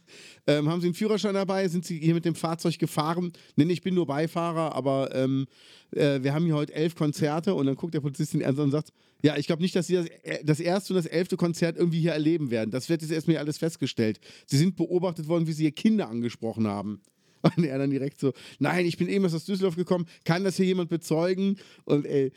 ähm, 0.46 0.68
haben 0.68 0.80
Sie 0.80 0.88
einen 0.88 0.94
Führerschein 0.94 1.34
dabei? 1.34 1.66
Sind 1.68 1.84
Sie 1.84 1.98
hier 1.98 2.14
mit 2.14 2.24
dem 2.24 2.34
Fahrzeug 2.34 2.78
gefahren? 2.78 3.32
Nee, 3.56 3.72
ich 3.72 3.82
bin 3.82 3.94
nur 3.94 4.06
Beifahrer, 4.06 4.74
aber 4.74 5.14
ähm, 5.14 5.46
äh, 5.92 6.22
wir 6.22 6.34
haben 6.34 6.44
hier 6.44 6.54
heute 6.54 6.74
elf 6.74 6.94
Konzerte. 6.94 7.54
Und 7.54 7.66
dann 7.66 7.76
guckt 7.76 7.94
der 7.94 8.00
Polizist 8.00 8.34
ihn 8.34 8.40
ernst 8.40 8.60
und 8.60 8.70
sagt, 8.70 8.92
ja, 9.22 9.36
ich 9.36 9.46
glaube 9.46 9.62
nicht, 9.62 9.76
dass 9.76 9.86
Sie 9.86 9.94
das, 9.94 10.06
äh, 10.22 10.44
das 10.44 10.60
erste 10.60 10.92
und 10.92 10.96
das 10.96 11.06
elfte 11.06 11.36
Konzert 11.36 11.76
irgendwie 11.76 12.00
hier 12.00 12.12
erleben 12.12 12.50
werden. 12.50 12.70
Das 12.70 12.88
wird 12.88 13.02
jetzt 13.02 13.10
erstmal 13.10 13.38
alles 13.38 13.58
festgestellt. 13.58 14.20
Sie 14.46 14.56
sind 14.56 14.76
beobachtet 14.76 15.28
worden, 15.28 15.46
wie 15.46 15.52
Sie 15.52 15.62
hier 15.62 15.72
Kinder 15.72 16.08
angesprochen 16.08 16.66
haben. 16.66 17.00
Und 17.56 17.64
er 17.64 17.78
dann 17.78 17.90
direkt 17.90 18.20
so, 18.20 18.32
nein, 18.58 18.84
ich 18.84 18.98
bin 18.98 19.08
eben 19.08 19.24
aus 19.24 19.32
Düsseldorf 19.32 19.76
gekommen, 19.76 20.06
kann 20.24 20.44
das 20.44 20.56
hier 20.56 20.66
jemand 20.66 20.90
bezeugen? 20.90 21.56
Und 21.84 22.04
ey, 22.04 22.32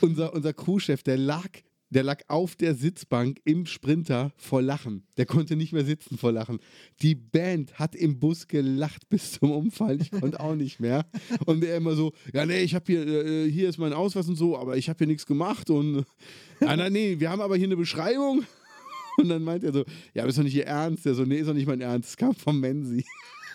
unser, 0.00 0.32
unser 0.32 0.52
Crewchef, 0.52 1.02
der 1.02 1.18
lag, 1.18 1.48
der 1.94 2.02
lag 2.02 2.22
auf 2.26 2.56
der 2.56 2.74
Sitzbank 2.74 3.40
im 3.44 3.66
Sprinter 3.66 4.32
vor 4.36 4.60
Lachen. 4.60 5.06
Der 5.16 5.26
konnte 5.26 5.54
nicht 5.54 5.72
mehr 5.72 5.84
sitzen 5.84 6.18
vor 6.18 6.32
Lachen. 6.32 6.58
Die 7.02 7.14
Band 7.14 7.78
hat 7.78 7.94
im 7.94 8.18
Bus 8.18 8.48
gelacht 8.48 9.08
bis 9.08 9.32
zum 9.32 9.52
Umfall. 9.52 10.00
Ich 10.02 10.10
konnte 10.10 10.40
auch 10.40 10.56
nicht 10.56 10.80
mehr. 10.80 11.06
Und 11.46 11.64
er 11.64 11.76
immer 11.76 11.94
so, 11.94 12.12
ja, 12.32 12.44
nee, 12.44 12.62
ich 12.62 12.74
habe 12.74 12.84
hier, 12.86 13.06
äh, 13.06 13.50
hier 13.50 13.68
ist 13.68 13.78
mein 13.78 13.92
Ausweis 13.92 14.28
und 14.28 14.36
so, 14.36 14.58
aber 14.58 14.76
ich 14.76 14.88
habe 14.88 14.98
hier 14.98 15.06
nichts 15.06 15.24
gemacht. 15.24 15.70
Und, 15.70 16.04
ah, 16.60 16.76
nein, 16.76 16.92
nee, 16.92 17.20
wir 17.20 17.30
haben 17.30 17.40
aber 17.40 17.56
hier 17.56 17.68
eine 17.68 17.76
Beschreibung. 17.76 18.44
Und 19.16 19.28
dann 19.28 19.44
meint 19.44 19.62
er 19.62 19.72
so, 19.72 19.84
ja, 20.12 20.24
aber 20.24 20.30
ist 20.30 20.38
doch 20.38 20.42
nicht 20.42 20.56
Ihr 20.56 20.66
Ernst? 20.66 21.06
Der 21.06 21.14
so, 21.14 21.22
nee, 21.22 21.36
ist 21.36 21.46
doch 21.46 21.54
nicht 21.54 21.68
mein 21.68 21.80
Ernst. 21.80 22.08
Es 22.08 22.16
kam 22.16 22.34
vom 22.34 22.58
Menzi. 22.58 23.04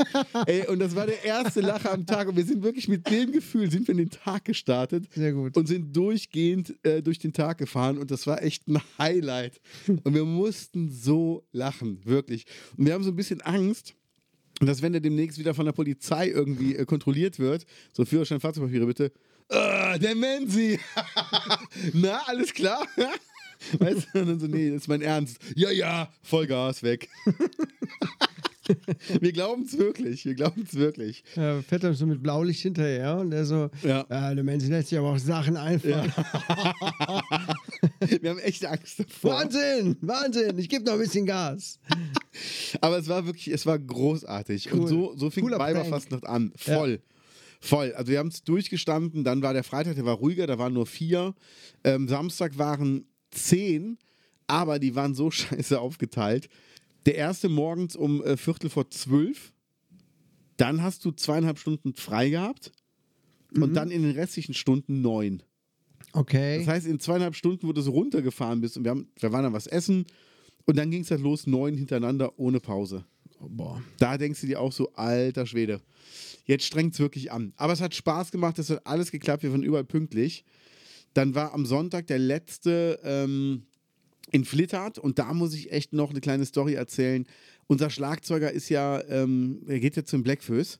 Ey, 0.46 0.68
und 0.68 0.80
das 0.80 0.96
war 0.96 1.06
der 1.06 1.24
erste 1.24 1.62
Lacher 1.62 1.92
am 1.92 2.06
Tag. 2.06 2.28
Und 2.28 2.36
wir 2.36 2.46
sind 2.46 2.64
wirklich 2.64 2.88
mit 2.88 3.10
dem 3.10 3.32
Gefühl, 3.32 3.70
sind 3.70 3.88
wir 3.88 3.94
in 3.94 3.98
den 3.98 4.10
Tag 4.10 4.46
gestartet 4.46 5.06
Sehr 5.14 5.34
gut. 5.34 5.58
und 5.58 5.68
sind 5.68 5.96
durchgehend 5.96 6.76
äh, 6.84 7.02
durch 7.02 7.20
den 7.20 7.34
Tag 7.34 7.58
gefahren. 7.58 7.98
Und 7.98 8.12
das 8.12 8.28
war 8.28 8.42
echt 8.42 8.68
ein 8.68 8.80
Highlight. 8.98 9.60
Und 9.88 10.14
wir 10.14 10.26
mussten 10.26 10.90
so 10.90 11.46
lachen, 11.52 12.00
wirklich. 12.06 12.46
Und 12.78 12.86
wir 12.86 12.94
haben 12.94 13.04
so 13.04 13.12
ein 13.12 13.16
bisschen 13.16 13.42
Angst, 13.42 13.96
dass 14.60 14.82
wenn 14.82 14.94
er 14.94 15.00
demnächst 15.00 15.38
wieder 15.40 15.54
von 15.54 15.66
der 15.66 15.72
Polizei 15.72 16.30
irgendwie 16.30 16.76
äh, 16.76 16.86
kontrolliert 16.86 17.40
wird, 17.40 17.66
so 17.94 18.06
Führerschein, 18.06 18.40
Fahrzeugpapiere 18.40 18.86
bitte, 18.86 19.12
ah, 19.50 19.98
der 19.98 20.16
Menzi, 20.16 20.80
na, 21.94 22.22
alles 22.26 22.54
klar? 22.54 22.86
Weißt 23.80 24.08
du, 24.14 24.20
und 24.20 24.28
dann 24.28 24.40
so, 24.40 24.48
nee, 24.48 24.70
das 24.70 24.84
ist 24.84 24.88
mein 24.88 25.02
Ernst. 25.02 25.38
Ja, 25.56 25.70
ja, 25.70 26.12
Vollgas 26.24 26.82
weg. 26.82 27.10
wir 29.22 29.32
glauben 29.32 29.64
es 29.64 29.78
wirklich, 29.78 30.26
wir 30.26 30.36
glauben 30.36 30.64
es 30.68 30.76
wirklich. 30.76 31.24
Ja, 31.36 31.62
fährt 31.62 31.84
dann 31.84 31.94
so 31.94 32.06
mit 32.06 32.22
Blaulicht 32.24 32.62
hinterher 32.62 33.18
und 33.18 33.32
der 33.32 33.46
so, 33.46 33.70
Ja. 33.84 34.06
ja, 34.10 34.34
der 34.36 34.44
Mensch 34.44 34.66
lässt 34.68 34.90
sich 34.90 35.00
aber 35.00 35.12
auch 35.12 35.20
Sachen 35.20 35.58
einfallen. 35.58 36.12
Wir 38.22 38.30
haben 38.30 38.40
echt 38.40 38.66
Angst 38.66 39.00
davor. 39.00 39.32
Wahnsinn, 39.32 39.98
Wahnsinn, 40.02 40.58
ich 40.58 40.70
gebe 40.70 40.86
noch 40.86 40.94
ein 40.94 41.00
bisschen 41.00 41.26
Gas. 41.26 41.80
Aber 42.82 42.98
es 42.98 43.08
war 43.08 43.26
wirklich, 43.26 43.50
es 43.50 43.66
war 43.66 43.78
großartig. 43.78 44.72
Cool. 44.72 44.80
Und 44.80 44.88
so, 44.88 45.16
so 45.16 45.30
fing 45.30 45.44
Cooler 45.44 45.60
Weiberfastnacht 45.60 46.26
an. 46.26 46.52
Voll. 46.56 47.02
Voll. 47.60 47.94
Also 47.94 48.12
wir 48.12 48.20
haben 48.20 48.30
es 48.30 48.44
durchgestanden, 48.44 49.24
dann 49.24 49.42
war 49.42 49.54
der 49.54 49.64
Freitag, 49.64 49.96
der 49.96 50.06
war 50.06 50.16
ruhiger, 50.16 50.48
da 50.48 50.58
waren 50.58 50.74
nur 50.74 50.86
vier. 50.86 51.34
Ähm, 51.84 52.08
Samstag 52.08 52.58
waren 52.58 53.06
zehn, 53.32 53.98
aber 54.48 54.80
die 54.80 54.96
waren 54.96 55.14
so 55.14 55.30
scheiße 55.32 55.80
aufgeteilt. 55.80 56.50
Der 57.06 57.16
erste 57.16 57.50
morgens 57.50 57.96
um 57.96 58.24
äh, 58.24 58.38
Viertel 58.38 58.70
vor 58.70 58.90
zwölf. 58.92 59.54
Dann 60.58 60.82
hast 60.82 61.06
du 61.06 61.12
zweieinhalb 61.12 61.58
Stunden 61.58 61.94
frei 61.94 62.30
gehabt. 62.30 62.72
Und 63.56 63.74
dann 63.74 63.90
in 63.90 64.04
den 64.04 64.12
restlichen 64.12 64.54
Stunden 64.54 65.02
neun. 65.02 65.42
Okay. 66.14 66.60
Das 66.60 66.68
heißt, 66.68 66.88
in 66.88 67.00
zweieinhalb 67.00 67.36
Stunden, 67.36 67.68
wo 67.68 67.74
du 67.74 67.82
so 67.82 67.92
runtergefahren 67.92 68.62
bist 68.62 68.78
und 68.78 68.84
wir, 68.84 68.92
haben, 68.92 69.08
wir 69.20 69.32
waren 69.32 69.44
dann 69.44 69.54
was 69.54 69.68
essen 69.68 70.06
und 70.66 70.78
dann 70.78 70.92
ging 70.92 71.02
es 71.02 71.12
halt 71.12 71.22
los, 71.22 71.48
neun 71.48 71.76
hintereinander 71.76 72.38
ohne 72.38 72.60
Pause. 72.60 73.06
Boah. 73.40 73.82
Da 73.98 74.18
denkst 74.18 74.42
du 74.42 74.48
dir 74.48 74.60
auch 74.60 74.72
so, 74.72 74.92
alter 74.94 75.46
Schwede. 75.46 75.82
Jetzt 76.46 76.66
strengt 76.66 76.94
es 76.94 77.00
wirklich 77.00 77.32
an. 77.32 77.54
Aber 77.56 77.74
es 77.74 77.82
hat 77.82 77.96
Spaß 77.96 78.32
gemacht, 78.32 78.60
es 78.60 78.70
hat 78.70 78.86
alles 78.86 79.12
geklappt, 79.12 79.44
wir 79.44 79.52
waren 79.52 79.64
überall 79.64 79.86
pünktlich. 79.86 80.44
Dann 81.14 81.36
war 81.36 81.54
am 81.54 81.66
Sonntag 81.66 82.08
der 82.08 82.20
letzte 82.20 83.00
ähm, 83.04 83.64
in 84.32 84.46
Flittert 84.46 85.00
und 85.00 85.20
da 85.20 85.34
muss 85.34 85.54
ich 85.54 85.72
echt 85.72 85.94
noch 85.94 86.10
eine 86.12 86.22
kleine 86.22 86.46
Story 86.46 86.74
erzählen. 86.74 87.26
Unser 87.68 87.90
Schlagzeuger 87.90 88.52
ist 88.52 88.70
ja, 88.70 89.02
ähm, 89.08 89.62
er 89.68 89.80
geht 89.80 89.96
jetzt 89.96 90.10
zum 90.10 90.24
Blackfoes 90.24 90.80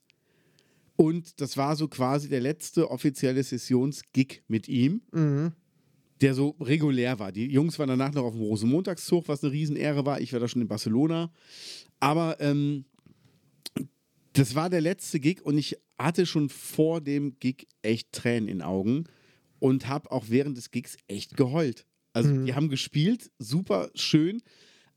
und 0.96 1.40
das 1.42 1.58
war 1.58 1.76
so 1.76 1.88
quasi 1.88 2.30
der 2.30 2.42
letzte 2.42 2.90
offizielle 2.92 3.44
Sessionsgig 3.44 4.44
mit 4.48 4.68
ihm 4.68 5.02
Mhm. 5.12 5.54
der 6.22 6.34
so 6.34 6.56
regulär 6.60 7.18
war. 7.20 7.32
Die 7.32 7.46
Jungs 7.48 7.80
waren 7.80 7.88
danach 7.90 8.14
noch 8.14 8.24
auf 8.26 8.34
dem 8.34 8.42
Rosenmontagszug, 8.42 9.28
was 9.28 9.42
eine 9.44 9.54
Riesenehre 9.54 10.06
war. 10.06 10.20
Ich 10.20 10.34
war 10.34 10.40
da 10.42 10.48
schon 10.50 10.62
in 10.62 10.68
Barcelona. 10.68 11.32
Aber 12.02 12.40
ähm, 12.42 12.84
das 14.34 14.54
war 14.56 14.70
der 14.70 14.82
letzte 14.82 15.20
Gig 15.20 15.42
und 15.44 15.58
ich 15.58 15.78
hatte 15.98 16.26
schon 16.26 16.50
vor 16.50 17.02
dem 17.02 17.38
Gig 17.40 17.68
echt 17.82 18.12
Tränen 18.12 18.48
in 18.50 18.58
den 18.60 18.62
Augen 18.62 19.06
und 19.60 19.88
habe 19.88 20.12
auch 20.12 20.26
während 20.30 20.58
des 20.58 20.72
Gigs 20.72 20.98
echt 21.08 21.36
geheult. 21.36 21.86
Also 22.14 22.30
Mhm. 22.30 22.46
die 22.46 22.56
haben 22.56 22.70
gespielt, 22.70 23.32
super 23.40 23.90
schön, 23.96 24.42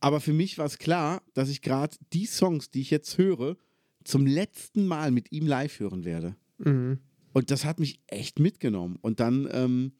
aber 0.00 0.20
für 0.20 0.32
mich 0.32 0.58
war 0.58 0.66
es 0.66 0.78
klar, 0.78 1.22
dass 1.34 1.48
ich 1.48 1.60
gerade 1.62 1.96
die 2.12 2.26
Songs, 2.26 2.70
die 2.70 2.80
ich 2.80 2.90
jetzt 2.90 3.18
höre, 3.18 3.56
zum 4.04 4.26
letzten 4.26 4.86
Mal 4.86 5.10
mit 5.12 5.30
ihm 5.30 5.46
live 5.46 5.78
hören 5.78 6.04
werde. 6.04 6.34
Mhm. 6.58 6.98
Und 7.32 7.50
das 7.50 7.64
hat 7.64 7.78
mich 7.78 8.00
echt 8.08 8.38
mitgenommen. 8.40 8.98
Und 9.00 9.20
dann, 9.20 9.48
ähm, 9.52 9.92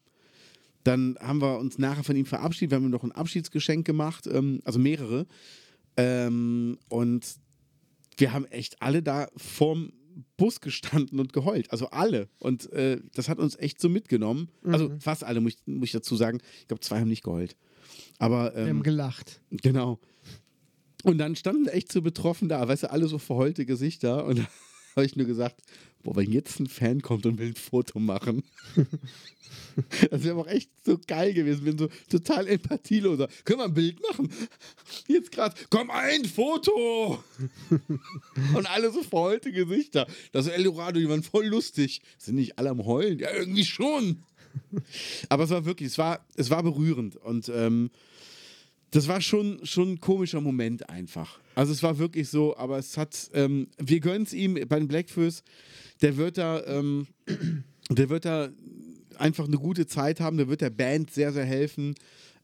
dann 0.83 1.17
haben 1.21 1.41
wir 1.41 1.57
uns 1.57 1.77
nachher 1.77 2.03
von 2.03 2.15
ihm 2.15 2.25
verabschiedet. 2.25 2.71
Wir 2.71 2.75
haben 2.75 2.85
ihm 2.85 2.91
noch 2.91 3.03
ein 3.03 3.11
Abschiedsgeschenk 3.13 3.85
gemacht, 3.85 4.27
ähm, 4.27 4.59
also 4.65 4.77
mehrere. 4.77 5.25
Ähm, 5.95 6.77
und 6.89 7.25
wir 8.17 8.33
haben 8.33 8.45
echt 8.45 8.81
alle 8.81 9.01
da 9.01 9.29
vorm 9.37 9.93
Bus 10.37 10.61
gestanden 10.61 11.19
und 11.19 11.33
geheult. 11.33 11.71
Also 11.71 11.87
alle. 11.89 12.29
Und 12.39 12.71
äh, 12.71 13.01
das 13.13 13.29
hat 13.29 13.39
uns 13.39 13.55
echt 13.57 13.79
so 13.79 13.89
mitgenommen. 13.89 14.49
Also 14.63 14.91
fast 14.99 15.23
alle, 15.23 15.41
muss 15.41 15.53
ich, 15.53 15.59
muss 15.65 15.87
ich 15.87 15.93
dazu 15.93 16.15
sagen. 16.15 16.39
Ich 16.59 16.67
glaube, 16.67 16.81
zwei 16.81 16.99
haben 16.99 17.09
nicht 17.09 17.23
geheult. 17.23 17.55
Aber 18.19 18.53
Wir 18.55 18.61
haben 18.63 18.77
ähm, 18.77 18.83
gelacht. 18.83 19.41
Genau. 19.51 19.99
Und 21.03 21.17
dann 21.17 21.35
standen 21.35 21.67
echt 21.67 21.91
so 21.91 22.01
betroffen 22.01 22.47
da, 22.49 22.65
weißt 22.67 22.83
du, 22.83 22.91
alle 22.91 23.07
so 23.07 23.17
verheulte 23.17 23.65
Gesichter. 23.65 24.25
Und 24.25 24.39
da 24.39 24.45
habe 24.95 25.05
ich 25.05 25.15
nur 25.15 25.25
gesagt, 25.25 25.61
boah, 26.03 26.15
wenn 26.15 26.31
jetzt 26.31 26.59
ein 26.59 26.67
Fan 26.67 27.01
kommt 27.01 27.25
und 27.25 27.39
will 27.39 27.47
ein 27.47 27.55
Foto 27.55 27.99
machen. 27.99 28.43
das 30.11 30.23
wäre 30.23 30.37
auch 30.37 30.47
echt 30.47 30.69
so 30.85 30.99
geil 31.07 31.33
gewesen. 31.33 31.63
Bin 31.63 31.77
so 31.77 31.89
total 32.09 32.47
empathieloser. 32.47 33.27
Können 33.45 33.59
wir 33.59 33.65
ein 33.65 33.73
Bild 33.73 34.01
machen? 34.01 34.29
Jetzt 35.07 35.31
gerade, 35.31 35.55
komm, 35.69 35.89
ein 35.89 36.25
Foto! 36.25 37.23
und 38.55 38.69
alle 38.69 38.91
so 38.91 39.01
verheulte 39.03 39.51
Gesichter. 39.51 40.07
Das 40.31 40.47
Eldorado, 40.47 40.99
die 40.99 41.09
waren 41.09 41.23
voll 41.23 41.47
lustig. 41.47 42.01
Sind 42.17 42.35
nicht 42.35 42.59
alle 42.59 42.69
am 42.69 42.85
Heulen? 42.85 43.19
Ja, 43.19 43.33
irgendwie 43.33 43.65
schon. 43.65 44.23
Aber 45.29 45.45
es 45.45 45.49
war 45.49 45.65
wirklich, 45.65 45.87
es 45.87 45.97
war, 45.97 46.25
es 46.35 46.49
war 46.49 46.63
berührend. 46.63 47.15
Und 47.15 47.49
ähm, 47.49 47.89
das 48.93 49.07
war 49.07 49.21
schon, 49.21 49.59
schon 49.65 49.93
ein 49.93 49.99
komischer 49.99 50.39
Moment 50.39 50.87
einfach. 50.87 51.39
Also 51.55 51.73
es 51.73 51.81
war 51.81 51.97
wirklich 51.97 52.29
so, 52.29 52.55
aber 52.55 52.77
es 52.77 52.95
hat, 52.95 53.31
ähm, 53.33 53.67
wir 53.79 53.99
gönnen 53.99 54.23
es 54.23 54.33
ihm 54.33 54.53
bei 54.67 54.77
den 54.77 54.87
Blackfoes, 54.87 55.43
der 56.01 56.15
wird 56.17 56.37
da, 56.37 56.63
ähm, 56.65 57.07
der 57.89 58.09
wird 58.09 58.25
da 58.25 58.49
einfach 59.17 59.47
eine 59.47 59.57
gute 59.57 59.87
Zeit 59.87 60.19
haben, 60.19 60.37
der 60.37 60.47
wird 60.47 60.61
der 60.61 60.69
Band 60.69 61.11
sehr, 61.11 61.33
sehr 61.33 61.45
helfen. 61.45 61.95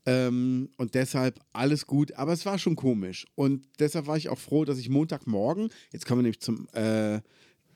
Ähm, 0.07 0.69
und 0.77 0.95
deshalb 0.95 1.39
alles 1.53 1.85
gut, 1.85 2.13
aber 2.13 2.33
es 2.33 2.45
war 2.47 2.57
schon 2.57 2.75
komisch. 2.75 3.27
Und 3.35 3.67
deshalb 3.77 4.07
war 4.07 4.17
ich 4.17 4.29
auch 4.29 4.39
froh, 4.39 4.65
dass 4.65 4.79
ich 4.79 4.89
Montagmorgen, 4.89 5.69
jetzt 5.91 6.07
kommen 6.07 6.19
wir 6.19 6.23
nämlich 6.23 6.39
zum, 6.39 6.67
äh, 6.73 7.19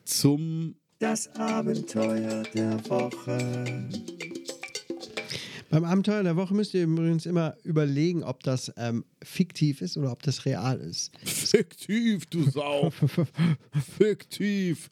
zum 0.04 0.74
Das 0.98 1.28
Abenteuer 1.36 2.42
der 2.54 2.84
Woche. 2.88 3.88
Beim 5.70 5.84
Abenteuer 5.84 6.22
der 6.22 6.36
Woche 6.36 6.54
müsst 6.54 6.72
ihr 6.74 6.84
übrigens 6.84 7.26
immer 7.26 7.56
überlegen, 7.64 8.22
ob 8.22 8.42
das 8.44 8.72
ähm, 8.76 9.04
fiktiv 9.22 9.80
ist 9.82 9.96
oder 9.96 10.12
ob 10.12 10.22
das 10.22 10.44
real 10.44 10.78
ist. 10.80 11.10
Fiktiv, 11.24 12.26
du 12.26 12.48
Sau. 12.48 12.90
Fiktiv. 13.98 14.90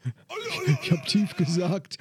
Ich 0.82 0.90
habe 0.90 1.02
tief 1.06 1.36
gesagt. 1.36 1.98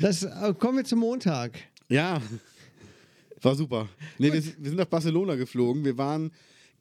Das, 0.00 0.22
äh, 0.22 0.54
kommen 0.58 0.78
wir 0.78 0.84
zum 0.84 0.98
Montag. 1.00 1.52
Ja, 1.88 2.20
war 3.42 3.54
super. 3.54 3.88
Nee, 4.18 4.32
wir, 4.32 4.42
sind- 4.42 4.56
wir 4.58 4.70
sind 4.70 4.78
nach 4.78 4.86
Barcelona 4.86 5.34
geflogen. 5.36 5.84
Wir 5.84 5.96
waren 5.98 6.30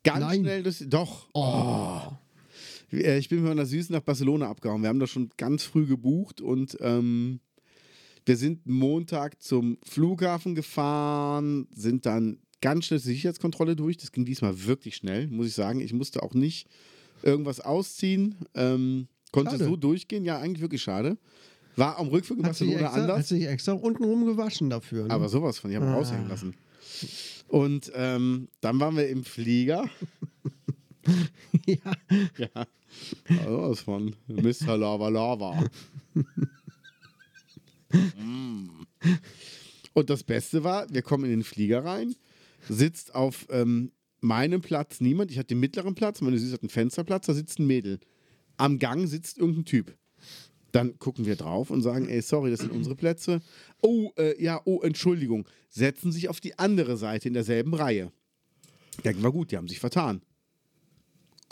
ganz 0.03 0.19
Nein. 0.21 0.39
schnell 0.41 0.63
durch. 0.63 0.83
Doch. 0.87 1.27
Oh. 1.33 2.01
Äh, 2.93 3.17
Ich 3.17 3.29
bin 3.29 3.39
mit 3.39 3.47
meiner 3.49 3.65
Süßen 3.65 3.93
nach 3.93 4.01
Barcelona 4.01 4.49
abgehauen. 4.49 4.81
Wir 4.81 4.89
haben 4.89 4.99
das 4.99 5.09
schon 5.09 5.29
ganz 5.37 5.63
früh 5.63 5.85
gebucht 5.85 6.41
und 6.41 6.77
ähm, 6.81 7.39
wir 8.25 8.37
sind 8.37 8.65
Montag 8.65 9.41
zum 9.41 9.77
Flughafen 9.83 10.55
gefahren, 10.55 11.67
sind 11.73 12.05
dann 12.05 12.37
ganz 12.61 12.85
schnell 12.85 12.99
zur 13.01 13.11
Sicherheitskontrolle 13.11 13.75
durch. 13.75 13.97
Das 13.97 14.11
ging 14.11 14.23
diesmal 14.25 14.65
wirklich 14.65 14.95
schnell, 14.95 15.27
muss 15.27 15.47
ich 15.47 15.53
sagen. 15.53 15.81
Ich 15.81 15.91
musste 15.93 16.23
auch 16.23 16.33
nicht 16.33 16.67
irgendwas 17.21 17.59
ausziehen. 17.59 18.35
Ähm, 18.53 19.07
konnte 19.31 19.51
Schade. 19.51 19.65
so 19.65 19.75
durchgehen. 19.75 20.23
Ja, 20.23 20.39
eigentlich 20.39 20.61
wirklich 20.61 20.81
schade. 20.81 21.17
War 21.75 21.97
am 21.97 22.07
Rückflug 22.07 22.37
in 22.39 22.45
Hat 22.45 22.51
Barcelona 22.51 22.79
extra, 22.81 22.93
hat 22.93 23.01
anders. 23.09 23.27
sich 23.29 23.45
extra 23.47 23.73
untenrum 23.73 24.25
gewaschen 24.25 24.69
dafür. 24.69 25.07
Ne? 25.07 25.13
Aber 25.13 25.27
sowas 25.27 25.57
von, 25.57 25.71
die 25.71 25.75
haben 25.75 25.85
Ah. 25.87 25.95
raushängen 25.95 26.29
lassen. 26.29 26.53
Und 27.47 27.91
ähm, 27.95 28.47
dann 28.61 28.79
waren 28.79 28.95
wir 28.95 29.09
im 29.09 29.23
Flieger. 29.25 29.89
ja. 31.65 31.75
Ja. 32.37 32.65
Sowas 33.45 33.81
von 33.81 34.15
Mr. 34.27 34.77
Lava 34.77 35.09
Lava. 35.09 35.63
Mm. 37.93 38.69
Und 39.93 40.09
das 40.09 40.23
Beste 40.23 40.63
war, 40.63 40.89
wir 40.89 41.01
kommen 41.01 41.25
in 41.25 41.31
den 41.31 41.43
Flieger 41.43 41.85
rein, 41.85 42.15
sitzt 42.67 43.13
auf 43.13 43.45
ähm, 43.49 43.91
meinem 44.21 44.61
Platz 44.61 45.01
niemand. 45.01 45.31
Ich 45.31 45.37
hatte 45.37 45.49
den 45.49 45.59
mittleren 45.59 45.95
Platz, 45.95 46.21
meine 46.21 46.39
Süße 46.39 46.53
hat 46.53 46.63
einen 46.63 46.69
Fensterplatz, 46.69 47.27
da 47.27 47.33
sitzt 47.33 47.59
ein 47.59 47.67
Mädel. 47.67 47.99
Am 48.57 48.79
Gang 48.79 49.07
sitzt 49.07 49.37
irgendein 49.37 49.65
Typ. 49.65 49.95
Dann 50.71 50.97
gucken 50.97 51.25
wir 51.25 51.35
drauf 51.35 51.69
und 51.69 51.83
sagen, 51.83 52.09
ey, 52.09 52.21
sorry, 52.21 52.49
das 52.49 52.61
sind 52.61 52.71
unsere 52.71 52.95
Plätze. 52.95 53.41
Oh, 53.81 54.11
äh, 54.17 54.41
ja, 54.41 54.59
oh, 54.65 54.81
Entschuldigung. 54.81 55.47
Setzen 55.69 56.11
sich 56.11 56.29
auf 56.29 56.39
die 56.39 56.57
andere 56.57 56.97
Seite 56.97 57.27
in 57.27 57.35
derselben 57.35 57.75
Reihe. 57.75 58.11
Denken 59.03 59.21
wir, 59.21 59.31
gut, 59.31 59.51
die 59.51 59.57
haben 59.57 59.67
sich 59.67 59.79
vertan. 59.79 60.21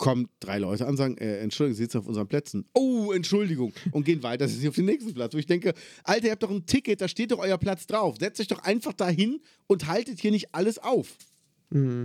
Kommen 0.02 0.28
drei 0.40 0.58
Leute 0.58 0.86
an, 0.86 0.96
sagen, 0.96 1.16
äh, 1.18 1.38
Entschuldigung, 1.38 1.76
Sie 1.76 1.82
sitzen 1.84 1.98
auf 1.98 2.06
unseren 2.08 2.26
Plätzen. 2.28 2.64
Oh, 2.74 3.12
Entschuldigung. 3.12 3.72
Und 3.92 4.04
gehen 4.04 4.22
weiter, 4.22 4.48
sie 4.48 4.56
sind 4.56 4.68
auf 4.68 4.74
den 4.74 4.86
nächsten 4.86 5.14
Platz. 5.14 5.32
Wo 5.34 5.38
ich 5.38 5.46
denke, 5.46 5.74
Alter, 6.04 6.26
ihr 6.26 6.30
habt 6.32 6.42
doch 6.42 6.50
ein 6.50 6.66
Ticket, 6.66 7.00
da 7.00 7.08
steht 7.08 7.30
doch 7.30 7.38
euer 7.38 7.58
Platz 7.58 7.86
drauf. 7.86 8.16
Setzt 8.18 8.40
euch 8.40 8.48
doch 8.48 8.62
einfach 8.64 8.92
dahin 8.92 9.40
und 9.66 9.86
haltet 9.86 10.20
hier 10.20 10.30
nicht 10.30 10.54
alles 10.54 10.78
auf. 10.78 11.16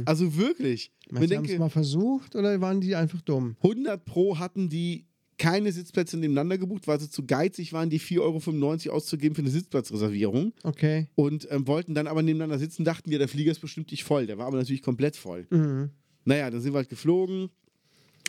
Also 0.05 0.37
wirklich. 0.37 0.91
Ich 1.05 1.11
Meinst 1.11 1.29
du, 1.31 1.35
haben 1.35 1.43
denke, 1.43 1.53
es 1.53 1.59
mal 1.59 1.69
versucht 1.69 2.35
oder 2.35 2.61
waren 2.61 2.79
die 2.79 2.95
einfach 2.95 3.21
dumm? 3.21 3.57
100 3.63 4.05
Pro 4.05 4.37
hatten 4.39 4.69
die 4.69 5.05
keine 5.37 5.71
Sitzplätze 5.71 6.17
nebeneinander 6.17 6.57
gebucht, 6.57 6.87
weil 6.87 6.99
sie 6.99 7.09
zu 7.09 7.25
geizig 7.25 7.73
waren, 7.73 7.89
die 7.89 7.99
4,95 7.99 8.87
Euro 8.87 8.95
auszugeben 8.97 9.35
für 9.35 9.41
eine 9.41 9.51
Sitzplatzreservierung 9.51 10.53
Okay. 10.63 11.07
und 11.15 11.47
ähm, 11.51 11.67
wollten 11.67 11.93
dann 11.93 12.07
aber 12.07 12.23
nebeneinander 12.23 12.57
sitzen, 12.59 12.85
dachten 12.85 13.11
wir, 13.11 13.19
der 13.19 13.27
Flieger 13.27 13.51
ist 13.51 13.59
bestimmt 13.59 13.91
nicht 13.91 14.03
voll. 14.03 14.25
Der 14.25 14.37
war 14.37 14.47
aber 14.47 14.57
natürlich 14.57 14.81
komplett 14.81 15.15
voll. 15.15 15.45
Mhm. 15.49 15.91
Naja, 16.25 16.49
dann 16.49 16.61
sind 16.61 16.73
wir 16.73 16.77
halt 16.77 16.89
geflogen, 16.89 17.49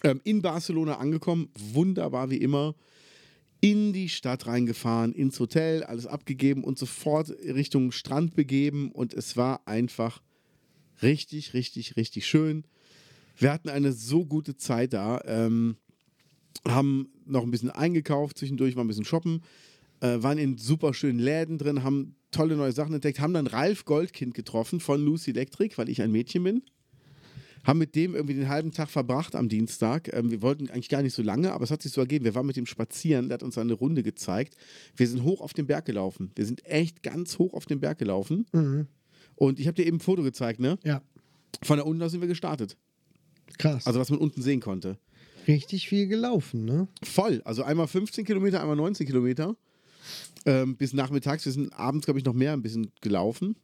ähm, 0.04 0.20
in 0.24 0.42
Barcelona 0.42 0.98
angekommen, 0.98 1.48
wunderbar 1.72 2.30
wie 2.30 2.36
immer, 2.36 2.74
in 3.60 3.92
die 3.92 4.08
Stadt 4.08 4.46
reingefahren, 4.46 5.12
ins 5.12 5.40
Hotel, 5.40 5.82
alles 5.82 6.06
abgegeben 6.06 6.62
und 6.62 6.78
sofort 6.78 7.30
Richtung 7.30 7.90
Strand 7.90 8.36
begeben 8.36 8.92
und 8.92 9.12
es 9.14 9.36
war 9.36 9.66
einfach 9.66 10.22
richtig, 11.02 11.54
richtig, 11.54 11.96
richtig 11.96 12.26
schön. 12.26 12.64
Wir 13.36 13.52
hatten 13.52 13.68
eine 13.68 13.92
so 13.92 14.24
gute 14.24 14.56
Zeit 14.56 14.92
da, 14.92 15.20
ähm, 15.24 15.76
haben 16.66 17.08
noch 17.24 17.42
ein 17.42 17.50
bisschen 17.50 17.70
eingekauft, 17.70 18.38
zwischendurch 18.38 18.74
mal 18.74 18.82
ein 18.82 18.88
bisschen 18.88 19.04
shoppen, 19.04 19.42
äh, 20.00 20.22
waren 20.22 20.38
in 20.38 20.58
super 20.58 20.94
schönen 20.94 21.18
Läden 21.18 21.58
drin, 21.58 21.82
haben 21.82 22.16
tolle 22.30 22.56
neue 22.56 22.72
Sachen 22.72 22.94
entdeckt, 22.94 23.20
haben 23.20 23.34
dann 23.34 23.46
Ralf 23.46 23.84
Goldkind 23.84 24.34
getroffen 24.34 24.80
von 24.80 25.04
Lucy 25.04 25.30
Electric, 25.30 25.78
weil 25.78 25.88
ich 25.88 26.02
ein 26.02 26.12
Mädchen 26.12 26.44
bin. 26.44 26.62
Haben 27.64 27.78
mit 27.78 27.94
dem 27.94 28.14
irgendwie 28.14 28.34
den 28.34 28.48
halben 28.48 28.72
Tag 28.72 28.90
verbracht 28.90 29.34
am 29.34 29.48
Dienstag. 29.48 30.12
Ähm, 30.14 30.30
wir 30.30 30.42
wollten 30.42 30.68
eigentlich 30.70 30.88
gar 30.88 31.02
nicht 31.02 31.14
so 31.14 31.22
lange, 31.22 31.52
aber 31.52 31.64
es 31.64 31.70
hat 31.70 31.82
sich 31.82 31.92
so 31.92 32.00
ergeben. 32.00 32.24
Wir 32.24 32.34
waren 32.34 32.46
mit 32.46 32.56
dem 32.56 32.66
spazieren, 32.66 33.28
der 33.28 33.34
hat 33.34 33.42
uns 33.42 33.58
eine 33.58 33.72
Runde 33.74 34.02
gezeigt. 34.02 34.56
Wir 34.96 35.06
sind 35.08 35.22
hoch 35.22 35.40
auf 35.40 35.52
den 35.52 35.66
Berg 35.66 35.84
gelaufen. 35.84 36.30
Wir 36.34 36.46
sind 36.46 36.64
echt 36.66 37.02
ganz 37.02 37.38
hoch 37.38 37.54
auf 37.54 37.66
den 37.66 37.80
Berg 37.80 37.98
gelaufen. 37.98 38.46
Und 39.36 39.60
ich 39.60 39.66
habe 39.66 39.74
dir 39.74 39.86
eben 39.86 39.98
ein 39.98 40.00
Foto 40.00 40.22
gezeigt, 40.22 40.60
ne? 40.60 40.78
Ja, 40.84 41.02
Von 41.62 41.78
da 41.78 41.84
unten 41.84 42.02
aus 42.02 42.12
sind 42.12 42.20
wir 42.20 42.28
gestartet. 42.28 42.76
krass. 43.58 43.86
Also 43.86 44.00
was 44.00 44.10
man 44.10 44.18
unten 44.18 44.42
sehen 44.42 44.60
konnte. 44.60 44.98
richtig 45.46 45.88
viel 45.88 46.06
gelaufen, 46.08 46.64
ne? 46.64 46.88
Voll. 47.02 47.40
Also 47.44 47.62
einmal 47.62 47.86
15 47.88 48.24
Kilometer, 48.24 48.60
einmal 48.60 48.76
19 48.76 49.06
Kilometer. 49.06 49.56
Ähm, 50.46 50.76
bis 50.76 50.92
nachmittags. 50.94 51.44
Wir 51.44 51.52
sind 51.52 51.72
abends, 51.74 52.06
glaube 52.06 52.18
ich, 52.18 52.24
noch 52.24 52.32
mehr 52.34 52.52
ein 52.52 52.62
bisschen 52.62 52.90
gelaufen. 53.00 53.56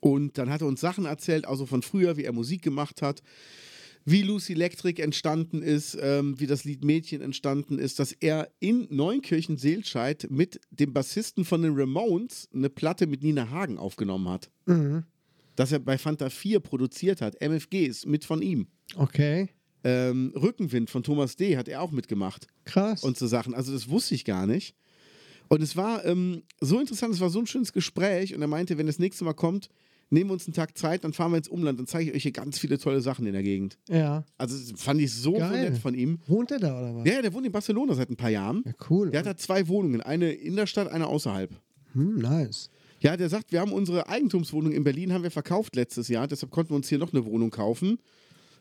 Und 0.00 0.38
dann 0.38 0.50
hat 0.50 0.60
er 0.60 0.66
uns 0.66 0.80
Sachen 0.80 1.04
erzählt, 1.06 1.46
also 1.46 1.66
von 1.66 1.82
früher, 1.82 2.16
wie 2.16 2.24
er 2.24 2.32
Musik 2.32 2.62
gemacht 2.62 3.02
hat, 3.02 3.22
wie 4.04 4.22
Lucy 4.22 4.52
Electric 4.54 5.02
entstanden 5.02 5.62
ist, 5.62 5.96
ähm, 6.00 6.38
wie 6.40 6.46
das 6.46 6.64
Lied 6.64 6.82
Mädchen 6.84 7.20
entstanden 7.20 7.78
ist, 7.78 7.98
dass 7.98 8.12
er 8.12 8.48
in 8.58 8.86
Neunkirchen-Seelscheid 8.90 10.28
mit 10.30 10.60
dem 10.70 10.92
Bassisten 10.92 11.44
von 11.44 11.62
den 11.62 11.74
Ramones 11.74 12.48
eine 12.54 12.70
Platte 12.70 13.06
mit 13.06 13.22
Nina 13.22 13.50
Hagen 13.50 13.78
aufgenommen 13.78 14.28
hat. 14.28 14.50
Dass 15.56 15.72
er 15.72 15.78
bei 15.80 15.98
Fanta 15.98 16.30
4 16.30 16.60
produziert 16.60 17.20
hat. 17.20 17.40
MFG 17.40 17.86
ist 17.86 18.06
mit 18.06 18.24
von 18.24 18.42
ihm. 18.42 18.68
Okay, 18.96 19.48
Ähm, 19.84 20.32
Rückenwind 20.34 20.90
von 20.90 21.02
Thomas 21.02 21.36
D. 21.36 21.56
hat 21.56 21.68
er 21.68 21.82
auch 21.82 21.92
mitgemacht 21.92 22.46
krass. 22.64 23.04
und 23.04 23.16
so 23.16 23.26
Sachen. 23.28 23.54
Also 23.54 23.72
das 23.72 23.88
wusste 23.88 24.14
ich 24.14 24.24
gar 24.24 24.46
nicht. 24.46 24.74
Und 25.48 25.62
es 25.62 25.76
war 25.76 26.04
ähm, 26.04 26.42
so 26.60 26.78
interessant, 26.78 27.14
es 27.14 27.20
war 27.20 27.30
so 27.30 27.38
ein 27.38 27.46
schönes 27.46 27.72
Gespräch 27.72 28.34
und 28.34 28.42
er 28.42 28.48
meinte, 28.48 28.76
wenn 28.78 28.86
das 28.86 28.98
nächste 28.98 29.24
Mal 29.24 29.32
kommt, 29.34 29.68
nehmen 30.10 30.30
wir 30.30 30.34
uns 30.34 30.46
einen 30.46 30.54
Tag 30.54 30.76
Zeit, 30.76 31.04
dann 31.04 31.12
fahren 31.12 31.32
wir 31.32 31.38
ins 31.38 31.48
Umland, 31.48 31.78
dann 31.78 31.86
zeige 31.86 32.10
ich 32.10 32.16
euch 32.16 32.22
hier 32.22 32.32
ganz 32.32 32.58
viele 32.58 32.78
tolle 32.78 33.00
Sachen 33.00 33.26
in 33.26 33.32
der 33.32 33.42
Gegend. 33.42 33.78
ja. 33.88 34.24
Also 34.36 34.56
das 34.56 34.80
fand 34.80 35.00
ich 35.00 35.12
so, 35.12 35.32
Geil. 35.34 35.70
nett 35.70 35.78
von 35.78 35.94
ihm. 35.94 36.18
Wohnt 36.26 36.50
er 36.50 36.58
da 36.58 36.78
oder 36.78 36.96
was? 36.96 37.06
Ja, 37.08 37.22
der 37.22 37.32
wohnt 37.32 37.46
in 37.46 37.52
Barcelona 37.52 37.94
seit 37.94 38.10
ein 38.10 38.16
paar 38.16 38.30
Jahren. 38.30 38.62
Ja, 38.66 38.72
cool. 38.90 39.10
Der 39.10 39.20
hat 39.20 39.26
da 39.26 39.36
zwei 39.36 39.68
Wohnungen, 39.68 40.00
eine 40.00 40.32
in 40.32 40.56
der 40.56 40.66
Stadt, 40.66 40.88
eine 40.90 41.06
außerhalb. 41.06 41.50
Hm, 41.92 42.16
nice. 42.16 42.70
Ja, 43.00 43.16
der 43.16 43.28
sagt, 43.28 43.52
wir 43.52 43.60
haben 43.60 43.72
unsere 43.72 44.08
Eigentumswohnung 44.08 44.72
in 44.72 44.82
Berlin 44.84 45.12
haben 45.12 45.22
wir 45.22 45.30
verkauft 45.30 45.76
letztes 45.76 46.08
Jahr, 46.08 46.26
deshalb 46.26 46.50
konnten 46.50 46.70
wir 46.72 46.76
uns 46.76 46.88
hier 46.88 46.98
noch 46.98 47.12
eine 47.12 47.24
Wohnung 47.24 47.50
kaufen. 47.50 47.98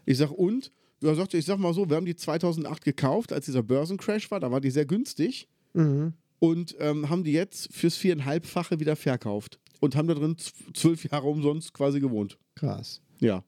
Ich 0.05 0.17
sag 0.17 0.31
und? 0.31 0.71
Ja, 1.01 1.13
sagt 1.15 1.33
er, 1.33 1.39
ich 1.39 1.45
sag 1.45 1.59
mal 1.59 1.73
so, 1.73 1.89
wir 1.89 1.95
haben 1.97 2.05
die 2.05 2.15
2008 2.15 2.83
gekauft, 2.83 3.31
als 3.33 3.45
dieser 3.45 3.61
Börsencrash 3.63 4.29
war, 4.31 4.39
da 4.39 4.51
war 4.51 4.61
die 4.61 4.71
sehr 4.71 4.85
günstig 4.85 5.47
Mhm. 5.73 6.13
Und 6.39 6.75
ähm, 6.79 7.09
haben 7.09 7.23
die 7.23 7.31
jetzt 7.31 7.73
fürs 7.73 7.95
viereinhalbfache 7.97 8.79
wieder 8.79 8.95
verkauft 8.95 9.59
und 9.79 9.95
haben 9.95 10.07
da 10.07 10.13
drin 10.13 10.35
zwölf 10.73 11.03
Jahre 11.05 11.27
umsonst 11.27 11.73
quasi 11.73 11.99
gewohnt. 11.99 12.37
Krass. 12.55 13.01
Ja. 13.19 13.43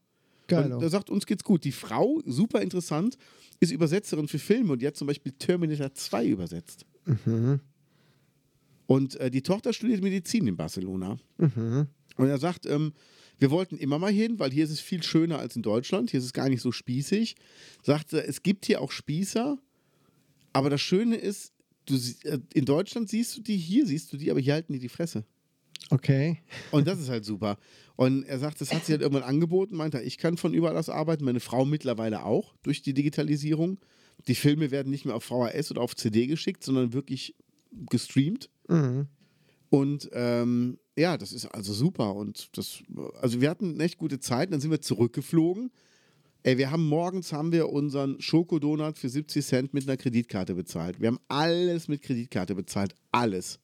Geil. 0.48 0.74
Und 0.74 0.82
er 0.82 0.90
sagt, 0.90 1.10
uns 1.10 1.26
geht's 1.26 1.44
gut. 1.44 1.64
Die 1.64 1.72
Frau, 1.72 2.22
super 2.26 2.62
interessant, 2.62 3.18
ist 3.60 3.72
Übersetzerin 3.72 4.28
für 4.28 4.40
Filme 4.40 4.74
und 4.74 4.82
die 4.82 4.88
hat 4.88 4.96
zum 4.96 5.08
Beispiel 5.08 5.32
Terminator 5.34 5.94
2 5.94 6.26
übersetzt. 6.26 6.86
Mhm. 7.06 7.60
Und 8.88 9.16
äh, 9.18 9.30
die 9.30 9.44
Tochter 9.44 9.74
studiert 9.74 10.02
Medizin 10.02 10.48
in 10.48 10.58
Barcelona. 10.58 11.18
Mhm. 11.38 11.88
Und 12.18 12.28
er 12.28 12.40
sagt, 12.40 12.66
ähm, 12.66 12.94
wir 13.38 13.52
wollten 13.52 13.78
immer 13.78 14.00
mal 14.00 14.12
hin, 14.12 14.40
weil 14.40 14.52
hier 14.52 14.64
ist 14.64 14.72
es 14.72 14.80
viel 14.80 15.04
schöner 15.04 15.40
als 15.40 15.56
in 15.56 15.62
Deutschland. 15.62 16.10
Hier 16.10 16.20
ist 16.20 16.26
es 16.26 16.34
gar 16.34 16.50
nicht 16.50 16.62
so 16.62 16.72
spießig. 16.72 17.36
Sagt 17.84 18.14
er, 18.14 18.28
es 18.28 18.42
gibt 18.44 18.66
hier 18.66 18.82
auch 18.82 18.92
Spießer, 18.92 19.58
aber 20.52 20.70
das 20.70 20.82
Schöne 20.82 21.16
ist, 21.16 21.54
du, 21.90 21.98
sie- 21.98 22.24
äh, 22.26 22.40
in 22.54 22.66
Deutschland 22.66 23.10
siehst 23.10 23.38
du 23.38 23.42
die, 23.42 23.58
hier 23.58 23.86
siehst 23.86 24.12
du 24.14 24.18
die, 24.18 24.32
aber 24.32 24.40
hier 24.40 24.54
halten 24.54 24.74
die 24.74 24.80
die 24.80 24.90
Fresse. 24.90 25.26
Okay. 25.90 26.40
Und 26.72 26.88
das 26.88 27.00
ist 27.00 27.10
halt 27.10 27.26
super. 27.26 27.58
Und 27.96 28.24
er 28.24 28.40
sagt, 28.40 28.62
das 28.62 28.74
hat 28.74 28.86
sich 28.86 28.94
halt 28.94 29.02
irgendwann 29.02 29.24
angeboten, 29.24 29.76
meint 29.76 29.94
er, 29.96 30.04
ich 30.04 30.18
kann 30.18 30.38
von 30.38 30.54
überall 30.54 30.78
aus 30.78 30.90
arbeiten, 30.90 31.26
meine 31.26 31.40
Frau 31.40 31.66
mittlerweile 31.66 32.24
auch 32.26 32.56
durch 32.64 32.82
die 32.82 32.94
Digitalisierung. 32.94 33.80
Die 34.28 34.36
Filme 34.36 34.72
werden 34.72 34.90
nicht 34.90 35.06
mehr 35.06 35.16
auf 35.16 35.24
VHS 35.24 35.72
oder 35.72 35.82
auf 35.82 35.96
CD 35.96 36.28
geschickt, 36.28 36.64
sondern 36.64 36.94
wirklich 36.94 37.36
gestreamt. 37.90 38.50
Mhm. 38.68 39.08
Und 39.70 40.10
ähm, 40.14 40.78
ja, 40.98 41.18
das 41.18 41.32
ist 41.32 41.46
also 41.46 41.74
super. 41.74 42.16
Und 42.16 42.58
das, 42.58 42.80
also 43.22 43.40
wir 43.42 43.50
hatten 43.50 43.76
eine 43.76 43.84
echt 43.84 43.98
gute 43.98 44.20
Zeit, 44.20 44.52
dann 44.52 44.60
sind 44.62 44.72
wir 44.72 44.82
zurückgeflogen. 44.82 45.72
Ey, 46.44 46.58
wir 46.58 46.72
haben 46.72 46.88
morgens 46.88 47.34
haben 47.34 47.52
wir 47.52 47.70
unseren 47.70 48.22
Schokodonut 48.22 48.98
für 48.98 49.10
70 49.10 49.46
Cent 49.46 49.74
mit 49.74 49.84
einer 49.84 49.98
Kreditkarte 49.98 50.56
bezahlt. 50.56 51.02
Wir 51.02 51.08
haben 51.08 51.20
alles 51.28 51.90
mit 51.90 52.02
Kreditkarte 52.02 52.56
bezahlt. 52.56 52.96
Alles 53.12 53.60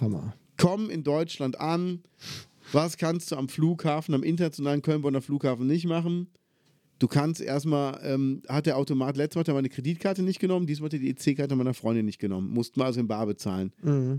Hammer. 0.00 0.34
komm 0.56 0.88
in 0.88 1.02
Deutschland 1.02 1.58
an. 1.60 2.02
Was 2.70 2.96
kannst 2.96 3.32
du 3.32 3.36
am 3.36 3.48
Flughafen, 3.48 4.14
am 4.14 4.22
internationalen 4.22 4.82
Köln-Bonner 4.82 5.20
Flughafen 5.20 5.66
nicht 5.66 5.86
machen? 5.86 6.28
Du 7.00 7.08
kannst 7.08 7.40
erstmal, 7.40 7.98
ähm, 8.04 8.42
hat 8.48 8.66
der 8.66 8.76
Automat, 8.76 9.16
letztes 9.16 9.34
Mal 9.34 9.40
hat 9.40 9.48
er 9.48 9.54
meine 9.54 9.68
Kreditkarte 9.68 10.22
nicht 10.22 10.38
genommen, 10.38 10.68
diesmal 10.68 10.86
hat 10.86 10.94
er 10.94 11.00
die 11.00 11.10
EC-Karte 11.10 11.56
meiner 11.56 11.74
Freundin 11.74 12.06
nicht 12.06 12.20
genommen. 12.20 12.50
Mussten 12.50 12.78
wir 12.78 12.84
also 12.84 13.00
in 13.00 13.08
Bar 13.08 13.26
bezahlen. 13.26 13.72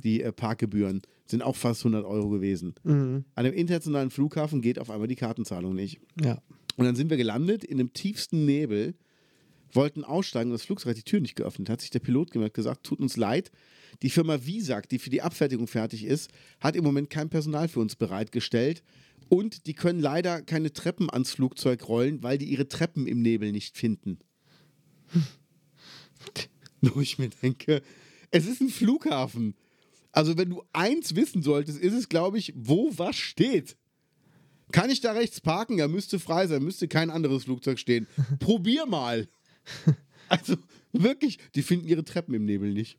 Die 0.04 0.22
äh, 0.22 0.34
Parkgebühren 0.34 1.02
sind 1.26 1.42
auch 1.42 1.56
fast 1.56 1.86
100 1.86 2.04
Euro 2.04 2.28
gewesen. 2.28 2.76
Mhm. 2.84 3.24
An 3.36 3.46
einem 3.46 3.54
internationalen 3.54 4.10
Flughafen 4.10 4.62
geht 4.62 4.78
auf 4.78 4.90
einmal 4.90 5.08
die 5.08 5.16
Kartenzahlung 5.16 5.74
nicht. 5.74 6.02
Ja. 6.22 6.42
Und 6.76 6.86
dann 6.86 6.96
sind 6.96 7.10
wir 7.10 7.18
gelandet 7.18 7.64
in 7.64 7.78
dem 7.78 7.94
tiefsten 7.94 8.46
Nebel, 8.46 8.96
wollten 9.72 10.04
aussteigen 10.04 10.52
und 10.52 10.54
das 10.54 10.66
Flugzeug 10.66 10.92
hat 10.92 10.98
die 10.98 11.04
Tür 11.04 11.20
nicht 11.20 11.36
geöffnet. 11.36 11.70
Hat 11.70 11.82
sich 11.82 11.90
der 11.90 12.00
Pilot 12.00 12.32
gemerkt, 12.32 12.56
gesagt, 12.56 12.84
tut 12.84 13.00
uns 13.00 13.18
leid. 13.18 13.52
Die 14.02 14.10
Firma 14.10 14.46
Visag, 14.46 14.90
die 14.90 15.00
für 15.00 15.10
die 15.10 15.22
Abfertigung 15.22 15.68
fertig 15.68 16.04
ist, 16.04 16.32
hat 16.60 16.76
im 16.76 16.84
Moment 16.84 17.10
kein 17.10 17.30
Personal 17.30 17.68
für 17.68 17.80
uns 17.80 17.96
bereitgestellt. 17.96 18.84
Und 19.30 19.66
die 19.68 19.74
können 19.74 20.00
leider 20.00 20.42
keine 20.42 20.74
Treppen 20.74 21.10
ans 21.10 21.32
Flugzeug 21.32 21.88
rollen, 21.88 22.22
weil 22.24 22.38
die 22.38 22.52
ihre 22.52 22.68
Treppen 22.68 23.08
im 23.08 23.22
Nebel 23.22 23.52
nicht 23.52 23.78
finden. 23.78 24.20
Wo 26.82 27.00
ich 27.00 27.18
mir 27.18 27.30
denke, 27.30 27.82
es 28.32 28.46
ist 28.46 28.62
ein 28.62 28.70
Flughafen. 28.70 29.56
Also 30.12 30.38
wenn 30.38 30.50
du 30.50 30.64
eins 30.74 31.16
wissen 31.16 31.42
solltest, 31.42 31.80
ist 31.80 31.94
es, 31.94 32.10
glaube 32.10 32.38
ich, 32.38 32.54
wo 32.56 32.92
was 32.98 33.16
steht. 33.16 33.78
Kann 34.74 34.90
ich 34.90 35.00
da 35.00 35.14
rechts 35.14 35.40
parken? 35.40 35.78
Ja, 35.78 35.88
müsste 35.88 36.20
frei 36.20 36.48
sein, 36.48 36.64
müsste 36.64 36.90
kein 36.90 37.10
anderes 37.10 37.46
Flugzeug 37.46 37.80
stehen. 37.80 38.08
Probier 38.40 38.86
mal. 38.86 39.30
Also 40.30 40.56
wirklich, 40.94 41.38
die 41.54 41.62
finden 41.62 41.86
ihre 41.88 42.04
Treppen 42.04 42.34
im 42.34 42.46
Nebel 42.46 42.74
nicht. 42.74 42.98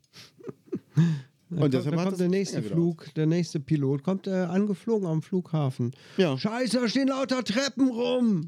Und 1.49 1.59
Da 1.59 1.67
deshalb 1.67 1.97
hat 1.97 2.05
kommt 2.05 2.19
der 2.19 2.29
nächste. 2.29 2.61
Flug, 2.61 3.13
der 3.15 3.25
nächste 3.25 3.59
Pilot 3.59 4.03
kommt 4.03 4.27
äh, 4.27 4.31
angeflogen 4.31 5.05
am 5.05 5.21
Flughafen. 5.21 5.91
Ja. 6.15 6.37
Scheiße, 6.37 6.79
da 6.79 6.87
stehen 6.87 7.09
lauter 7.09 7.43
Treppen 7.43 7.89
rum. 7.89 8.47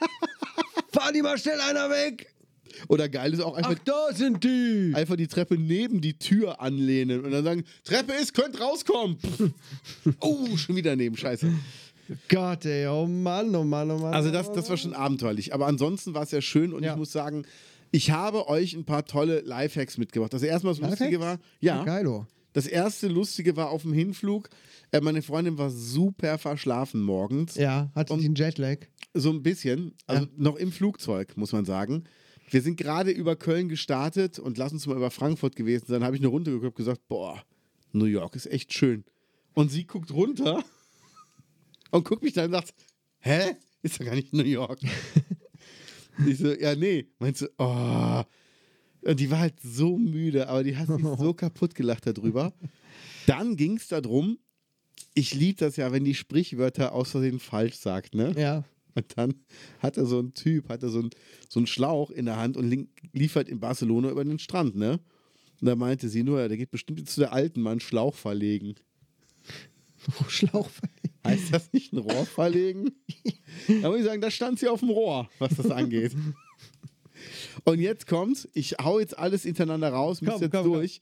Fahr 0.92 1.12
die 1.12 1.22
mal 1.22 1.38
schnell 1.38 1.60
einer 1.60 1.88
weg. 1.88 2.34
Oder 2.88 3.08
geil 3.08 3.32
ist 3.32 3.40
auch 3.40 3.54
einfach, 3.54 3.76
Ach, 3.78 3.84
da 3.84 4.12
sind 4.12 4.44
die. 4.44 4.92
einfach 4.94 5.16
die 5.16 5.28
Treppe 5.28 5.56
neben 5.56 6.00
die 6.00 6.18
Tür 6.18 6.60
anlehnen 6.60 7.24
und 7.24 7.30
dann 7.30 7.44
sagen, 7.44 7.64
Treppe 7.84 8.12
ist, 8.12 8.34
könnt 8.34 8.60
rauskommen. 8.60 9.16
oh, 10.20 10.56
schon 10.56 10.76
wieder 10.76 10.94
neben, 10.96 11.16
scheiße. 11.16 11.50
Gott, 12.28 12.64
ey, 12.66 12.86
oh 12.86 13.06
Mann, 13.06 13.54
oh 13.54 13.64
Mann, 13.64 13.90
oh 13.90 13.98
Mann. 13.98 14.14
Also 14.14 14.30
das, 14.30 14.52
das 14.52 14.68
war 14.70 14.76
schon 14.76 14.94
abenteuerlich. 14.94 15.54
Aber 15.54 15.66
ansonsten 15.66 16.14
war 16.14 16.22
es 16.22 16.30
ja 16.30 16.40
schön 16.40 16.72
und 16.72 16.82
Ja. 16.82 16.92
ich 16.92 16.98
muss 16.98 17.12
sagen, 17.12 17.44
ich 17.90 18.10
habe 18.10 18.48
euch 18.48 18.74
ein 18.74 18.84
paar 18.84 19.04
tolle 19.04 19.40
Lifehacks 19.40 19.98
mitgebracht. 19.98 20.32
Das 20.32 20.42
erste 20.42 20.66
Mal 20.66 20.74
das 20.74 20.90
Lustige 20.90 21.20
war, 21.20 21.38
ja, 21.60 21.84
Geilo. 21.84 22.26
das 22.52 22.66
erste 22.66 23.08
Lustige 23.08 23.56
war 23.56 23.70
auf 23.70 23.82
dem 23.82 23.92
Hinflug. 23.92 24.48
Äh, 24.90 25.00
meine 25.00 25.22
Freundin 25.22 25.58
war 25.58 25.70
super 25.70 26.38
verschlafen 26.38 27.00
morgens. 27.02 27.54
Ja, 27.56 27.90
hatte 27.94 28.16
den 28.16 28.34
Jetlag. 28.34 28.78
So 29.14 29.30
ein 29.30 29.42
bisschen. 29.42 29.94
Also 30.06 30.24
Ja. 30.24 30.30
noch 30.36 30.56
im 30.56 30.72
Flugzeug, 30.72 31.36
muss 31.36 31.52
man 31.52 31.64
sagen. 31.64 32.04
Wir 32.50 32.60
sind 32.62 32.76
gerade 32.76 33.10
über 33.10 33.36
Köln 33.36 33.68
gestartet 33.68 34.38
und 34.38 34.58
lass 34.58 34.72
uns 34.72 34.86
mal 34.86 34.96
über 34.96 35.10
Frankfurt 35.10 35.56
gewesen 35.56 35.86
sein. 35.88 36.04
habe 36.04 36.14
ich 36.16 36.20
eine 36.20 36.28
Runde 36.28 36.50
geguckt 36.50 36.78
und 36.78 36.84
gesagt, 36.84 37.00
boah, 37.08 37.42
New 37.92 38.04
York 38.06 38.34
ist 38.36 38.46
echt 38.50 38.72
schön. 38.74 39.04
Und 39.54 39.70
sie 39.70 39.84
guckt 39.86 40.12
runter 40.12 40.62
und 41.94 42.04
guckt 42.04 42.24
mich 42.24 42.32
dann 42.32 42.46
und 42.46 42.52
sagt, 42.52 42.74
hä? 43.20 43.54
Ist 43.82 44.00
doch 44.00 44.04
gar 44.04 44.14
nicht 44.14 44.32
New 44.32 44.42
York. 44.42 44.80
ich 46.26 46.38
so, 46.38 46.52
ja, 46.52 46.74
nee. 46.74 47.06
Meinst 47.18 47.42
du, 47.42 47.48
oh. 47.58 48.22
Und 49.02 49.20
die 49.20 49.30
war 49.30 49.38
halt 49.38 49.60
so 49.62 49.96
müde, 49.96 50.48
aber 50.48 50.64
die 50.64 50.76
hat 50.76 50.88
sich 50.88 51.02
so 51.02 51.34
kaputt 51.34 51.74
gelacht 51.74 52.06
darüber. 52.06 52.52
Dann 53.26 53.56
ging 53.56 53.76
es 53.76 53.88
darum, 53.88 54.38
ich 55.14 55.34
liebe 55.34 55.58
das 55.58 55.76
ja, 55.76 55.92
wenn 55.92 56.04
die 56.04 56.14
Sprichwörter 56.14 56.92
aus 56.92 57.12
Versehen 57.12 57.38
falsch 57.38 57.76
sagt, 57.76 58.14
ne? 58.14 58.32
Ja. 58.36 58.64
Und 58.96 59.06
dann 59.16 59.34
hat 59.80 59.96
er 59.96 60.06
so 60.06 60.20
ein 60.20 60.34
Typ, 60.34 60.68
hat 60.68 60.82
er 60.82 60.88
so, 60.88 61.00
ein, 61.00 61.10
so 61.48 61.60
einen 61.60 61.66
Schlauch 61.66 62.10
in 62.10 62.26
der 62.26 62.36
Hand 62.36 62.56
und 62.56 62.88
liefert 63.12 63.48
in 63.48 63.60
Barcelona 63.60 64.10
über 64.10 64.24
den 64.24 64.38
Strand, 64.38 64.74
ne? 64.74 64.98
Und 65.60 65.66
da 65.68 65.76
meinte 65.76 66.08
sie 66.08 66.24
nur, 66.24 66.40
ja, 66.40 66.48
der 66.48 66.56
geht 66.56 66.70
bestimmt 66.72 67.08
zu 67.08 67.20
der 67.20 67.32
Alten 67.32 67.60
mal 67.60 67.72
einen 67.72 67.80
Schlauch 67.80 68.14
verlegen. 68.14 68.74
Schlauch. 70.28 70.68
Heißt 71.26 71.52
das 71.52 71.72
nicht 71.72 71.92
ein 71.92 71.98
Rohr 71.98 72.26
verlegen? 72.26 72.92
da 73.82 73.88
muss 73.88 74.00
ich 74.00 74.04
sagen, 74.04 74.20
da 74.20 74.30
stand 74.30 74.58
sie 74.58 74.68
auf 74.68 74.80
dem 74.80 74.90
Rohr, 74.90 75.28
was 75.38 75.56
das 75.56 75.70
angeht. 75.70 76.12
Und 77.64 77.80
jetzt 77.80 78.06
kommt's, 78.06 78.48
ich 78.52 78.76
hau 78.82 78.98
jetzt 78.98 79.16
alles 79.18 79.44
hintereinander 79.44 79.90
raus, 79.90 80.20
Komm, 80.24 80.40
jetzt 80.40 80.50
komm, 80.50 80.64
durch. 80.64 81.00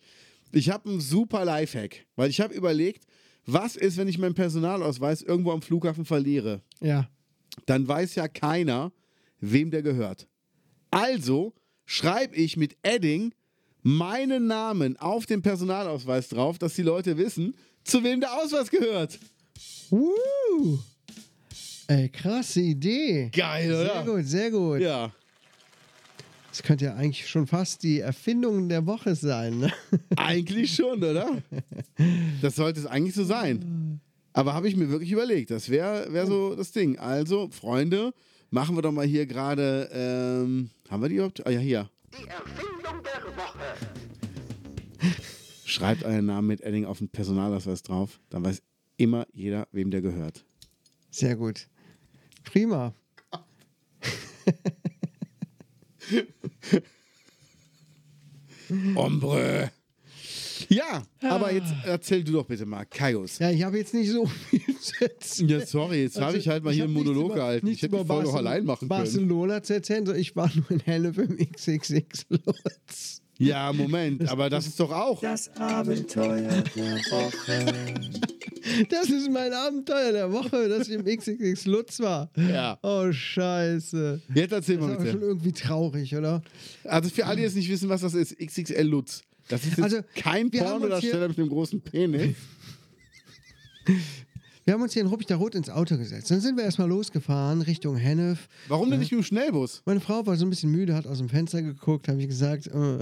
Ich 0.53 0.71
habe 0.71 0.88
einen 0.88 1.01
super 1.01 1.45
Lifehack, 1.45 2.07
weil 2.15 2.31
ich 2.31 2.41
habe 2.41 2.55
überlegt, 2.55 3.05
Was 3.45 3.75
ist, 3.75 3.97
wenn 3.97 4.07
ich 4.07 4.19
meinen 4.19 4.35
Personalausweis 4.35 5.23
irgendwo 5.23 5.51
am 5.51 5.62
Flughafen 5.62 6.05
verliere? 6.05 6.62
Ja. 6.81 7.09
Dann 7.67 7.88
weiß 7.88 8.15
ja 8.15 8.29
keiner, 8.29 8.93
wem 9.41 9.73
der 9.73 9.83
gehört. 9.83 10.29
Also 10.93 11.55
schreibe 11.85 12.37
ich 12.37 12.57
mit 12.57 12.77
Edding 12.83 13.35
meinen 13.83 14.47
Namen 14.47 14.97
auf 14.97 15.27
den 15.27 15.43
Personalausweis 15.43 16.29
drauf, 16.29 16.59
dass 16.59 16.75
die 16.75 16.83
Leute 16.83 17.19
wissen, 17.19 17.57
zu 17.85 18.03
wem 18.03 18.21
der 18.21 18.33
Ausweis 18.33 18.71
gehört. 18.71 19.18
Woo! 19.90 20.79
Ey, 21.88 22.09
krasse 22.09 22.61
Idee. 22.61 23.31
Geil, 23.35 23.68
Sehr 23.68 24.03
gut, 24.05 24.25
sehr 24.25 24.51
gut. 24.51 24.81
Ja. 24.81 25.12
Das 26.49 26.62
könnte 26.62 26.85
ja 26.85 26.95
eigentlich 26.95 27.29
schon 27.29 27.47
fast 27.47 27.83
die 27.83 28.01
Erfindung 28.01 28.68
der 28.68 28.85
Woche 28.87 29.14
sein. 29.14 29.59
Ne? 29.59 29.73
Eigentlich 30.16 30.75
schon, 30.75 31.03
oder? 31.03 31.38
Das 32.42 32.57
sollte 32.57 32.81
es 32.81 32.87
eigentlich 32.87 33.14
so 33.14 33.25
sein. 33.25 34.01
Aber 34.35 34.53
habe 34.53 34.68
ich 34.68 34.77
mir 34.77 34.90
wirklich 34.90 35.12
überlegt, 35.12 35.51
das 35.51 35.71
wäre 35.71 36.12
wär 36.12 36.27
so 36.27 36.55
das 36.55 36.73
Ding. 36.73 36.99
Also, 36.99 37.49
Freunde, 37.51 38.12
machen 38.51 38.77
wir 38.77 38.83
doch 38.83 38.92
mal 38.92 39.07
hier 39.07 39.25
gerade. 39.25 39.88
Ähm, 39.95 40.68
haben 40.90 41.03
wir 41.03 41.09
die 41.09 41.14
überhaupt? 41.16 41.47
Ah 41.47 41.51
ja, 41.51 41.59
hier. 41.59 41.90
Die 42.18 42.29
Erfindung 42.29 43.03
der 43.03 43.37
Woche. 43.37 43.77
Schreibt 45.73 46.05
euren 46.05 46.27
Namen 46.27 46.49
mit 46.49 46.61
Edding 46.61 46.85
auf 46.85 46.99
den 46.99 47.09
Personalausweis 47.09 47.83
drauf. 47.83 48.21
Dann 48.29 48.45
weiß 48.45 48.61
immer 48.99 49.27
jeder, 49.33 49.67
wem 49.73 49.91
der 49.91 50.03
gehört. 50.03 50.45
Sehr 51.11 51.35
gut. 51.35 51.67
Prima. 52.45 52.95
Ombre. 58.95 59.71
Ja, 60.69 61.03
aber 61.23 61.53
jetzt 61.53 61.73
erzähl 61.85 62.23
du 62.25 62.33
doch 62.33 62.47
bitte 62.47 62.65
mal, 62.67 62.85
Kaius. 62.85 63.39
Ja, 63.39 63.51
ich 63.51 63.63
habe 63.63 63.79
jetzt 63.79 63.95
nicht 63.95 64.11
so 64.11 64.27
viel 64.27 64.79
zu 64.79 65.05
erzählen. 65.05 65.49
Ja, 65.49 65.67
sorry, 65.67 66.03
jetzt 66.03 66.21
habe 66.21 66.37
ich 66.37 66.49
halt 66.49 66.65
mal 66.65 66.73
hier 66.73 66.83
hab 66.83 66.89
einen 66.89 66.95
Monolog 66.97 67.27
über- 67.27 67.35
gehalten. 67.37 67.67
Ich 67.67 67.83
hätte 67.83 67.97
die 67.97 68.03
über 68.03 68.07
Folge 68.15 68.29
auch 68.29 68.35
allein 68.35 68.65
machen 68.65 68.89
können. 68.89 69.01
Barcelona 69.01 69.63
zu 69.63 69.75
erzählen, 69.75 70.15
ich 70.17 70.37
war 70.37 70.51
nur 70.55 70.71
in 70.71 70.81
Hennef 70.81 71.17
im 71.19 71.37
XXX 71.37 72.27
Lutz. 72.29 73.22
Ja, 73.38 73.73
Moment, 73.73 74.29
aber 74.29 74.49
das 74.51 74.66
ist 74.66 74.79
doch 74.79 74.90
auch. 74.92 75.21
Das 75.21 75.55
Abenteuer 75.57 76.62
der 76.77 76.97
Woche. 77.11 77.75
Das 78.88 79.11
ist 79.11 79.29
mein 79.29 79.53
Abenteuer 79.53 80.12
der 80.12 80.31
Woche, 80.33 80.68
dass 80.68 80.88
ich 80.88 80.95
im 80.95 81.05
XXX 81.05 81.66
Lutz 81.66 81.99
war. 81.99 82.31
Ja. 82.37 82.79
Oh, 82.83 83.11
scheiße. 83.11 84.21
Jetzt 84.33 84.53
erzähl 84.53 84.77
Das 84.77 84.85
ist 84.85 84.88
mal 84.88 84.95
aber 84.95 85.05
schon 85.05 85.14
bitte. 85.14 85.27
irgendwie 85.27 85.53
traurig, 85.53 86.14
oder? 86.16 86.42
Also 86.85 87.11
für 87.11 87.27
alle, 87.27 87.38
die 87.38 87.42
jetzt 87.42 87.57
nicht 87.57 87.68
wissen, 87.68 87.88
was 87.88 88.03
das 88.03 88.14
ist, 88.14 88.38
XXL 88.38 88.83
Lutz. 88.83 89.23
Das 89.49 89.62
ist 89.64 89.71
jetzt 89.71 89.83
Also, 89.83 89.99
kein 90.14 90.49
Pornodarsteller 90.49 91.29
mit 91.29 91.38
einem 91.38 91.49
großen 91.49 91.81
Penis. 91.81 92.37
Wir 94.64 94.75
haben 94.75 94.83
uns 94.83 94.92
hier 94.92 95.03
in 95.03 95.09
Ruppichteroth 95.09 95.57
ins 95.57 95.68
Auto 95.68 95.96
gesetzt. 95.98 96.31
Dann 96.31 96.40
sind 96.40 96.57
wir 96.57 96.62
erstmal 96.62 96.88
losgefahren 96.88 97.62
Richtung 97.62 97.96
Hennef. 97.96 98.48
Warum 98.68 98.90
denn 98.90 99.01
nicht 99.01 99.11
mit 99.11 99.20
dem 99.20 99.25
Schnellbus? 99.25 99.83
Meine 99.87 99.98
Frau 99.98 100.25
war 100.25 100.37
so 100.37 100.46
ein 100.46 100.51
bisschen 100.51 100.70
müde, 100.70 100.94
hat 100.94 101.05
aus 101.05 101.18
dem 101.18 101.29
Fenster 101.29 101.62
geguckt, 101.62 102.07
habe 102.07 102.20
ich 102.20 102.29
gesagt, 102.29 102.68
äh, 102.68 102.98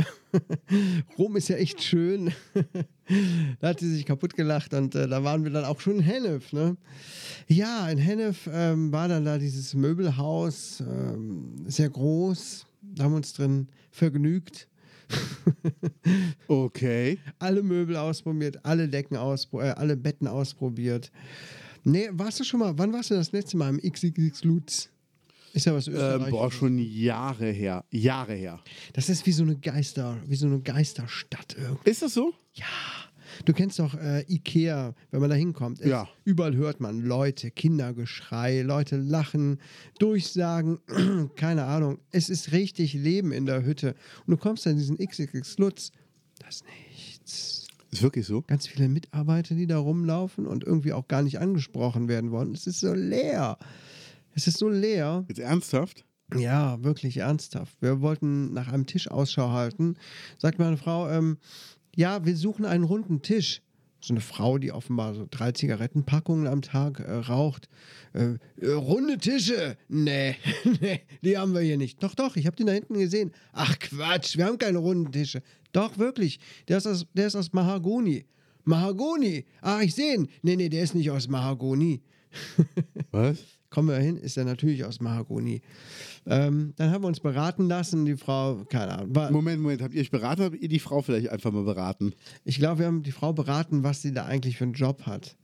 Rom 1.18 1.36
ist 1.36 1.48
ja 1.48 1.56
echt 1.56 1.82
schön. 1.82 2.32
da 3.60 3.68
hat 3.68 3.80
sie 3.80 3.90
sich 3.90 4.06
kaputt 4.06 4.34
gelacht 4.34 4.72
und 4.72 4.94
äh, 4.94 5.06
da 5.06 5.22
waren 5.22 5.44
wir 5.44 5.50
dann 5.50 5.66
auch 5.66 5.80
schon 5.80 5.96
in 5.96 6.00
Hennef. 6.00 6.54
Ne? 6.54 6.78
Ja, 7.46 7.90
in 7.90 7.98
Hennef 7.98 8.48
ähm, 8.50 8.90
war 8.90 9.08
dann 9.08 9.26
da 9.26 9.36
dieses 9.36 9.74
Möbelhaus, 9.74 10.80
ähm, 10.80 11.56
sehr 11.66 11.90
groß. 11.90 12.64
Da 12.80 13.04
haben 13.04 13.12
wir 13.12 13.16
uns 13.16 13.34
drin 13.34 13.68
vergnügt. 13.90 14.66
Okay. 16.48 17.18
alle 17.38 17.62
Möbel 17.62 17.96
ausprobiert, 17.96 18.58
alle 18.64 18.88
Decken 18.88 19.16
ausprobiert, 19.16 19.76
äh, 19.76 19.80
alle 19.80 19.96
Betten 19.96 20.26
ausprobiert. 20.26 21.10
Nee, 21.84 22.08
warst 22.12 22.40
du 22.40 22.44
schon 22.44 22.60
mal, 22.60 22.76
wann 22.76 22.92
warst 22.92 23.10
du 23.10 23.14
das 23.14 23.32
letzte 23.32 23.56
Mal 23.56 23.70
im 23.70 23.80
XXX 23.92 24.44
Lutz? 24.44 24.88
Ist 25.52 25.66
ja 25.66 25.74
was 25.74 25.88
Ähm, 25.88 25.94
Österreich. 25.94 26.30
boah, 26.30 26.50
schon 26.52 26.78
Jahre 26.78 27.50
her. 27.50 27.84
Jahre 27.90 28.34
her. 28.34 28.60
Das 28.92 29.08
ist 29.08 29.26
wie 29.26 29.32
so 29.32 29.42
eine 29.42 29.56
Geister, 29.56 30.16
wie 30.26 30.36
so 30.36 30.46
eine 30.46 30.60
Geisterstadt 30.60 31.56
irgendwie. 31.58 31.90
Ist 31.90 32.02
das 32.02 32.14
so? 32.14 32.32
Du 33.44 33.52
kennst 33.52 33.78
doch 33.78 33.94
äh, 33.94 34.24
Ikea, 34.28 34.94
wenn 35.10 35.20
man 35.20 35.30
da 35.30 35.36
hinkommt. 35.36 35.84
Ja. 35.84 36.08
Überall 36.24 36.56
hört 36.56 36.80
man 36.80 37.00
Leute, 37.00 37.50
Kindergeschrei, 37.50 38.62
Leute 38.62 38.96
lachen, 38.96 39.60
Durchsagen, 39.98 40.78
keine 41.36 41.64
Ahnung. 41.64 41.98
Es 42.10 42.28
ist 42.28 42.52
richtig 42.52 42.94
Leben 42.94 43.32
in 43.32 43.46
der 43.46 43.64
Hütte. 43.64 43.94
Und 44.26 44.32
du 44.32 44.36
kommst 44.36 44.66
an 44.66 44.76
diesen 44.76 44.98
XXX 44.98 45.58
Lutz, 45.58 45.92
das 46.38 46.56
ist 46.56 46.64
nichts. 46.88 47.66
Ist 47.90 48.02
wirklich 48.02 48.26
so? 48.26 48.42
Ganz 48.42 48.68
viele 48.68 48.88
Mitarbeiter, 48.88 49.54
die 49.54 49.66
da 49.66 49.78
rumlaufen 49.78 50.46
und 50.46 50.64
irgendwie 50.64 50.92
auch 50.92 51.08
gar 51.08 51.22
nicht 51.22 51.40
angesprochen 51.40 52.08
werden 52.08 52.30
wollen. 52.30 52.52
Es 52.54 52.66
ist 52.66 52.80
so 52.80 52.94
leer. 52.94 53.58
Es 54.34 54.46
ist 54.46 54.58
so 54.58 54.68
leer. 54.68 55.24
Jetzt 55.28 55.40
ernsthaft? 55.40 56.04
Ja, 56.36 56.82
wirklich 56.84 57.16
ernsthaft. 57.16 57.76
Wir 57.80 58.00
wollten 58.00 58.52
nach 58.52 58.68
einem 58.68 58.86
Tisch 58.86 59.10
Ausschau 59.10 59.50
halten. 59.50 59.96
Sagt 60.38 60.60
meine 60.60 60.76
Frau, 60.76 61.08
ähm, 61.10 61.38
ja, 61.96 62.24
wir 62.24 62.36
suchen 62.36 62.64
einen 62.64 62.84
runden 62.84 63.22
Tisch. 63.22 63.62
So 64.02 64.14
eine 64.14 64.22
Frau, 64.22 64.56
die 64.56 64.72
offenbar 64.72 65.14
so 65.14 65.26
drei 65.30 65.52
Zigarettenpackungen 65.52 66.46
am 66.46 66.62
Tag 66.62 67.00
äh, 67.00 67.12
raucht. 67.12 67.68
Äh, 68.14 68.36
äh, 68.56 68.72
runde 68.72 69.18
Tische? 69.18 69.76
Nee, 69.88 70.36
nee, 70.80 71.02
die 71.22 71.36
haben 71.36 71.52
wir 71.52 71.60
hier 71.60 71.76
nicht. 71.76 72.02
Doch, 72.02 72.14
doch, 72.14 72.36
ich 72.36 72.46
habe 72.46 72.56
den 72.56 72.66
da 72.66 72.72
hinten 72.72 72.98
gesehen. 72.98 73.32
Ach 73.52 73.78
Quatsch, 73.78 74.38
wir 74.38 74.46
haben 74.46 74.56
keine 74.56 74.78
runden 74.78 75.12
Tische. 75.12 75.42
Doch, 75.72 75.98
wirklich. 75.98 76.40
Der 76.68 76.78
ist 76.78 76.86
aus, 76.86 77.06
der 77.12 77.26
ist 77.26 77.36
aus 77.36 77.52
Mahagoni. 77.52 78.24
Mahagoni? 78.64 79.44
Ach, 79.60 79.82
ich 79.82 79.94
sehe 79.94 80.14
ihn. 80.14 80.28
Nee, 80.42 80.56
nee, 80.56 80.70
der 80.70 80.82
ist 80.82 80.94
nicht 80.94 81.10
aus 81.10 81.28
Mahagoni. 81.28 82.00
Was? 83.10 83.59
Kommen 83.70 83.88
wir 83.88 83.96
hin, 83.98 84.16
ist 84.16 84.36
er 84.36 84.44
natürlich 84.44 84.84
aus 84.84 85.00
Mahagoni. 85.00 85.62
Ähm, 86.26 86.74
dann 86.76 86.90
haben 86.90 87.04
wir 87.04 87.08
uns 87.08 87.20
beraten 87.20 87.68
lassen. 87.68 88.04
Die 88.04 88.16
Frau, 88.16 88.64
keine 88.68 88.98
Ahnung, 88.98 89.14
war, 89.14 89.30
Moment, 89.30 89.62
Moment. 89.62 89.80
Habt 89.80 89.94
ihr 89.94 90.00
euch 90.00 90.10
beraten? 90.10 90.42
Habt 90.42 90.56
ihr 90.56 90.68
die 90.68 90.80
Frau 90.80 91.02
vielleicht 91.02 91.30
einfach 91.30 91.52
mal 91.52 91.62
beraten? 91.62 92.12
ich 92.44 92.58
glaube, 92.58 92.80
wir 92.80 92.86
haben 92.86 93.04
die 93.04 93.12
Frau 93.12 93.32
beraten, 93.32 93.84
was 93.84 94.02
sie 94.02 94.12
da 94.12 94.26
eigentlich 94.26 94.56
für 94.56 94.64
einen 94.64 94.72
Job 94.72 95.02
hat. 95.06 95.36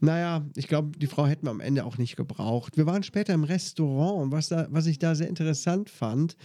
Naja, 0.00 0.44
ich 0.54 0.68
glaube, 0.68 0.96
die 0.98 1.06
Frau 1.06 1.26
hätten 1.26 1.46
wir 1.46 1.50
am 1.50 1.60
Ende 1.60 1.84
auch 1.84 1.98
nicht 1.98 2.16
gebraucht. 2.16 2.76
Wir 2.76 2.86
waren 2.86 3.02
später 3.02 3.34
im 3.34 3.44
Restaurant 3.44 4.22
und 4.22 4.32
was, 4.32 4.48
da, 4.48 4.68
was 4.70 4.86
ich 4.86 4.98
da 4.98 5.14
sehr 5.14 5.28
interessant 5.28 5.90
fand, 5.90 6.36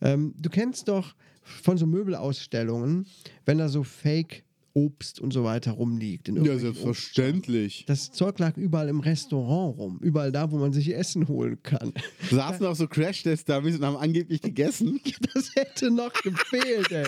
ähm, 0.00 0.34
du 0.38 0.48
kennst 0.48 0.88
doch 0.88 1.14
von 1.42 1.78
so 1.78 1.86
Möbelausstellungen, 1.86 3.06
wenn 3.46 3.58
da 3.58 3.68
so 3.68 3.82
Fake 3.82 4.44
Obst 4.78 5.20
und 5.20 5.32
so 5.32 5.42
weiter 5.42 5.72
rumliegt. 5.72 6.28
In 6.28 6.44
Ja, 6.44 6.56
selbstverständlich. 6.56 7.84
Das 7.86 8.12
Zeug 8.12 8.38
lag 8.38 8.56
überall 8.56 8.88
im 8.88 9.00
Restaurant 9.00 9.76
rum. 9.76 9.98
Überall 10.00 10.30
da, 10.30 10.52
wo 10.52 10.58
man 10.58 10.72
sich 10.72 10.94
Essen 10.94 11.26
holen 11.26 11.58
kann. 11.64 11.92
Saßen 12.30 12.64
auch 12.64 12.76
so 12.76 12.86
Crash-Test-Dummies 12.86 13.76
und 13.76 13.84
haben 13.84 13.96
angeblich 13.96 14.40
gegessen. 14.40 15.00
Das 15.34 15.54
hätte 15.54 15.90
noch 15.90 16.12
gefehlt, 16.12 16.90
ey. 16.90 17.06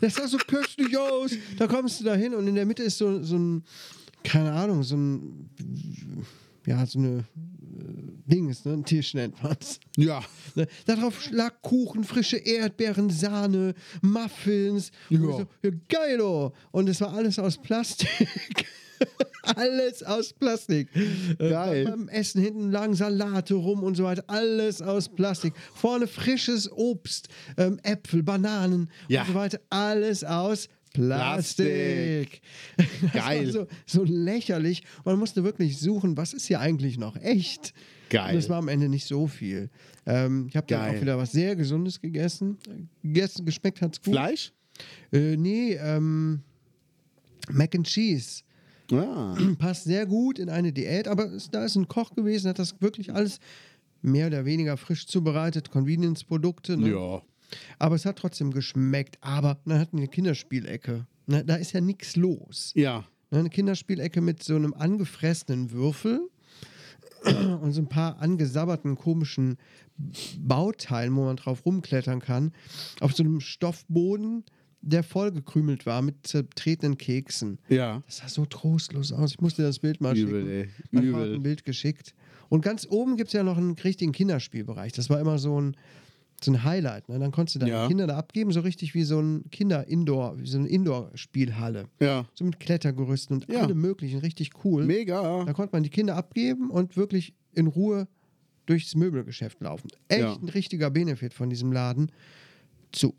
Das 0.00 0.14
sah 0.14 0.26
so 0.26 0.38
köstlich 0.38 0.96
aus. 0.96 1.32
Da 1.58 1.66
kommst 1.66 2.00
du 2.00 2.04
da 2.04 2.14
hin 2.14 2.34
und 2.34 2.46
in 2.46 2.54
der 2.54 2.66
Mitte 2.66 2.82
ist 2.82 2.98
so, 2.98 3.22
so 3.22 3.36
ein, 3.36 3.64
keine 4.24 4.52
Ahnung, 4.52 4.82
so 4.82 4.96
ein, 4.96 5.50
ja, 6.66 6.84
so 6.86 6.98
eine 6.98 7.24
Dings, 8.26 8.64
ne? 8.64 8.74
Ein 8.74 8.84
Tisch 8.84 9.14
nennt 9.14 9.42
man's. 9.42 9.80
Ja. 9.96 10.22
Ne? 10.54 10.66
Darauf 10.86 11.30
lag 11.30 11.54
Kuchen, 11.62 12.04
frische 12.04 12.36
Erdbeeren, 12.36 13.10
Sahne, 13.10 13.74
Muffins. 14.00 14.90
Ja. 15.08 15.20
Und, 15.20 15.32
so, 15.32 15.46
ja, 15.62 15.70
geilo. 15.88 16.52
und 16.70 16.88
es 16.88 17.00
war 17.00 17.12
alles 17.14 17.38
aus 17.38 17.58
Plastik. 17.60 18.66
alles 19.56 20.02
aus 20.02 20.32
Plastik. 20.32 20.88
Geil. 21.38 21.86
Äh, 21.86 21.90
beim 21.90 22.08
Essen 22.08 22.40
hinten 22.42 22.70
lagen 22.70 22.94
Salate 22.94 23.54
rum 23.54 23.82
und 23.82 23.96
so 23.96 24.04
weiter. 24.04 24.24
Alles 24.28 24.80
aus 24.82 25.08
Plastik. 25.08 25.54
Vorne 25.74 26.06
frisches 26.06 26.70
Obst, 26.70 27.28
ähm, 27.56 27.78
Äpfel, 27.82 28.22
Bananen 28.22 28.90
Ja. 29.08 29.22
und 29.22 29.28
so 29.28 29.34
weiter. 29.34 29.60
Alles 29.70 30.24
aus 30.24 30.66
Plastik. 30.66 30.81
Das 33.12 33.12
Geil. 33.12 33.46
War 33.46 33.52
so, 33.52 33.66
so 33.86 34.04
lächerlich. 34.04 34.82
Man 35.04 35.18
musste 35.18 35.44
wirklich 35.44 35.78
suchen, 35.78 36.16
was 36.16 36.32
ist 36.32 36.46
hier 36.46 36.60
eigentlich 36.60 36.98
noch 36.98 37.16
echt? 37.16 37.72
Geil. 38.10 38.34
Und 38.34 38.38
es 38.38 38.48
war 38.48 38.58
am 38.58 38.68
Ende 38.68 38.88
nicht 38.88 39.06
so 39.06 39.26
viel. 39.26 39.70
Ähm, 40.06 40.46
ich 40.48 40.56
habe 40.56 40.66
dann 40.66 40.80
Geil. 40.80 40.96
auch 40.96 41.00
wieder 41.00 41.18
was 41.18 41.32
sehr 41.32 41.56
Gesundes 41.56 42.00
gegessen. 42.00 42.58
Gegessen, 43.02 43.46
geschmeckt 43.46 43.80
hat's 43.80 44.02
gut. 44.02 44.14
Fleisch? 44.14 44.52
Äh, 45.12 45.36
nee, 45.36 45.74
ähm, 45.74 46.40
Mac 47.50 47.74
and 47.74 47.86
Cheese. 47.86 48.42
Ja. 48.90 49.36
Passt 49.58 49.84
sehr 49.84 50.06
gut 50.06 50.38
in 50.38 50.48
eine 50.48 50.72
Diät, 50.72 51.08
aber 51.08 51.32
es, 51.32 51.50
da 51.50 51.64
ist 51.64 51.76
ein 51.76 51.88
Koch 51.88 52.14
gewesen, 52.14 52.48
hat 52.48 52.58
das 52.58 52.80
wirklich 52.80 53.12
alles 53.12 53.38
mehr 54.02 54.26
oder 54.26 54.44
weniger 54.44 54.76
frisch 54.76 55.06
zubereitet, 55.06 55.70
Convenience-Produkte. 55.70 56.76
Ne? 56.76 56.90
Ja. 56.90 57.22
Aber 57.78 57.94
es 57.94 58.04
hat 58.04 58.16
trotzdem 58.16 58.50
geschmeckt. 58.52 59.18
Aber 59.20 59.58
dann 59.64 59.78
hatten 59.78 59.96
wir 59.96 60.02
eine 60.02 60.08
Kinderspielecke. 60.08 61.06
Ne? 61.26 61.44
Da 61.44 61.56
ist 61.56 61.72
ja 61.72 61.80
nichts 61.80 62.16
los. 62.16 62.72
Ja. 62.74 63.04
Ne, 63.30 63.38
Eine 63.40 63.50
Kinderspielecke 63.50 64.20
mit 64.20 64.42
so 64.42 64.56
einem 64.56 64.74
angefressenen 64.74 65.70
Würfel 65.70 66.28
und 67.62 67.72
so 67.72 67.80
ein 67.80 67.88
paar 67.88 68.18
angesabberten 68.20 68.96
komischen 68.96 69.56
Bauteilen, 70.38 71.14
wo 71.16 71.24
man 71.24 71.36
drauf 71.36 71.64
rumklettern 71.64 72.20
kann. 72.20 72.52
Auf 73.00 73.12
so 73.14 73.22
einem 73.22 73.40
Stoffboden 73.40 74.44
der 74.84 75.04
vollgekrümelt 75.04 75.86
war 75.86 76.02
mit 76.02 76.26
zertretenen 76.26 76.98
Keksen. 76.98 77.58
Ja. 77.68 78.02
Das 78.06 78.16
sah 78.18 78.28
so 78.28 78.44
trostlos 78.46 79.12
aus. 79.12 79.30
Ich 79.30 79.40
musste 79.40 79.62
das 79.62 79.78
Bild 79.78 80.00
mal 80.00 80.16
Übel, 80.18 80.40
schicken. 80.42 80.50
ey. 80.50 80.68
Vater 80.90 80.96
hat 80.96 81.04
Übel. 81.26 81.34
ein 81.36 81.42
Bild 81.44 81.64
geschickt. 81.64 82.14
Und 82.48 82.62
ganz 82.62 82.86
oben 82.90 83.16
gibt 83.16 83.28
es 83.28 83.32
ja 83.32 83.44
noch 83.44 83.56
einen 83.56 83.72
richtigen 83.78 84.10
Kinderspielbereich. 84.10 84.92
Das 84.92 85.08
war 85.08 85.20
immer 85.20 85.38
so 85.38 85.60
ein, 85.60 85.76
so 86.44 86.52
ein 86.52 86.64
Highlight. 86.64 87.08
Ne? 87.08 87.18
Dann 87.18 87.30
konntest 87.32 87.56
du 87.56 87.58
deine 87.60 87.72
Ja. 87.72 87.88
Kinder 87.88 88.06
da 88.06 88.16
abgeben, 88.16 88.52
so 88.52 88.60
richtig 88.60 88.94
wie 88.94 89.02
so 89.04 89.20
ein 89.20 89.44
Kinder-Indoor, 89.50 90.38
wie 90.38 90.46
so 90.46 90.58
eine 90.58 90.68
Indoor-Spielhalle. 90.68 91.86
Ja. 92.00 92.26
So 92.34 92.44
mit 92.44 92.58
Klettergerüsten 92.60 93.36
und 93.42 93.52
Ja. 93.52 93.62
allem 93.62 93.80
möglichen, 93.80 94.18
richtig 94.20 94.50
cool. 94.64 94.84
Mega. 94.84 95.44
Da 95.44 95.52
konnte 95.52 95.74
man 95.74 95.82
die 95.82 95.90
Kinder 95.90 96.16
abgeben 96.16 96.70
und 96.70 96.96
wirklich 96.96 97.34
in 97.54 97.66
Ruhe 97.66 98.08
durchs 98.66 98.94
Möbelgeschäft 98.94 99.60
laufen. 99.60 99.88
Echt 100.08 100.20
Ja. 100.20 100.34
ein 100.34 100.48
richtiger 100.48 100.90
Benefit 100.90 101.34
von 101.34 101.50
diesem 101.50 101.72
Laden. 101.72 102.10
Zu 102.92 103.14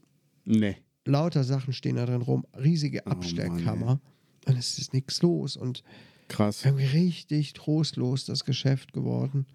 Nee. 0.46 0.78
lauter 1.06 1.44
Sachen 1.44 1.74
stehen 1.74 1.96
da 1.98 2.06
drin 2.06 2.22
rum, 2.22 2.46
riesige 2.58 3.02
Oh 3.06 3.10
Mann, 3.10 3.18
Abstellkammer. 3.18 4.00
und 4.48 4.58
es 4.58 4.78
ist 4.78 4.94
nichts 4.94 5.22
los 5.22 5.58
und 5.58 5.84
Krass. 6.30 6.64
irgendwie 6.66 6.86
richtig 6.86 7.54
trostlos 7.54 8.26
das 8.26 8.46
Geschäft 8.46 8.94
geworden. 8.94 9.46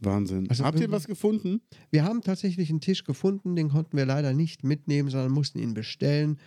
Wahnsinn. 0.00 0.48
Also 0.48 0.64
Habt 0.64 0.80
ihr 0.80 0.90
was 0.90 1.06
gefunden? 1.06 1.60
Wir 1.90 2.04
haben 2.04 2.22
tatsächlich 2.22 2.70
einen 2.70 2.80
Tisch 2.80 3.04
gefunden, 3.04 3.56
den 3.56 3.68
konnten 3.70 3.96
wir 3.96 4.06
leider 4.06 4.32
nicht 4.32 4.64
mitnehmen, 4.64 5.08
sondern 5.08 5.32
mussten 5.32 5.58
ihn 5.58 5.74
bestellen. 5.74 6.38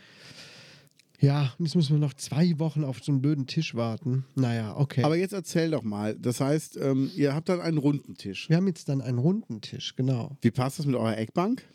Ja, 1.22 1.54
und 1.60 1.66
jetzt 1.66 1.76
müssen 1.76 1.96
wir 1.96 2.00
noch 2.00 2.14
zwei 2.14 2.58
Wochen 2.60 2.86
auf 2.86 3.04
so 3.04 3.12
einen 3.12 3.22
blöden 3.22 3.46
Tisch 3.46 3.76
warten. 3.76 4.24
Naja, 4.36 4.78
okay. 4.78 5.04
Aber 5.04 5.18
jetzt 5.18 5.34
erzähl 5.34 5.72
doch 5.72 5.84
mal. 5.84 6.16
Das 6.16 6.40
heißt, 6.40 6.78
ähm, 6.78 7.12
ihr 7.16 7.36
habt 7.36 7.50
dann 7.50 7.60
einen 7.60 7.78
runden 7.78 8.16
Tisch. 8.16 8.48
wir 8.50 8.56
haben 8.56 8.68
jetzt 8.68 8.88
dann 8.88 9.02
einen 9.02 9.18
runden 9.18 9.60
Tisch, 9.60 9.96
genau. 9.98 10.38
Wie 10.42 10.52
passt 10.52 10.80
das 10.80 10.86
mit 10.86 10.96
eurer 10.96 11.18
Eckbank? 11.18 11.66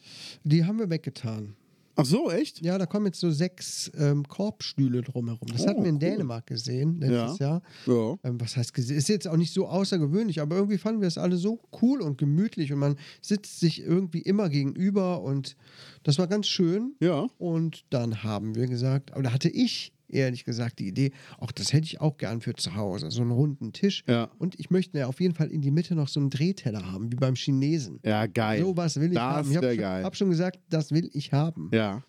Die 0.45 0.65
haben 0.65 0.79
wir 0.79 0.89
weggetan. 0.89 1.57
Ach 1.97 2.05
so, 2.05 2.31
echt? 2.31 2.61
Ja, 2.61 2.77
da 2.77 2.87
kommen 2.87 3.07
jetzt 3.07 3.21
so 3.21 3.31
sechs 3.31 3.91
ähm, 3.97 4.27
Korbstühle 4.29 5.03
drumherum. 5.03 5.49
Das 5.53 5.63
Oh, 5.63 5.69
hatten 5.69 5.83
wir 5.83 5.89
in 5.89 5.95
cool. 5.97 6.01
Dänemark 6.01 6.47
gesehen 6.47 6.99
letztes 7.01 7.39
Jahr. 7.39 7.63
Ja. 7.87 8.17
Ähm, 8.25 8.41
was 8.41 8.57
heißt 8.57 8.75
gesehen? 8.75 8.97
Ist 8.97 9.09
jetzt 9.09 9.29
auch 9.29 9.37
nicht 9.37 9.53
so 9.55 9.67
außergewöhnlich, 9.69 10.41
aber 10.41 10.57
irgendwie 10.57 10.79
fanden 10.79 11.01
wir 11.01 11.09
es 11.09 11.19
alle 11.19 11.37
so 11.37 11.61
cool 11.81 12.03
und 12.03 12.19
gemütlich 12.19 12.73
und 12.73 12.81
man 12.81 12.97
sitzt 13.23 13.61
sich 13.61 13.81
irgendwie 13.81 14.21
immer 14.23 14.49
gegenüber 14.49 15.23
und 15.23 15.57
das 16.03 16.19
war 16.19 16.27
ganz 16.27 16.49
schön. 16.49 16.95
Ja. 17.01 17.29
Und 17.39 17.85
dann 17.91 18.23
haben 18.23 18.55
wir 18.55 18.67
gesagt, 18.67 19.17
oder 19.17 19.33
hatte 19.33 19.49
ich 19.49 19.93
ehrlich 20.15 20.45
gesagt 20.45 20.79
die 20.79 20.89
Idee, 20.89 21.13
auch 21.39 21.53
das 21.53 21.73
hätte 21.73 21.87
ich 21.87 22.01
auch 22.01 22.17
gern 22.17 22.41
für 22.41 22.55
zu 22.55 22.75
Hause, 22.75 23.11
so 23.11 23.23
einen 23.23 23.31
runden 23.31 23.73
Tisch. 23.73 24.05
Ja. 24.07 24.31
Und 24.39 24.59
ich 24.59 24.71
möchte 24.71 24.99
ja 24.99 25.07
auf 25.07 25.21
jeden 25.21 25.35
Fall 25.35 25.51
in 25.51 25.61
die 25.61 25.71
Mitte 25.71 25.95
noch 25.95 26.09
so 26.09 26.21
einen 26.21 26.31
Drehteller 26.31 26.91
haben, 26.91 27.11
wie 27.13 27.17
beim 27.17 27.35
Chinesen. 27.35 28.01
Ja, 28.05 28.27
geil. 28.27 28.61
So 28.61 28.77
was 28.77 28.99
will 29.01 29.09
ich 29.09 29.15
das 29.15 29.23
haben. 29.23 29.51
Ich 29.51 29.57
habe 29.57 29.75
schon, 29.75 29.85
hab 29.85 30.17
schon 30.17 30.31
gesagt, 30.31 30.59
das 30.71 30.93
will 30.93 31.11
ich 31.13 31.33
haben. 31.33 31.71
Ja. 31.73 32.03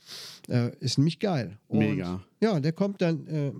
Äh, 0.47 0.71
ist 0.79 0.97
nämlich 0.97 1.19
geil. 1.19 1.57
Und 1.67 1.79
Mega. 1.79 2.21
Ja, 2.41 2.59
der 2.59 2.73
kommt 2.73 3.01
dann 3.01 3.25
äh, 3.27 3.51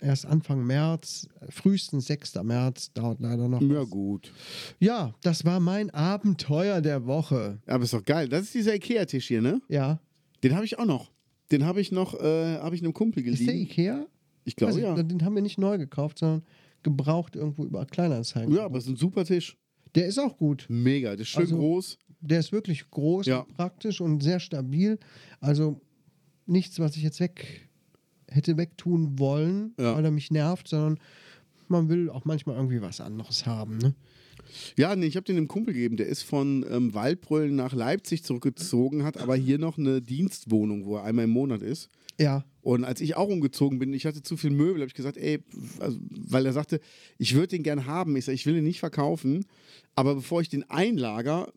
erst 0.00 0.26
Anfang 0.26 0.64
März, 0.66 1.28
frühestens 1.48 2.06
6. 2.06 2.34
März, 2.42 2.92
dauert 2.92 3.20
leider 3.20 3.48
noch. 3.48 3.62
Ja, 3.62 3.82
was. 3.82 3.90
gut. 3.90 4.32
Ja, 4.78 5.14
das 5.22 5.44
war 5.44 5.60
mein 5.60 5.90
Abenteuer 5.90 6.80
der 6.80 7.06
Woche. 7.06 7.58
Aber 7.66 7.84
ist 7.84 7.94
doch 7.94 8.04
geil. 8.04 8.28
Das 8.28 8.42
ist 8.42 8.54
dieser 8.54 8.74
Ikea-Tisch 8.74 9.28
hier, 9.28 9.40
ne? 9.40 9.62
Ja. 9.68 10.00
Den 10.42 10.54
habe 10.54 10.66
ich 10.66 10.78
auch 10.78 10.84
noch. 10.84 11.13
Den 11.54 11.64
habe 11.64 11.80
ich 11.80 11.92
noch, 11.92 12.14
äh, 12.20 12.58
habe 12.58 12.74
ich 12.74 12.82
einem 12.82 12.92
Kumpel 12.92 13.26
Ist 13.26 13.40
der 13.40 13.46
geliehen. 13.46 13.62
Ikea? 13.62 14.06
Ich 14.44 14.56
glaube, 14.56 14.74
ich, 14.74 14.80
ja. 14.80 14.94
Den 15.02 15.24
haben 15.24 15.34
wir 15.34 15.42
nicht 15.42 15.58
neu 15.58 15.78
gekauft, 15.78 16.18
sondern 16.18 16.42
gebraucht 16.82 17.36
irgendwo 17.36 17.64
über 17.64 17.86
Kleinanzeigen. 17.86 18.54
Ja, 18.54 18.64
aber 18.64 18.78
es 18.78 18.84
ist 18.84 18.90
ein 18.90 18.96
super 18.96 19.24
Tisch. 19.24 19.56
Der 19.94 20.06
ist 20.06 20.18
auch 20.18 20.36
gut. 20.36 20.66
Mega. 20.68 21.10
Der 21.10 21.20
ist 21.20 21.28
schön 21.28 21.42
Also- 21.42 21.56
groß. 21.56 21.98
Der 22.20 22.40
ist 22.40 22.52
wirklich 22.52 22.90
groß, 22.90 23.26
Ja. 23.26 23.46
praktisch 23.56 24.00
und 24.00 24.22
sehr 24.22 24.40
stabil. 24.40 24.98
Also 25.40 25.80
nichts, 26.46 26.78
was 26.80 26.96
ich 26.96 27.02
jetzt 27.02 27.20
weg 27.20 27.68
hätte 28.30 28.56
wegtun 28.56 29.18
wollen, 29.18 29.74
Ja. 29.78 29.94
weil 29.94 30.04
er 30.06 30.10
mich 30.10 30.30
nervt, 30.30 30.66
sondern 30.68 30.98
man 31.68 31.88
will 31.88 32.10
auch 32.10 32.24
manchmal 32.24 32.56
irgendwie 32.56 32.80
was 32.82 33.00
anderes 33.00 33.46
haben. 33.46 33.78
Ne? 33.78 33.94
Ja, 34.76 34.94
nee, 34.96 35.06
ich 35.06 35.16
habe 35.16 35.24
den 35.24 35.36
einem 35.36 35.48
Kumpel 35.48 35.74
gegeben. 35.74 35.96
Der 35.96 36.06
ist 36.06 36.22
von 36.22 36.64
ähm, 36.70 36.94
Waldbrüllen 36.94 37.54
nach 37.56 37.72
Leipzig 37.74 38.22
zurückgezogen, 38.24 39.04
hat 39.04 39.18
aber 39.18 39.36
hier 39.36 39.58
noch 39.58 39.78
eine 39.78 40.00
Dienstwohnung, 40.02 40.84
wo 40.84 40.96
er 40.96 41.04
einmal 41.04 41.24
im 41.24 41.30
Monat 41.30 41.62
ist. 41.62 41.90
Ja, 42.20 42.44
Und 42.62 42.84
als 42.84 43.00
ich 43.00 43.16
auch 43.16 43.28
umgezogen 43.28 43.80
bin, 43.80 43.92
ich 43.92 44.06
hatte 44.06 44.22
zu 44.22 44.36
viel 44.36 44.50
Möbel, 44.50 44.76
habe 44.82 44.86
ich 44.86 44.94
gesagt, 44.94 45.16
ey, 45.16 45.40
also, 45.80 45.98
weil 46.10 46.46
er 46.46 46.52
sagte, 46.52 46.78
ich 47.18 47.34
würde 47.34 47.48
den 47.48 47.64
gern 47.64 47.86
haben. 47.86 48.14
Ich 48.16 48.26
sage, 48.26 48.36
ich 48.36 48.46
will 48.46 48.56
ihn 48.56 48.62
nicht 48.62 48.78
verkaufen, 48.78 49.46
aber 49.96 50.14
bevor 50.14 50.40
ich 50.40 50.48
den 50.48 50.62
einlager, 50.70 51.52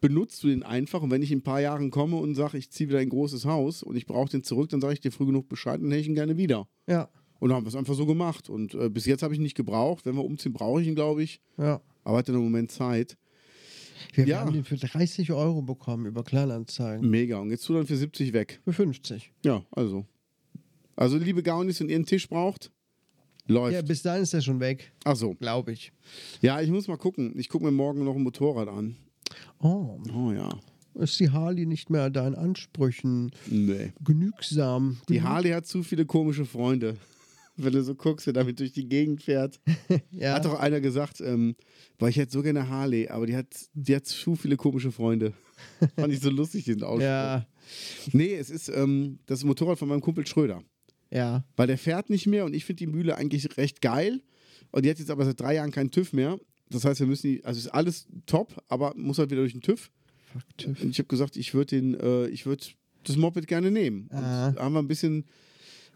benutzt 0.00 0.44
du 0.44 0.46
den 0.48 0.62
einfach. 0.62 1.02
Und 1.02 1.10
wenn 1.10 1.22
ich 1.22 1.32
in 1.32 1.38
ein 1.38 1.42
paar 1.42 1.60
Jahren 1.60 1.90
komme 1.90 2.16
und 2.18 2.36
sage, 2.36 2.56
ich 2.56 2.70
ziehe 2.70 2.88
wieder 2.88 3.00
ein 3.00 3.08
großes 3.08 3.46
Haus 3.46 3.82
und 3.82 3.96
ich 3.96 4.06
brauche 4.06 4.30
den 4.30 4.44
zurück, 4.44 4.68
dann 4.70 4.80
sage 4.80 4.94
ich 4.94 5.00
dir 5.00 5.10
früh 5.10 5.26
genug 5.26 5.48
Bescheid 5.48 5.80
und 5.80 5.90
hätte 5.90 6.00
ich 6.02 6.08
ihn 6.08 6.14
gerne 6.14 6.36
wieder. 6.36 6.68
ja, 6.86 7.08
Und 7.40 7.48
dann 7.48 7.56
haben 7.56 7.64
wir 7.64 7.70
es 7.70 7.76
einfach 7.76 7.94
so 7.94 8.06
gemacht. 8.06 8.48
Und 8.48 8.74
äh, 8.74 8.88
bis 8.88 9.06
jetzt 9.06 9.22
habe 9.24 9.34
ich 9.34 9.40
ihn 9.40 9.42
nicht 9.42 9.56
gebraucht. 9.56 10.06
Wenn 10.06 10.14
wir 10.14 10.24
umziehen, 10.24 10.52
brauche 10.52 10.80
ich 10.82 10.86
ihn, 10.88 10.94
glaube 10.94 11.24
ich. 11.24 11.40
ja. 11.58 11.80
Aber 12.06 12.18
hatte 12.18 12.30
im 12.32 12.38
Moment 12.38 12.70
Zeit. 12.70 13.16
Wir 14.14 14.26
Ja. 14.26 14.40
haben 14.40 14.52
den 14.52 14.62
für 14.64 14.76
30 14.76 15.32
Euro 15.32 15.60
bekommen 15.62 16.06
über 16.06 16.22
Kleinanzeigen. 16.22 17.10
Mega. 17.10 17.38
Und 17.38 17.50
jetzt 17.50 17.64
tu 17.66 17.74
dann 17.74 17.84
für 17.86 17.96
70 17.96 18.32
weg. 18.32 18.60
Für 18.64 18.72
50. 18.72 19.32
Ja, 19.44 19.64
also. 19.72 20.06
Also, 20.94 21.18
liebe 21.18 21.42
Gaunis, 21.42 21.80
wenn 21.80 21.88
ihr 21.88 21.96
einen 21.96 22.06
Tisch 22.06 22.28
braucht, 22.28 22.70
läuft. 23.48 23.74
Ja, 23.74 23.82
bis 23.82 24.02
dahin 24.02 24.22
ist 24.22 24.32
er 24.34 24.40
schon 24.40 24.60
weg, 24.60 24.92
Ach 25.04 25.16
so. 25.16 25.34
glaube 25.34 25.72
ich. 25.72 25.92
Ja, 26.40 26.60
ich 26.60 26.70
muss 26.70 26.86
mal 26.86 26.96
gucken. 26.96 27.34
Ich 27.38 27.48
gucke 27.48 27.64
mir 27.64 27.72
morgen 27.72 28.04
noch 28.04 28.14
ein 28.14 28.22
Motorrad 28.22 28.68
an. 28.68 28.96
Oh, 29.58 29.98
Oh 30.14 30.30
ja. 30.30 30.48
ist 30.94 31.18
die 31.18 31.30
Harley 31.30 31.66
nicht 31.66 31.90
mehr 31.90 32.08
deinen 32.10 32.36
Ansprüchen 32.36 33.32
Nee. 33.50 33.92
genügsam? 34.04 34.98
Die 35.08 35.22
Harley 35.22 35.50
hat 35.50 35.66
zu 35.66 35.82
viele 35.82 36.06
komische 36.06 36.44
Freunde. 36.44 36.96
Wenn 37.56 37.72
du 37.72 37.82
so 37.82 37.94
guckst, 37.94 38.26
wer 38.26 38.32
damit 38.32 38.60
durch 38.60 38.72
die 38.72 38.88
Gegend 38.88 39.22
fährt. 39.22 39.60
ja. 40.10 40.34
Hat 40.34 40.44
doch 40.44 40.58
einer 40.58 40.80
gesagt, 40.80 41.20
ähm, 41.20 41.56
boah, 41.98 42.08
ich 42.08 42.16
hätte 42.16 42.32
so 42.32 42.42
gerne 42.42 42.68
Harley, 42.68 43.08
aber 43.08 43.26
die 43.26 43.36
hat, 43.36 43.46
die 43.72 43.96
hat 43.96 44.06
zu 44.06 44.36
viele 44.36 44.56
komische 44.56 44.92
Freunde. 44.92 45.32
Fand 45.96 46.12
ich 46.12 46.20
so 46.20 46.30
lustig, 46.30 46.64
diesen 46.64 46.82
Ausspruch. 46.82 47.02
ja, 47.02 47.46
Nee, 48.12 48.34
es 48.34 48.50
ist 48.50 48.68
ähm, 48.68 49.18
das 49.26 49.42
Motorrad 49.44 49.78
von 49.78 49.88
meinem 49.88 50.00
Kumpel 50.00 50.26
Schröder. 50.26 50.62
ja. 51.10 51.44
Weil 51.56 51.66
der 51.66 51.78
fährt 51.78 52.10
nicht 52.10 52.26
mehr 52.26 52.44
und 52.44 52.54
ich 52.54 52.64
finde 52.64 52.78
die 52.78 52.86
Mühle 52.86 53.16
eigentlich 53.16 53.56
recht 53.56 53.80
geil. 53.80 54.20
Und 54.70 54.84
die 54.84 54.90
hat 54.90 54.98
jetzt 54.98 55.10
aber 55.10 55.24
seit 55.24 55.40
drei 55.40 55.54
Jahren 55.54 55.70
keinen 55.70 55.90
TÜV 55.90 56.12
mehr. 56.12 56.38
Das 56.68 56.84
heißt, 56.84 57.00
wir 57.00 57.06
müssen 57.06 57.28
die, 57.28 57.44
also 57.44 57.58
ist 57.58 57.68
alles 57.68 58.06
top, 58.26 58.62
aber 58.68 58.92
muss 58.96 59.18
halt 59.18 59.30
wieder 59.30 59.40
durch 59.40 59.52
den 59.52 59.62
TÜV. 59.62 59.90
Fuck, 60.32 60.42
TÜV. 60.58 60.82
Und 60.82 60.90
ich 60.90 60.98
habe 60.98 61.08
gesagt, 61.08 61.36
ich 61.36 61.54
würde 61.54 61.76
den, 61.76 61.94
äh, 61.98 62.26
ich 62.28 62.44
würde 62.44 62.66
das 63.04 63.16
Moped 63.16 63.46
gerne 63.46 63.70
nehmen. 63.70 64.08
Ah. 64.12 64.50
da 64.52 64.62
haben 64.62 64.74
wir 64.74 64.80
ein 64.82 64.88
bisschen. 64.88 65.24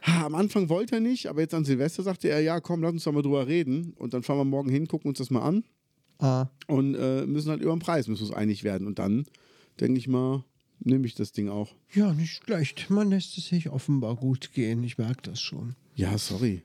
Ha, 0.02 0.24
am 0.26 0.34
Anfang 0.34 0.68
wollte 0.68 0.96
er 0.96 1.00
nicht, 1.00 1.26
aber 1.26 1.40
jetzt 1.42 1.54
an 1.54 1.64
Silvester 1.64 2.02
sagte 2.02 2.28
er, 2.28 2.40
ja, 2.40 2.60
komm, 2.60 2.82
lass 2.82 2.92
uns 2.92 3.04
doch 3.04 3.12
mal 3.12 3.22
drüber 3.22 3.46
reden. 3.46 3.92
Und 3.98 4.14
dann 4.14 4.22
fahren 4.22 4.38
wir 4.38 4.44
morgen 4.44 4.70
hin, 4.70 4.88
gucken 4.88 5.08
uns 5.08 5.18
das 5.18 5.30
mal 5.30 5.42
an 5.42 5.64
Ah, 6.18 6.48
und 6.66 6.94
äh, 6.94 7.24
müssen 7.26 7.50
halt 7.50 7.62
über 7.62 7.72
den 7.74 7.78
Preis 7.80 8.06
müssen 8.08 8.24
uns 8.24 8.32
einig 8.32 8.62
werden. 8.64 8.86
Und 8.86 8.98
dann 8.98 9.24
denke 9.80 9.98
ich 9.98 10.06
mal, 10.08 10.44
nehme 10.80 11.06
ich 11.06 11.14
das 11.14 11.32
Ding 11.32 11.48
auch. 11.48 11.74
ja, 11.94 12.12
nicht 12.12 12.42
schlecht. 12.44 12.90
Man 12.90 13.10
lässt 13.10 13.36
es 13.38 13.46
sich 13.48 13.68
offenbar 13.70 14.16
gut 14.16 14.52
gehen. 14.52 14.82
Ich 14.84 14.98
merke 14.98 15.22
das 15.22 15.40
schon. 15.40 15.76
Ja, 15.94 16.16
sorry. 16.18 16.62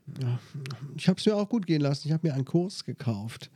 Ich 0.96 1.08
habe 1.08 1.20
es 1.20 1.26
mir 1.26 1.36
auch 1.36 1.50
gut 1.50 1.66
gehen 1.68 1.82
lassen. 1.82 2.08
Ich 2.08 2.14
habe 2.14 2.28
mir 2.28 2.34
einen 2.34 2.46
Kurs 2.46 2.86
gekauft. 2.86 3.50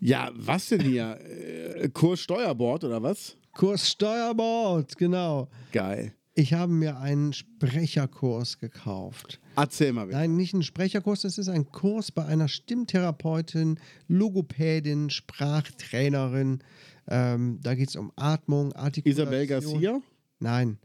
Ja, 0.00 0.30
was 0.34 0.68
denn 0.68 0.80
hier? 0.80 1.18
Äh, 1.20 1.88
Kurs 1.90 2.20
Steuerbord 2.20 2.84
oder 2.84 3.02
was? 3.02 3.36
Kurs 3.52 3.90
Steuerbord, 3.90 4.96
genau. 4.96 5.48
Geil. 5.72 6.14
Ich 6.34 6.54
habe 6.54 6.72
mir 6.72 6.98
einen 6.98 7.32
Sprecherkurs 7.32 8.58
gekauft. 8.58 9.40
Erzähl 9.56 9.92
mal. 9.92 10.06
bitte. 10.06 10.18
Nein, 10.18 10.36
nicht 10.36 10.54
ein 10.54 10.62
Sprecherkurs, 10.62 11.22
das 11.22 11.38
ist 11.38 11.48
ein 11.48 11.66
Kurs 11.70 12.12
bei 12.12 12.24
einer 12.24 12.48
Stimmtherapeutin, 12.48 13.80
Logopädin, 14.06 15.10
Sprachtrainerin. 15.10 16.60
Ähm, 17.08 17.58
da 17.62 17.74
geht 17.74 17.88
es 17.88 17.96
um 17.96 18.12
Atmung, 18.16 18.72
Artikulation. 18.72 19.26
Isabel 19.26 19.46
Garcia? 19.46 20.00
Nein, 20.38 20.78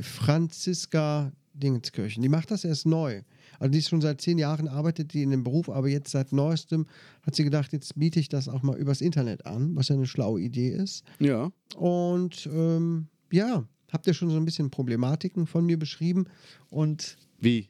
Franziska 0.00 1.32
Dingenskirchen. 1.52 2.22
Die 2.22 2.28
macht 2.28 2.50
das 2.50 2.64
erst 2.64 2.86
neu. 2.86 3.22
Also 3.58 3.72
die 3.72 3.78
ist 3.78 3.88
schon 3.88 4.00
seit 4.00 4.20
zehn 4.20 4.38
Jahren, 4.38 4.68
arbeitet 4.68 5.12
die 5.12 5.22
in 5.22 5.30
dem 5.30 5.44
Beruf, 5.44 5.68
aber 5.68 5.88
jetzt 5.88 6.10
seit 6.10 6.32
neuestem 6.32 6.86
hat 7.22 7.34
sie 7.34 7.44
gedacht, 7.44 7.72
jetzt 7.72 7.98
biete 7.98 8.18
ich 8.20 8.28
das 8.28 8.48
auch 8.48 8.62
mal 8.62 8.78
übers 8.78 9.00
Internet 9.00 9.44
an, 9.46 9.76
was 9.76 9.88
ja 9.88 9.96
eine 9.96 10.06
schlaue 10.06 10.40
Idee 10.40 10.70
ist. 10.70 11.04
Ja. 11.18 11.50
Und 11.76 12.48
ähm, 12.52 13.08
ja, 13.30 13.64
habt 13.92 14.06
ihr 14.06 14.14
schon 14.14 14.30
so 14.30 14.36
ein 14.36 14.44
bisschen 14.44 14.70
Problematiken 14.70 15.46
von 15.46 15.64
mir 15.66 15.78
beschrieben 15.78 16.26
und 16.70 17.16
Wie? 17.38 17.68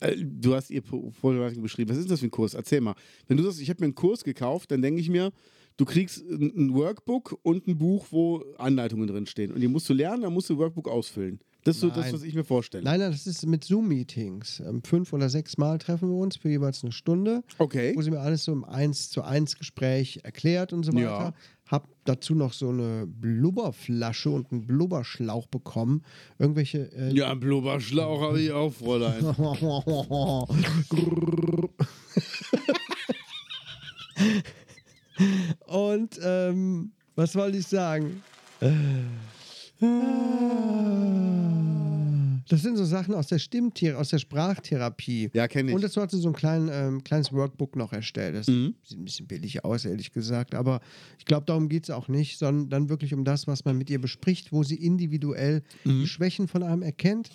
Äh, 0.00 0.16
Du 0.24 0.54
hast 0.54 0.70
ihr 0.70 0.80
Pro- 0.82 1.10
Problematik 1.20 1.60
beschrieben. 1.62 1.90
Was 1.90 1.98
ist 1.98 2.10
das 2.10 2.20
für 2.20 2.26
ein 2.26 2.30
Kurs? 2.30 2.54
Erzähl 2.54 2.80
mal. 2.80 2.94
Wenn 3.26 3.36
du 3.36 3.42
sagst, 3.42 3.60
ich 3.60 3.68
habe 3.70 3.80
mir 3.80 3.86
einen 3.86 3.94
Kurs 3.94 4.24
gekauft, 4.24 4.70
dann 4.70 4.82
denke 4.82 5.00
ich 5.00 5.08
mir, 5.10 5.32
du 5.76 5.84
kriegst 5.84 6.22
ein 6.28 6.72
Workbook 6.74 7.38
und 7.42 7.66
ein 7.66 7.76
Buch, 7.78 8.06
wo 8.10 8.44
Anleitungen 8.58 9.06
drin 9.06 9.26
stehen. 9.26 9.52
Und 9.52 9.60
die 9.60 9.68
musst 9.68 9.88
du 9.88 9.94
lernen, 9.94 10.22
dann 10.22 10.32
musst 10.32 10.48
du 10.50 10.56
Workbook 10.58 10.88
ausfüllen. 10.88 11.40
Das 11.64 11.76
ist 11.76 11.82
so 11.82 11.90
das, 11.90 12.10
was 12.10 12.22
ich 12.22 12.34
mir 12.34 12.42
vorstelle. 12.44 12.82
Nein, 12.84 13.00
nein, 13.00 13.10
das 13.12 13.26
ist 13.26 13.44
mit 13.44 13.64
Zoom-Meetings. 13.64 14.60
Ähm, 14.60 14.82
fünf 14.82 15.12
oder 15.12 15.28
sechs 15.28 15.58
Mal 15.58 15.76
treffen 15.76 16.08
wir 16.08 16.16
uns 16.16 16.36
für 16.36 16.48
jeweils 16.48 16.82
eine 16.82 16.92
Stunde, 16.92 17.42
Okay. 17.58 17.92
wo 17.94 18.00
sie 18.00 18.10
mir 18.10 18.20
alles 18.20 18.44
so 18.44 18.52
im 18.52 18.64
1 18.64 19.10
zu 19.10 19.20
1 19.22 19.56
Gespräch 19.56 20.20
erklärt 20.22 20.72
und 20.72 20.84
so 20.84 20.92
weiter. 20.94 21.02
Ja. 21.02 21.34
Hab 21.70 21.86
dazu 22.04 22.34
noch 22.34 22.52
so 22.52 22.70
eine 22.70 23.06
Blubberflasche 23.06 24.30
und 24.30 24.50
einen 24.50 24.66
Blubberschlauch 24.66 25.46
bekommen. 25.46 26.02
Irgendwelche. 26.38 26.90
Äh, 26.92 27.12
Ja, 27.12 27.30
einen 27.30 27.40
Blubberschlauch 27.40 28.20
habe 28.22 28.40
ich 28.40 28.50
auch, 28.50 28.72
Fräulein. 28.72 29.24
Und 35.66 36.18
ähm, 36.22 36.92
was 37.14 37.34
wollte 37.36 37.58
ich 37.58 37.66
sagen? 37.66 38.22
Das 42.50 42.62
sind 42.62 42.76
so 42.76 42.84
Sachen 42.84 43.14
aus 43.14 43.28
der 43.28 43.38
Stimmtherapie, 43.38 43.96
aus 44.00 44.08
der 44.08 44.18
Sprachtherapie. 44.18 45.30
Ja, 45.34 45.46
kenn 45.46 45.68
ich. 45.68 45.74
Und 45.74 45.84
dazu 45.84 46.00
hat 46.02 46.10
sie 46.10 46.18
so 46.18 46.28
ein 46.28 46.34
klein, 46.34 46.68
ähm, 46.72 47.04
kleines 47.04 47.32
Workbook 47.32 47.76
noch 47.76 47.92
erstellt. 47.92 48.34
Das 48.34 48.48
Mhm. 48.48 48.74
sieht 48.82 48.98
ein 48.98 49.04
bisschen 49.04 49.26
billig 49.28 49.64
aus, 49.64 49.84
ehrlich 49.84 50.10
gesagt. 50.12 50.56
Aber 50.56 50.80
ich 51.18 51.24
glaube, 51.26 51.46
darum 51.46 51.68
geht 51.68 51.84
es 51.84 51.90
auch 51.90 52.08
nicht, 52.08 52.38
sondern 52.38 52.68
dann 52.68 52.88
wirklich 52.88 53.14
um 53.14 53.24
das, 53.24 53.46
was 53.46 53.64
man 53.64 53.78
mit 53.78 53.88
ihr 53.88 54.00
bespricht, 54.00 54.50
wo 54.50 54.64
sie 54.64 54.74
individuell 54.74 55.62
Mhm. 55.84 56.00
die 56.00 56.08
Schwächen 56.08 56.48
von 56.48 56.64
einem 56.64 56.82
erkennt. 56.82 57.30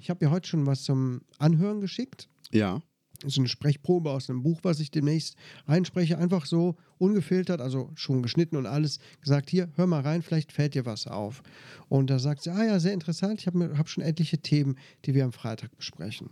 Ich 0.00 0.08
habe 0.08 0.24
ihr 0.24 0.30
heute 0.30 0.48
schon 0.48 0.64
was 0.66 0.82
zum 0.84 1.20
Anhören 1.38 1.80
geschickt 1.82 2.28
Ja. 2.52 2.80
So 3.24 3.40
eine 3.40 3.48
Sprechprobe 3.48 4.10
aus 4.10 4.28
einem 4.28 4.42
Buch, 4.42 4.60
was 4.62 4.80
ich 4.80 4.90
demnächst 4.90 5.36
einspreche, 5.66 6.18
einfach 6.18 6.46
so 6.46 6.76
ungefiltert, 6.98 7.60
also 7.60 7.90
schon 7.94 8.22
geschnitten 8.22 8.56
und 8.56 8.66
alles, 8.66 8.98
gesagt, 9.20 9.50
hier, 9.50 9.68
hör 9.76 9.86
mal 9.86 10.00
rein, 10.00 10.22
vielleicht 10.22 10.52
fällt 10.52 10.74
dir 10.74 10.86
was 10.86 11.06
auf. 11.06 11.42
Und 11.88 12.10
da 12.10 12.18
sagt 12.18 12.42
sie, 12.42 12.50
ah 12.50 12.64
ja, 12.64 12.80
sehr 12.80 12.92
interessant, 12.92 13.40
ich 13.40 13.46
habe 13.46 13.76
hab 13.76 13.88
schon 13.88 14.02
etliche 14.02 14.38
Themen, 14.38 14.76
die 15.04 15.14
wir 15.14 15.24
am 15.24 15.32
Freitag 15.32 15.76
besprechen. 15.76 16.30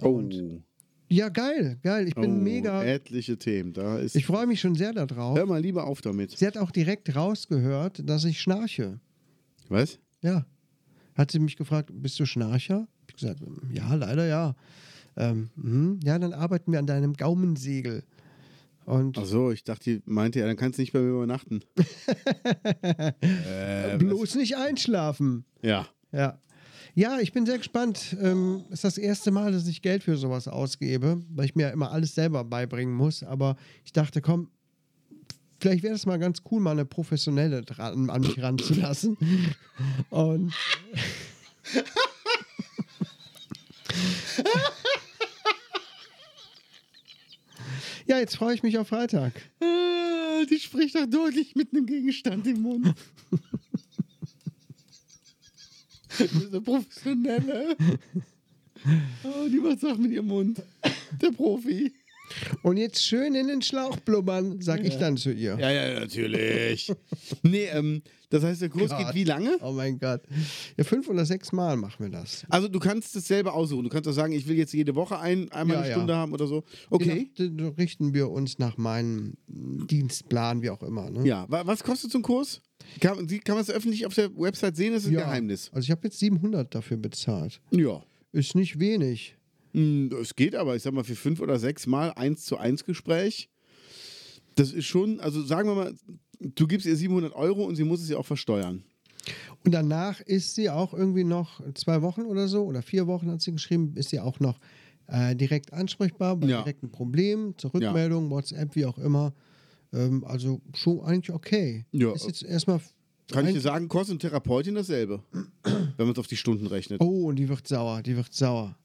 Oh. 0.00 0.22
Ja, 1.08 1.28
geil, 1.28 1.78
geil, 1.82 2.08
ich 2.08 2.14
bin 2.14 2.32
oh, 2.32 2.42
mega, 2.42 2.82
Etliche 2.82 3.38
Themen. 3.38 3.72
Da 3.72 3.98
ist. 3.98 4.16
ich 4.16 4.26
freue 4.26 4.46
mich 4.46 4.60
schon 4.60 4.74
sehr 4.74 4.92
darauf. 4.92 5.38
Hör 5.38 5.46
mal 5.46 5.60
lieber 5.60 5.86
auf 5.86 6.00
damit. 6.00 6.32
Sie 6.32 6.46
hat 6.46 6.58
auch 6.58 6.72
direkt 6.72 7.14
rausgehört, 7.14 8.02
dass 8.04 8.24
ich 8.24 8.40
schnarche. 8.40 8.98
Was? 9.68 10.00
Ja. 10.20 10.44
Hat 11.14 11.30
sie 11.30 11.38
mich 11.38 11.56
gefragt, 11.56 11.90
bist 11.92 12.18
du 12.18 12.26
Schnarcher? 12.26 12.88
Ich 13.06 13.14
habe 13.14 13.36
gesagt, 13.36 13.40
ja, 13.72 13.94
leider 13.94 14.26
ja. 14.26 14.54
Ähm, 15.16 15.50
mhm. 15.56 16.00
ja, 16.04 16.18
dann 16.18 16.32
arbeiten 16.32 16.72
wir 16.72 16.78
an 16.78 16.86
deinem 16.86 17.14
Gaumensegel. 17.14 18.04
Und 18.84 19.18
Ach 19.18 19.24
so, 19.24 19.50
ich 19.50 19.64
dachte, 19.64 19.84
die 19.84 20.02
meinte, 20.04 20.38
ja, 20.38 20.46
dann 20.46 20.56
kannst 20.56 20.78
du 20.78 20.82
nicht 20.82 20.92
bei 20.92 21.00
mir 21.00 21.10
übernachten. 21.10 21.62
äh, 23.20 23.96
bloß 23.98 24.36
nicht 24.36 24.56
einschlafen. 24.56 25.44
ja. 25.62 25.86
Ja. 26.12 26.38
Ja, 26.98 27.18
ich 27.20 27.32
bin 27.34 27.44
sehr 27.44 27.58
gespannt. 27.58 28.16
Ähm, 28.22 28.64
ist 28.70 28.82
das 28.82 28.96
erste 28.96 29.30
Mal, 29.30 29.52
dass 29.52 29.66
ich 29.66 29.82
Geld 29.82 30.02
für 30.02 30.16
sowas 30.16 30.48
ausgebe, 30.48 31.20
weil 31.28 31.44
ich 31.44 31.54
mir 31.54 31.64
ja 31.64 31.68
immer 31.68 31.90
alles 31.90 32.14
selber 32.14 32.42
beibringen 32.42 32.94
muss. 32.94 33.22
Aber 33.22 33.56
ich 33.84 33.92
dachte, 33.92 34.22
komm, 34.22 34.48
vielleicht 35.60 35.82
wäre 35.82 35.94
es 35.94 36.06
mal 36.06 36.18
ganz 36.18 36.38
cool, 36.50 36.58
mal 36.58 36.70
eine 36.70 36.86
professionelle 36.86 37.60
dran, 37.60 38.08
an 38.08 38.22
mich 38.22 38.40
ranzulassen. 38.40 39.18
Und. 40.08 40.54
ja, 48.06 48.18
jetzt 48.18 48.36
freue 48.36 48.54
ich 48.54 48.62
mich 48.62 48.78
auf 48.78 48.88
Freitag. 48.88 49.32
Ah, 49.60 50.44
die 50.48 50.58
spricht 50.58 50.94
doch 50.94 51.06
deutlich 51.06 51.54
mit 51.54 51.72
einem 51.72 51.86
Gegenstand 51.86 52.46
im 52.46 52.62
Mund. 52.62 52.94
eine 56.18 56.60
professionelle. 56.60 57.76
Oh, 59.24 59.48
die 59.48 59.58
macht 59.58 59.80
Sachen 59.80 60.02
mit 60.02 60.12
ihrem 60.12 60.28
Mund. 60.28 60.62
Der 61.20 61.32
Profi. 61.32 61.92
Und 62.62 62.76
jetzt 62.76 63.02
schön 63.04 63.34
in 63.34 63.48
den 63.48 63.62
Schlauch 63.62 63.96
blubbern, 64.00 64.60
sag 64.60 64.84
ich 64.84 64.96
dann 64.98 65.16
zu 65.16 65.30
ihr. 65.32 65.56
Ja, 65.58 65.70
ja, 65.70 66.00
natürlich. 66.00 66.92
nee, 67.42 67.64
ähm, 67.66 68.02
das 68.30 68.42
heißt, 68.42 68.60
der 68.60 68.68
Kurs 68.68 68.90
Gott. 68.90 68.98
geht 69.06 69.14
wie 69.14 69.24
lange? 69.24 69.56
Oh 69.62 69.72
mein 69.72 69.98
Gott. 69.98 70.22
Ja, 70.76 70.84
fünf 70.84 71.08
oder 71.08 71.24
sechs 71.24 71.52
Mal 71.52 71.76
machen 71.76 72.04
wir 72.04 72.10
das. 72.10 72.44
Also 72.48 72.66
du 72.68 72.78
kannst 72.80 73.14
es 73.16 73.28
selber 73.28 73.54
aussuchen. 73.54 73.84
Du 73.84 73.88
kannst 73.90 74.08
auch 74.08 74.12
sagen, 74.12 74.32
ich 74.32 74.48
will 74.48 74.56
jetzt 74.56 74.72
jede 74.74 74.94
Woche 74.96 75.18
ein, 75.20 75.50
einmal 75.52 75.76
Ja, 75.76 75.80
eine 75.82 75.90
ja. 75.90 75.96
Stunde 75.96 76.16
haben 76.16 76.32
oder 76.32 76.46
so. 76.46 76.64
Okay. 76.90 77.30
Genau, 77.36 77.70
da 77.70 77.76
richten 77.76 78.14
wir 78.14 78.28
uns 78.30 78.58
nach 78.58 78.76
meinem 78.76 79.34
Dienstplan, 79.46 80.62
wie 80.62 80.70
auch 80.70 80.82
immer. 80.82 81.10
Ne? 81.10 81.26
Ja, 81.26 81.46
wa- 81.48 81.62
was 81.66 81.84
kostet 81.84 82.10
so 82.10 82.18
ein 82.18 82.22
Kurs? 82.22 82.60
Kann, 83.00 83.26
kann 83.44 83.54
man 83.56 83.62
es 83.62 83.70
öffentlich 83.70 84.06
auf 84.06 84.14
der 84.14 84.30
Website 84.36 84.76
sehen? 84.76 84.92
Das 84.92 85.02
ist 85.04 85.08
ein 85.08 85.14
Ja. 85.14 85.20
Geheimnis. 85.20 85.70
Also 85.72 85.84
ich 85.86 85.90
habe 85.90 86.02
jetzt 86.04 86.18
700 86.18 86.74
dafür 86.74 86.96
bezahlt. 86.96 87.60
Ja. 87.70 88.02
Ist 88.32 88.54
nicht 88.54 88.78
wenig. 88.80 89.36
Hm, 89.76 90.10
Es 90.20 90.34
geht 90.34 90.54
aber, 90.54 90.74
ich 90.74 90.82
sag 90.82 90.92
mal, 90.94 91.04
für 91.04 91.14
fünf 91.14 91.40
oder 91.40 91.58
sechs 91.58 91.86
Mal 91.86 92.10
eins 92.12 92.44
zu 92.44 92.56
eins 92.56 92.84
Gespräch. 92.84 93.50
Das 94.54 94.72
ist 94.72 94.86
schon, 94.86 95.20
also 95.20 95.42
sagen 95.42 95.68
wir 95.68 95.74
mal, 95.74 95.94
du 96.40 96.66
gibst 96.66 96.86
ihr 96.86 96.96
700 96.96 97.34
Euro 97.34 97.64
und 97.64 97.76
sie 97.76 97.84
muss 97.84 98.00
es 98.00 98.08
ja 98.08 98.16
auch 98.16 98.24
versteuern. 98.24 98.82
Und 99.64 99.72
danach 99.72 100.20
ist 100.20 100.54
sie 100.54 100.70
auch 100.70 100.94
irgendwie 100.94 101.24
noch 101.24 101.60
zwei 101.74 102.00
Wochen 102.00 102.22
oder 102.22 102.48
so, 102.48 102.64
oder 102.64 102.80
vier 102.80 103.06
Wochen 103.06 103.30
hat 103.30 103.42
sie 103.42 103.52
geschrieben, 103.52 103.92
ist 103.96 104.10
sie 104.10 104.20
auch 104.20 104.40
noch 104.40 104.58
äh, 105.08 105.36
direkt 105.36 105.72
ansprechbar 105.72 106.36
bei 106.36 106.46
Ja. 106.46 106.62
direkten 106.62 106.90
Problemen, 106.90 107.54
zur 107.58 107.74
Rückmeldung, 107.74 108.30
WhatsApp, 108.30 108.74
wie 108.76 108.86
auch 108.86 108.98
immer. 108.98 109.34
Ähm, 109.92 110.24
also 110.24 110.60
schon 110.74 111.00
eigentlich 111.00 111.34
okay. 111.34 111.84
Ja. 111.92 112.12
Ist 112.14 112.26
jetzt 112.26 112.42
erstmal. 112.44 112.80
Kann 113.30 113.46
ich 113.46 113.54
dir 113.54 113.60
sagen, 113.60 113.88
kostet 113.88 114.12
eine 114.12 114.18
Therapeutin 114.20 114.74
dasselbe, 114.76 115.22
wenn 115.64 115.92
man 115.98 116.10
es 116.12 116.18
auf 116.18 116.28
die 116.28 116.36
Stunden 116.36 116.66
rechnet. 116.66 117.00
Oh, 117.02 117.26
und 117.26 117.36
die 117.36 117.48
wird 117.48 117.66
sauer, 117.66 118.00
die 118.02 118.16
wird 118.16 118.32
sauer. 118.32 118.76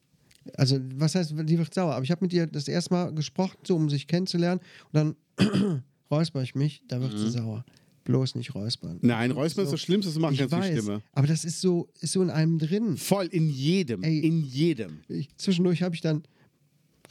Also, 0.56 0.78
was 0.96 1.14
heißt, 1.14 1.34
die 1.44 1.58
wird 1.58 1.72
sauer? 1.72 1.94
Aber 1.94 2.04
ich 2.04 2.10
habe 2.10 2.24
mit 2.24 2.32
ihr 2.32 2.46
das 2.46 2.68
erste 2.68 2.94
Mal 2.94 3.14
gesprochen, 3.14 3.58
so 3.64 3.76
um 3.76 3.90
sich 3.90 4.06
kennenzulernen. 4.06 4.60
Und 4.92 5.16
dann 5.38 5.82
räusper 6.10 6.42
ich 6.42 6.54
mich, 6.54 6.82
da 6.88 7.00
wird 7.00 7.16
sie 7.18 7.30
sauer. 7.30 7.64
Bloß 8.04 8.34
nicht 8.34 8.54
räuspern. 8.54 8.98
Mhm. 9.00 9.08
Nein, 9.08 9.30
Räuspern 9.30 9.64
ist 9.64 9.72
das 9.72 9.80
Schlimmste, 9.80 10.08
was 10.08 10.14
du 10.14 10.20
machen 10.20 10.36
kannst, 10.36 10.68
die 10.68 10.78
Stimme. 10.78 11.02
aber 11.12 11.26
das 11.28 11.44
ist 11.44 11.60
so, 11.60 11.88
ist 12.00 12.12
so 12.12 12.22
in 12.22 12.30
einem 12.30 12.58
drin. 12.58 12.96
Voll, 12.96 13.26
in 13.26 13.48
jedem. 13.48 14.02
Ey. 14.02 14.18
In 14.18 14.42
jedem. 14.42 14.98
Ich, 15.08 15.28
zwischendurch 15.36 15.82
habe 15.82 15.94
ich 15.94 16.00
dann 16.00 16.24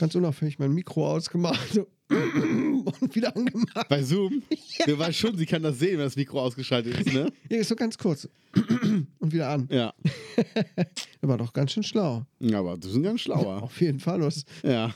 ganz 0.02 0.16
unauffällig 0.16 0.60
mein 0.60 0.74
Mikro 0.74 1.08
ausgemacht 1.10 1.80
und 2.10 3.16
wieder 3.16 3.36
angemacht. 3.36 3.88
Bei 3.88 4.04
Zoom? 4.04 4.44
Du 4.86 4.98
weißt 4.98 5.18
schon, 5.18 5.38
sie 5.38 5.46
kann 5.46 5.62
das 5.64 5.78
sehen, 5.80 5.98
wenn 6.00 6.06
das 6.06 6.16
Mikro 6.16 6.42
ausgeschaltet 6.42 7.00
ist, 7.00 7.14
ne? 7.14 7.32
Ja, 7.50 7.64
so 7.64 7.76
ganz 7.76 7.98
kurz. 7.98 8.28
und 9.20 9.32
wieder 9.32 9.50
an. 9.50 9.68
Ja. 9.72 9.94
Das 10.36 10.86
war 11.22 11.38
doch 11.38 11.54
ganz 11.54 11.72
schön 11.72 11.84
schlau. 11.84 12.26
Ja, 12.40 12.60
aber 12.60 12.78
du 12.78 12.88
bist 12.92 13.02
ganz 13.04 13.22
schlauer. 13.22 13.62
Auf 13.64 13.80
jeden 13.80 14.00
Fall. 14.00 14.22
Was, 14.22 14.44
Ja. 14.64 14.94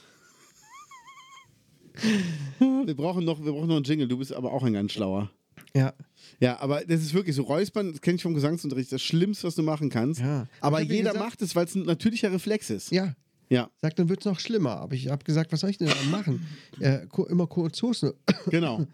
Wir 2.59 2.95
brauchen, 2.95 3.23
noch, 3.23 3.43
wir 3.43 3.51
brauchen 3.53 3.67
noch 3.69 3.75
einen 3.77 3.85
Jingle, 3.85 4.07
du 4.07 4.17
bist 4.17 4.33
aber 4.33 4.51
auch 4.51 4.63
ein 4.63 4.73
ganz 4.73 4.91
schlauer. 4.91 5.29
ja. 5.73 5.93
Ja, 6.41 6.59
aber 6.59 6.83
das 6.83 7.01
ist 7.01 7.13
wirklich 7.13 7.33
so. 7.35 7.43
Räuspern, 7.43 7.91
das 7.93 8.01
kenne 8.01 8.15
ich 8.17 8.23
vom 8.23 8.33
Gesangsunterricht, 8.33 8.91
das 8.91 9.01
Schlimmste, 9.01 9.47
was 9.47 9.55
du 9.55 9.63
machen 9.63 9.89
kannst. 9.89 10.19
Ja. 10.19 10.47
Aber 10.59 10.81
ja 10.81 10.91
jeder 10.91 11.11
gesagt- 11.13 11.25
macht 11.29 11.41
es, 11.41 11.55
weil 11.55 11.63
es 11.65 11.75
ein 11.75 11.83
natürlicher 11.83 12.29
Reflex 12.29 12.69
ist. 12.69 12.91
Ja, 12.91 13.13
Ja, 13.49 13.69
sagt, 13.81 13.99
dann 13.99 14.09
wird 14.09 14.19
es 14.21 14.25
noch 14.25 14.39
schlimmer. 14.39 14.77
Aber 14.77 14.93
ich 14.95 15.09
habe 15.09 15.23
gesagt, 15.23 15.51
was 15.51 15.59
soll 15.59 15.69
ich 15.69 15.77
denn 15.77 15.87
dann 15.87 16.11
machen? 16.11 16.45
äh, 16.79 17.05
immer 17.29 17.47
kurz 17.47 17.77
Soße. 17.77 18.15
genau. 18.49 18.85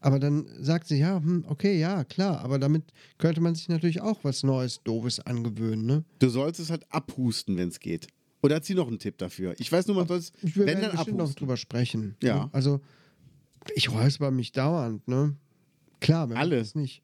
Aber 0.00 0.18
dann 0.18 0.46
sagt 0.60 0.86
sie, 0.88 0.98
ja, 0.98 1.16
hm, 1.16 1.44
okay, 1.48 1.78
ja, 1.78 2.04
klar. 2.04 2.40
Aber 2.40 2.58
damit 2.58 2.84
könnte 3.18 3.40
man 3.40 3.54
sich 3.54 3.68
natürlich 3.68 4.00
auch 4.00 4.18
was 4.22 4.42
Neues, 4.42 4.80
Doofes 4.84 5.20
angewöhnen, 5.20 5.84
ne? 5.84 6.04
Du 6.20 6.28
sollst 6.28 6.60
es 6.60 6.70
halt 6.70 6.84
abhusten, 6.90 7.56
wenn 7.56 7.68
es 7.68 7.80
geht. 7.80 8.06
Oder 8.42 8.56
hat 8.56 8.64
sie 8.64 8.74
noch 8.74 8.86
einen 8.86 9.00
Tipp 9.00 9.18
dafür? 9.18 9.54
Ich 9.58 9.70
weiß 9.70 9.88
nur, 9.88 9.96
man 9.96 10.06
soll 10.06 10.18
es, 10.18 10.32
wenn 10.42 10.80
dann 10.80 10.92
bestimmt 10.92 11.16
noch 11.16 11.24
abhusten. 11.24 11.40
drüber 11.40 11.56
sprechen. 11.56 12.16
Ja. 12.22 12.44
Ne? 12.44 12.50
Also, 12.52 12.80
ich 13.74 13.90
räusper 13.90 14.30
mich 14.30 14.52
dauernd, 14.52 15.06
ne? 15.08 15.34
Klar, 16.00 16.30
wer 16.30 16.36
Alle. 16.36 16.64
nicht. 16.74 17.02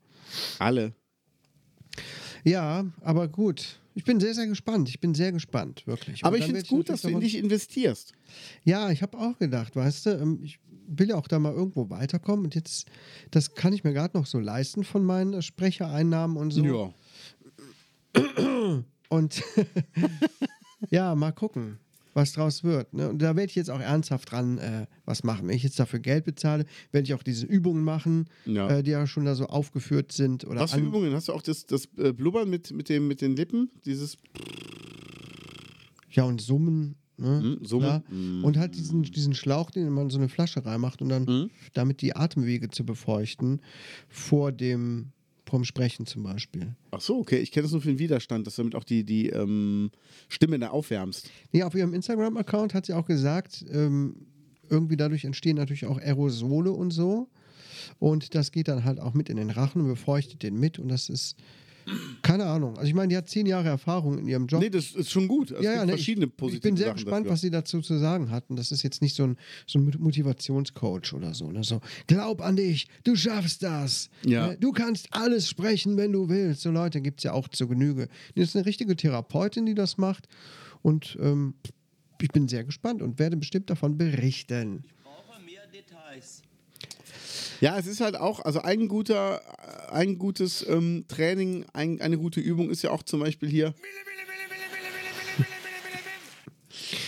Alle. 0.58 0.94
Ja, 2.44 2.84
aber 3.00 3.26
gut. 3.28 3.80
Ich 3.94 4.04
bin 4.04 4.18
sehr, 4.18 4.34
sehr 4.34 4.46
gespannt. 4.46 4.88
Ich 4.88 5.00
bin 5.00 5.14
sehr 5.14 5.32
gespannt, 5.32 5.86
wirklich. 5.86 6.24
Aber 6.24 6.34
Und 6.34 6.40
ich 6.40 6.46
finde 6.46 6.60
es 6.60 6.68
gut, 6.68 6.88
dass 6.88 7.02
du 7.02 7.08
in 7.08 7.20
dich 7.20 7.36
investierst. 7.36 8.12
Ja, 8.64 8.90
ich 8.90 9.02
habe 9.02 9.16
auch 9.18 9.38
gedacht, 9.38 9.76
weißt 9.76 10.06
du, 10.06 10.10
ähm, 10.10 10.40
ich 10.42 10.58
will 10.86 11.08
ja 11.08 11.16
auch 11.16 11.28
da 11.28 11.38
mal 11.38 11.52
irgendwo 11.52 11.88
weiterkommen 11.90 12.44
und 12.44 12.54
jetzt, 12.54 12.88
das 13.30 13.54
kann 13.54 13.72
ich 13.72 13.84
mir 13.84 13.92
gerade 13.92 14.16
noch 14.16 14.26
so 14.26 14.38
leisten 14.38 14.84
von 14.84 15.04
meinen 15.04 15.34
äh, 15.34 15.42
Sprechereinnahmen 15.42 16.36
und 16.36 16.50
so. 16.50 16.62
Und 19.08 19.42
ja, 20.90 21.14
mal 21.14 21.32
gucken, 21.32 21.78
was 22.14 22.32
draus 22.32 22.64
wird. 22.64 22.92
Ne? 22.94 23.08
Und 23.10 23.18
da 23.20 23.36
werde 23.36 23.50
ich 23.50 23.54
jetzt 23.56 23.70
auch 23.70 23.80
ernsthaft 23.80 24.30
dran 24.30 24.58
äh, 24.58 24.86
was 25.04 25.24
machen. 25.24 25.48
Wenn 25.48 25.56
ich 25.56 25.62
jetzt 25.64 25.78
dafür 25.78 25.98
Geld 25.98 26.24
bezahle, 26.24 26.64
werde 26.92 27.04
ich 27.06 27.14
auch 27.14 27.22
diese 27.22 27.44
Übungen 27.46 27.84
machen, 27.84 28.26
Ja. 28.46 28.68
äh, 28.70 28.82
die 28.82 28.92
ja 28.92 29.06
schon 29.06 29.24
da 29.24 29.34
so 29.34 29.46
aufgeführt 29.46 30.12
sind. 30.12 30.46
Oder 30.46 30.60
Was 30.60 30.72
für 30.72 30.80
Übungen? 30.80 31.12
Hast 31.12 31.28
du 31.28 31.32
auch 31.32 31.42
das, 31.42 31.66
das 31.66 31.88
äh, 31.98 32.12
Blubbern 32.12 32.48
mit, 32.48 32.72
mit, 32.72 32.88
dem, 32.88 33.08
mit 33.08 33.20
den 33.20 33.36
Lippen? 33.36 33.70
Dieses. 33.84 34.16
Ja, 36.10 36.24
und 36.24 36.40
Summen. 36.40 36.94
Ne? 37.16 37.40
Hm, 37.60 37.64
Summen. 37.64 38.02
Hm. 38.08 38.44
Und 38.44 38.56
halt 38.56 38.74
diesen, 38.74 39.02
diesen 39.02 39.34
Schlauch, 39.34 39.70
den 39.70 39.88
man 39.90 40.04
in 40.04 40.10
so 40.10 40.18
eine 40.18 40.28
Flasche 40.28 40.64
reinmacht 40.64 41.00
und 41.02 41.08
dann 41.08 41.24
Mhm. 41.24 41.50
damit 41.72 42.00
die 42.00 42.16
Atemwege 42.16 42.70
zu 42.70 42.84
befeuchten 42.84 43.60
vor 44.08 44.50
dem 44.52 45.12
vom 45.54 45.62
Sprechen 45.62 46.04
zum 46.04 46.24
Beispiel. 46.24 46.74
Ach 46.90 47.00
so, 47.00 47.16
okay. 47.18 47.38
Ich 47.38 47.52
kenne 47.52 47.62
das 47.62 47.70
nur 47.70 47.80
für 47.80 47.86
den 47.86 48.00
Widerstand, 48.00 48.44
dass 48.44 48.56
du 48.56 48.62
damit 48.62 48.74
auch 48.74 48.82
die, 48.82 49.04
die 49.04 49.28
ähm, 49.28 49.92
Stimme 50.28 50.58
da 50.58 50.70
aufwärmst. 50.70 51.30
Nee, 51.52 51.62
auf 51.62 51.76
ihrem 51.76 51.94
Instagram-Account 51.94 52.74
hat 52.74 52.86
sie 52.86 52.92
auch 52.92 53.06
gesagt, 53.06 53.64
ähm, 53.70 54.16
irgendwie 54.68 54.96
dadurch 54.96 55.24
entstehen 55.24 55.56
natürlich 55.56 55.86
auch 55.86 55.98
Aerosole 55.98 56.72
und 56.72 56.90
so. 56.90 57.28
Und 58.00 58.34
das 58.34 58.50
geht 58.50 58.66
dann 58.66 58.82
halt 58.82 58.98
auch 58.98 59.14
mit 59.14 59.28
in 59.28 59.36
den 59.36 59.50
Rachen 59.50 59.82
und 59.82 59.86
befeuchtet 59.86 60.42
den 60.42 60.58
mit. 60.58 60.80
Und 60.80 60.88
das 60.88 61.08
ist, 61.08 61.36
keine 62.22 62.46
Ahnung. 62.46 62.76
Also 62.76 62.88
ich 62.88 62.94
meine, 62.94 63.08
die 63.08 63.16
hat 63.16 63.28
zehn 63.28 63.46
Jahre 63.46 63.68
Erfahrung 63.68 64.18
in 64.18 64.26
ihrem 64.26 64.46
Job. 64.46 64.60
Nee, 64.60 64.70
das 64.70 64.92
ist 64.92 65.10
schon 65.10 65.28
gut. 65.28 65.50
Es 65.50 65.62
ja, 65.62 65.70
gibt 65.70 65.74
ja, 65.74 65.84
nee, 65.86 65.92
verschiedene 65.92 66.26
ich, 66.26 66.36
positive 66.36 66.56
ich 66.56 66.62
bin 66.62 66.76
sehr 66.76 66.86
Sachen 66.86 66.96
gespannt, 66.96 67.26
dafür. 67.26 67.32
was 67.32 67.40
sie 67.40 67.50
dazu 67.50 67.80
zu 67.80 67.98
sagen 67.98 68.30
hatten. 68.30 68.56
Das 68.56 68.72
ist 68.72 68.82
jetzt 68.82 69.02
nicht 69.02 69.14
so 69.14 69.24
ein, 69.24 69.36
so 69.66 69.78
ein 69.78 69.94
Motivationscoach 69.98 71.12
oder 71.14 71.34
so. 71.34 71.50
Ne? 71.50 71.64
so. 71.64 71.80
Glaub 72.06 72.40
an 72.40 72.56
dich, 72.56 72.88
du 73.04 73.16
schaffst 73.16 73.62
das. 73.62 74.08
Ja. 74.24 74.52
Äh, 74.52 74.56
Du 74.58 74.72
kannst 74.72 75.08
alles 75.10 75.48
sprechen, 75.48 75.96
wenn 75.96 76.12
du 76.12 76.28
willst. 76.28 76.62
So 76.62 76.70
Leute 76.70 77.00
gibt 77.02 77.20
es 77.20 77.24
ja 77.24 77.32
auch 77.32 77.48
zur 77.48 77.68
Genüge. 77.68 78.08
Das 78.34 78.48
ist 78.48 78.56
eine 78.56 78.64
richtige 78.64 78.96
Therapeutin, 78.96 79.66
die 79.66 79.74
das 79.74 79.98
macht. 79.98 80.26
Und 80.80 81.18
ähm, 81.20 81.54
ich 82.20 82.28
bin 82.28 82.48
sehr 82.48 82.64
gespannt 82.64 83.02
und 83.02 83.18
werde 83.18 83.36
bestimmt 83.36 83.68
davon 83.68 83.98
berichten. 83.98 84.84
brauche 85.02 85.42
mehr 85.42 85.66
Details. 85.66 86.42
Ja, 87.64 87.78
es 87.78 87.86
ist 87.86 88.02
halt 88.02 88.16
auch, 88.16 88.40
also 88.40 88.60
ein 88.60 88.88
guter, 88.88 89.40
ein 89.90 90.18
gutes 90.18 90.66
ähm, 90.68 91.06
Training, 91.08 91.64
ein, 91.72 91.98
eine 92.02 92.18
gute 92.18 92.38
Übung 92.38 92.68
ist 92.68 92.82
ja 92.82 92.90
auch 92.90 93.02
zum 93.02 93.20
Beispiel 93.20 93.48
hier. 93.48 93.74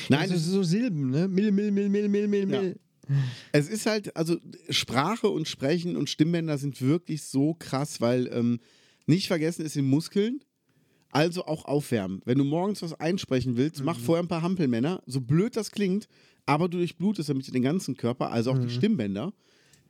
Nein, 0.08 0.20
also 0.20 0.34
es, 0.34 0.46
so 0.46 0.62
Silben, 0.62 1.10
ne? 1.10 1.28
Mill, 1.28 1.52
mill, 1.52 1.70
mill, 1.70 1.90
mill, 1.90 2.08
mill, 2.08 2.26
mill, 2.46 2.76
Ja. 3.08 3.14
es 3.52 3.68
ist 3.68 3.84
halt, 3.84 4.16
also 4.16 4.38
Sprache 4.70 5.28
und 5.28 5.46
Sprechen 5.46 5.94
und 5.94 6.08
Stimmbänder 6.08 6.56
sind 6.56 6.80
wirklich 6.80 7.24
so 7.24 7.52
krass, 7.52 8.00
weil 8.00 8.26
ähm, 8.32 8.60
nicht 9.04 9.26
vergessen, 9.26 9.66
es 9.66 9.74
sind 9.74 9.86
Muskeln. 9.86 10.40
Also 11.10 11.44
auch 11.44 11.66
aufwärmen. 11.66 12.22
Wenn 12.24 12.38
du 12.38 12.44
morgens 12.44 12.80
was 12.80 12.94
einsprechen 12.98 13.58
willst, 13.58 13.84
mach 13.84 13.98
vorher 13.98 14.22
ein 14.22 14.28
paar 14.28 14.42
Hampelmänner, 14.42 15.02
so 15.04 15.20
blöd 15.20 15.54
das 15.54 15.70
klingt, 15.70 16.08
aber 16.46 16.70
du 16.70 16.78
durchblutest 16.78 17.28
damit 17.28 17.52
den 17.52 17.62
ganzen 17.62 17.94
Körper, 17.94 18.30
also 18.32 18.52
auch 18.52 18.58
die 18.58 18.70
Stimmbänder. 18.70 19.34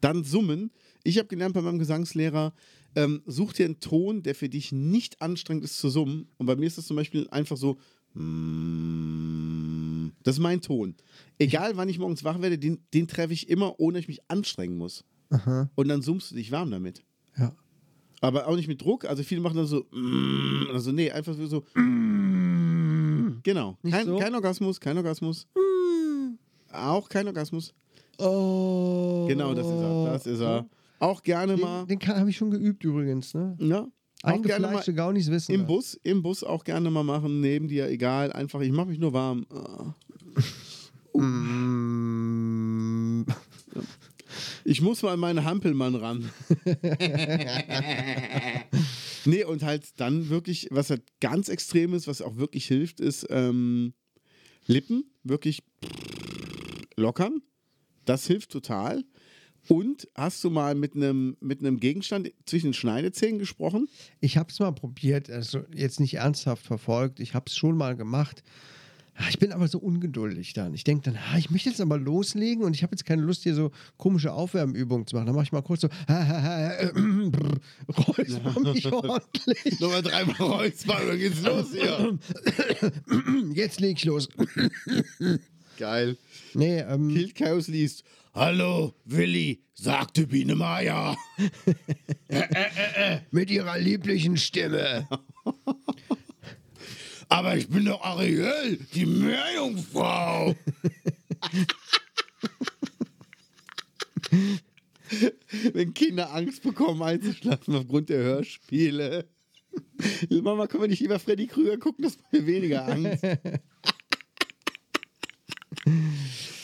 Dann 0.01 0.25
summen. 0.25 0.71
Ich 1.05 1.19
habe 1.19 1.29
gelernt 1.29 1.55
bei 1.55 1.63
meinem 1.63 1.79
Gesangslehrer, 1.79 2.53
ähm, 2.95 3.23
such 3.27 3.53
dir 3.55 3.67
einen 3.67 3.81
Ton, 3.81 4.23
der 4.23 4.35
für 4.35 4.49
dich 4.49 4.73
nicht 4.73 5.21
anstrengend 5.23 5.65
ist 5.65 5.79
zu 5.79 5.89
summen. 5.91 6.29
Und 6.39 6.47
bei 6.47 6.57
mir 6.57 6.67
ist 6.67 6.79
das 6.79 6.87
zum 6.87 6.97
Beispiel 6.97 7.29
einfach 7.31 7.57
so. 7.57 7.79
mm, 8.15 10.13
Das 10.23 10.37
ist 10.37 10.41
mein 10.43 10.61
Ton. 10.61 10.95
Egal, 11.39 11.77
wann 11.77 11.89
ich 11.89 11.99
morgens 11.99 12.25
wach 12.25 12.41
werde, 12.41 12.59
den, 12.59 12.79
den 12.95 13.07
treffe 13.09 13.33
ich 13.33 13.49
immer, 13.49 13.79
ohne 13.79 13.95
dass 13.99 14.03
ich 14.03 14.09
mich 14.09 14.21
anstrengen 14.29 14.77
muss. 14.79 15.05
Und 15.75 15.89
dann 15.89 16.03
summst 16.03 16.31
du 16.31 16.35
dich 16.37 16.51
warm 16.53 16.71
damit. 16.71 17.03
Ja. 17.37 17.55
Aber 18.21 18.47
auch 18.49 18.57
nicht 18.57 18.69
mit 18.69 18.81
Druck. 18.81 19.05
Also 19.05 19.23
viele 19.23 19.41
machen 19.41 19.57
dann 19.57 19.67
so, 19.67 19.85
mm, 19.93 20.69
also 20.73 20.91
nee, 20.93 21.11
einfach 21.11 21.35
so. 21.35 21.65
Genau. 23.43 23.77
Nicht 23.83 23.93
Kein, 23.95 24.07
so? 24.07 24.19
kein 24.19 24.35
Orgasmus, 24.35 24.81
kein 24.81 24.97
Orgasmus. 24.97 25.47
Auch 26.73 27.09
kein 27.09 27.27
Orgasmus. 27.27 27.75
Oh. 28.19 29.27
Genau, 29.29 29.55
das 29.55 29.67
ist 29.67 29.73
er. 29.73 30.13
Das 30.13 30.27
ist 30.27 30.41
er. 30.41 30.67
Auch 30.99 31.23
gerne 31.23 31.57
mal. 31.57 31.87
Den, 31.87 31.99
den 31.99 32.09
habe 32.09 32.31
ich 32.31 32.37
schon 32.37 32.51
geübt 32.51 32.83
übrigens, 32.85 33.35
ne? 33.35 33.57
Ja. 33.61 33.87
Auch 34.23 34.43
gerne 34.43 34.63
mal 34.63 34.69
Eingefleischte 34.69 34.95
Gaunis 34.95 35.31
wissen. 35.31 35.53
im 35.53 35.61
das. 35.61 35.69
Bus, 35.69 36.01
im 36.03 36.23
Bus 36.23 36.43
auch 36.43 36.65
gerne 36.65 36.91
mal 36.91 37.05
machen, 37.05 37.41
neben 37.41 37.69
dir, 37.69 37.89
egal, 37.89 38.33
einfach, 38.33 38.61
ich 38.61 38.73
mache 38.73 38.89
mich 38.89 38.99
nur 38.99 39.13
warm. 39.13 39.47
Mm. 41.13 43.25
Ich 44.65 44.81
muss 44.81 45.03
mal 45.03 45.13
an 45.13 45.21
meinen 45.21 45.45
Hampelmann 45.45 45.95
ran. 45.95 46.31
nee, 49.25 49.45
und 49.45 49.63
halt 49.63 50.01
dann 50.01 50.29
wirklich, 50.29 50.69
was 50.71 50.91
halt 50.91 51.03
ganz 51.21 51.49
extrem 51.49 51.95
ist, 51.95 52.09
was 52.09 52.21
auch 52.21 52.37
wirklich 52.37 52.67
hilft, 52.67 53.01
ist 53.01 53.27
ähm, 53.31 53.95
Lippen 54.67 55.05
wirklich 55.23 55.63
lockern. 56.97 57.43
Das 58.07 58.27
hilft 58.27 58.51
total. 58.51 59.05
Und 59.69 60.09
hast 60.15 60.43
du 60.45 60.51
mal 60.51 60.75
mit 60.77 60.95
einem 60.95 61.37
mit 61.41 61.59
einem 61.61 61.81
Gegenstand 61.81 62.33
zwischen 62.47 62.69
den 62.69 62.75
Schneidezähnen 62.75 63.39
gesprochen? 63.39 63.89
Ich 64.21 64.37
habe 64.39 64.49
es 64.51 64.59
mal 64.61 64.71
probiert, 64.73 65.29
also 65.29 65.61
jetzt 65.75 65.99
nicht 66.01 66.15
ernsthaft 66.15 66.65
verfolgt. 66.65 67.19
Ich 67.21 67.35
habe 67.35 67.47
es 67.49 67.57
schon 67.57 67.77
mal 67.77 67.97
gemacht. 67.97 68.43
Ah, 69.19 69.25
Ich 69.31 69.39
bin 69.39 69.51
aber 69.51 69.67
so 69.67 69.79
ungeduldig 69.79 70.53
dann. 70.53 70.75
Ich 70.75 70.85
denke 70.85 71.11
dann, 71.11 71.17
ah, 71.17 71.39
ich 71.39 71.51
möchte 71.51 71.71
jetzt 71.71 71.81
aber 71.81 71.97
loslegen 71.99 72.63
und 72.65 72.77
ich 72.77 72.83
habe 72.83 72.93
jetzt 72.93 73.07
keine 73.07 73.23
Lust, 73.23 73.45
hier 73.45 73.55
so 73.55 73.71
komische 73.97 74.33
Aufwärmübungen 74.33 75.07
zu 75.07 75.17
machen. 75.17 75.25
Dann 75.27 75.35
mache 75.35 75.45
ich 75.47 75.53
mal 75.53 75.63
kurz 75.63 75.81
so, 75.81 75.89
räusper 77.89 78.61
mich 78.73 78.93
ordentlich. 78.93 79.81
Nochmal 79.81 80.03
dreimal 80.03 80.35
räuspern, 80.37 81.09
dann 81.09 81.19
geht's 81.19 81.43
los 81.43 81.73
hier. 81.73 82.19
Jetzt 83.55 83.81
leg 83.81 83.97
ich 83.97 84.05
los. 84.05 84.29
Geil. 85.77 86.17
Nee, 86.55 86.79
ähm, 86.81 87.13
Kilt 87.13 87.35
Chaos 87.35 87.69
liest. 87.69 88.03
Hallo, 88.35 88.95
Willi, 89.05 89.63
sagte 89.75 90.27
Biene 90.27 90.55
Maya. 90.55 91.17
mit 93.31 93.51
ihrer 93.51 93.79
lieblichen 93.79 94.37
Stimme. 94.37 95.09
Aber 97.29 97.57
ich 97.57 97.69
bin 97.69 97.85
doch 97.85 98.03
Ariel, 98.03 98.79
die 98.95 99.05
Meerjungfrau. 99.07 100.55
Wenn 105.73 105.95
Kinder 105.95 106.33
Angst 106.33 106.63
bekommen 106.63 107.03
einzuschlafen 107.03 107.75
aufgrund 107.75 108.09
der 108.09 108.23
Hörspiele. 108.23 109.29
Mama, 110.31 110.67
können 110.69 110.85
wir 110.85 110.89
nicht 110.89 111.01
lieber 111.01 111.19
Freddy 111.19 111.47
Krüger 111.47 111.77
gucken, 111.79 112.05
das 112.05 112.17
macht 112.19 112.33
mir 112.33 112.47
weniger 112.47 112.87
Angst. 112.87 113.25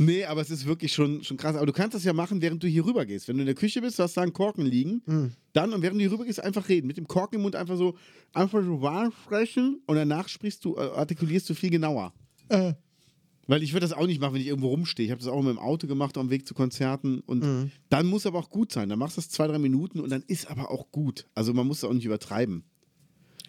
Nee, 0.05 0.25
aber 0.25 0.41
es 0.41 0.51
ist 0.51 0.67
wirklich 0.67 0.93
schon, 0.93 1.23
schon 1.23 1.37
krass. 1.37 1.57
Aber 1.57 1.67
du 1.67 1.73
kannst 1.73 1.95
das 1.95 2.05
ja 2.05 2.13
machen, 2.13 2.43
während 2.43 2.63
du 2.63 2.67
hier 2.67 2.85
rüber 2.85 3.07
gehst. 3.07 3.29
Wenn 3.29 3.37
du 3.37 3.43
in 3.43 3.47
der 3.47 3.55
Küche 3.55 3.81
bist, 3.81 3.99
du 3.99 4.03
hast 4.03 4.17
da 4.17 4.23
einen 4.23 4.33
Korken 4.33 4.65
liegen, 4.65 5.03
dann 5.53 5.73
und 5.73 5.83
während 5.83 5.99
du 5.99 6.03
hier 6.03 6.13
rüber 6.13 6.25
gehst, 6.25 6.43
einfach 6.43 6.69
reden. 6.69 6.87
Mit 6.87 6.97
dem 6.97 7.07
Korken 7.07 7.37
im 7.37 7.43
Mund 7.43 7.57
einfach 7.57 7.77
so, 7.77 7.97
einfach 8.33 8.63
so 8.63 8.81
warm 8.83 9.13
sprechen 9.25 9.81
und 9.87 9.97
danach 9.97 10.29
sprichst 10.29 10.65
du, 10.65 10.77
äh, 10.77 10.81
artikulierst 10.81 11.49
du 11.51 11.55
viel 11.55 11.71
genauer. 11.71 12.13
Äh. 12.49 12.75
Weil 13.47 13.63
ich 13.63 13.73
würde 13.73 13.87
das 13.87 13.93
auch 13.93 14.07
nicht 14.07 14.21
machen, 14.21 14.35
wenn 14.35 14.41
ich 14.41 14.47
irgendwo 14.47 14.69
rumstehe. 14.69 15.05
Ich 15.05 15.11
habe 15.11 15.21
das 15.21 15.29
auch 15.29 15.43
mit 15.43 15.51
dem 15.51 15.59
Auto 15.59 15.87
gemacht 15.87 16.17
auf 16.17 16.25
dem 16.25 16.31
Weg 16.31 16.47
zu 16.47 16.55
Konzerten. 16.55 17.21
Und 17.21 17.73
dann 17.89 18.07
muss 18.07 18.25
aber 18.25 18.39
auch 18.39 18.51
gut 18.51 18.71
sein. 18.73 18.89
Dann 18.89 18.99
machst 18.99 19.17
du 19.17 19.21
das 19.21 19.31
zwei, 19.31 19.49
drei 19.49 19.59
Minuten 19.59 20.01
und 20.01 20.11
dann 20.11 20.23
ist 20.27 20.49
aber 20.49 20.71
auch 20.71 20.91
gut. 20.93 21.27
Also 21.35 21.53
man 21.53 21.67
muss 21.67 21.79
es 21.79 21.85
auch 21.85 21.93
nicht 21.93 22.05
übertreiben. 22.05 22.65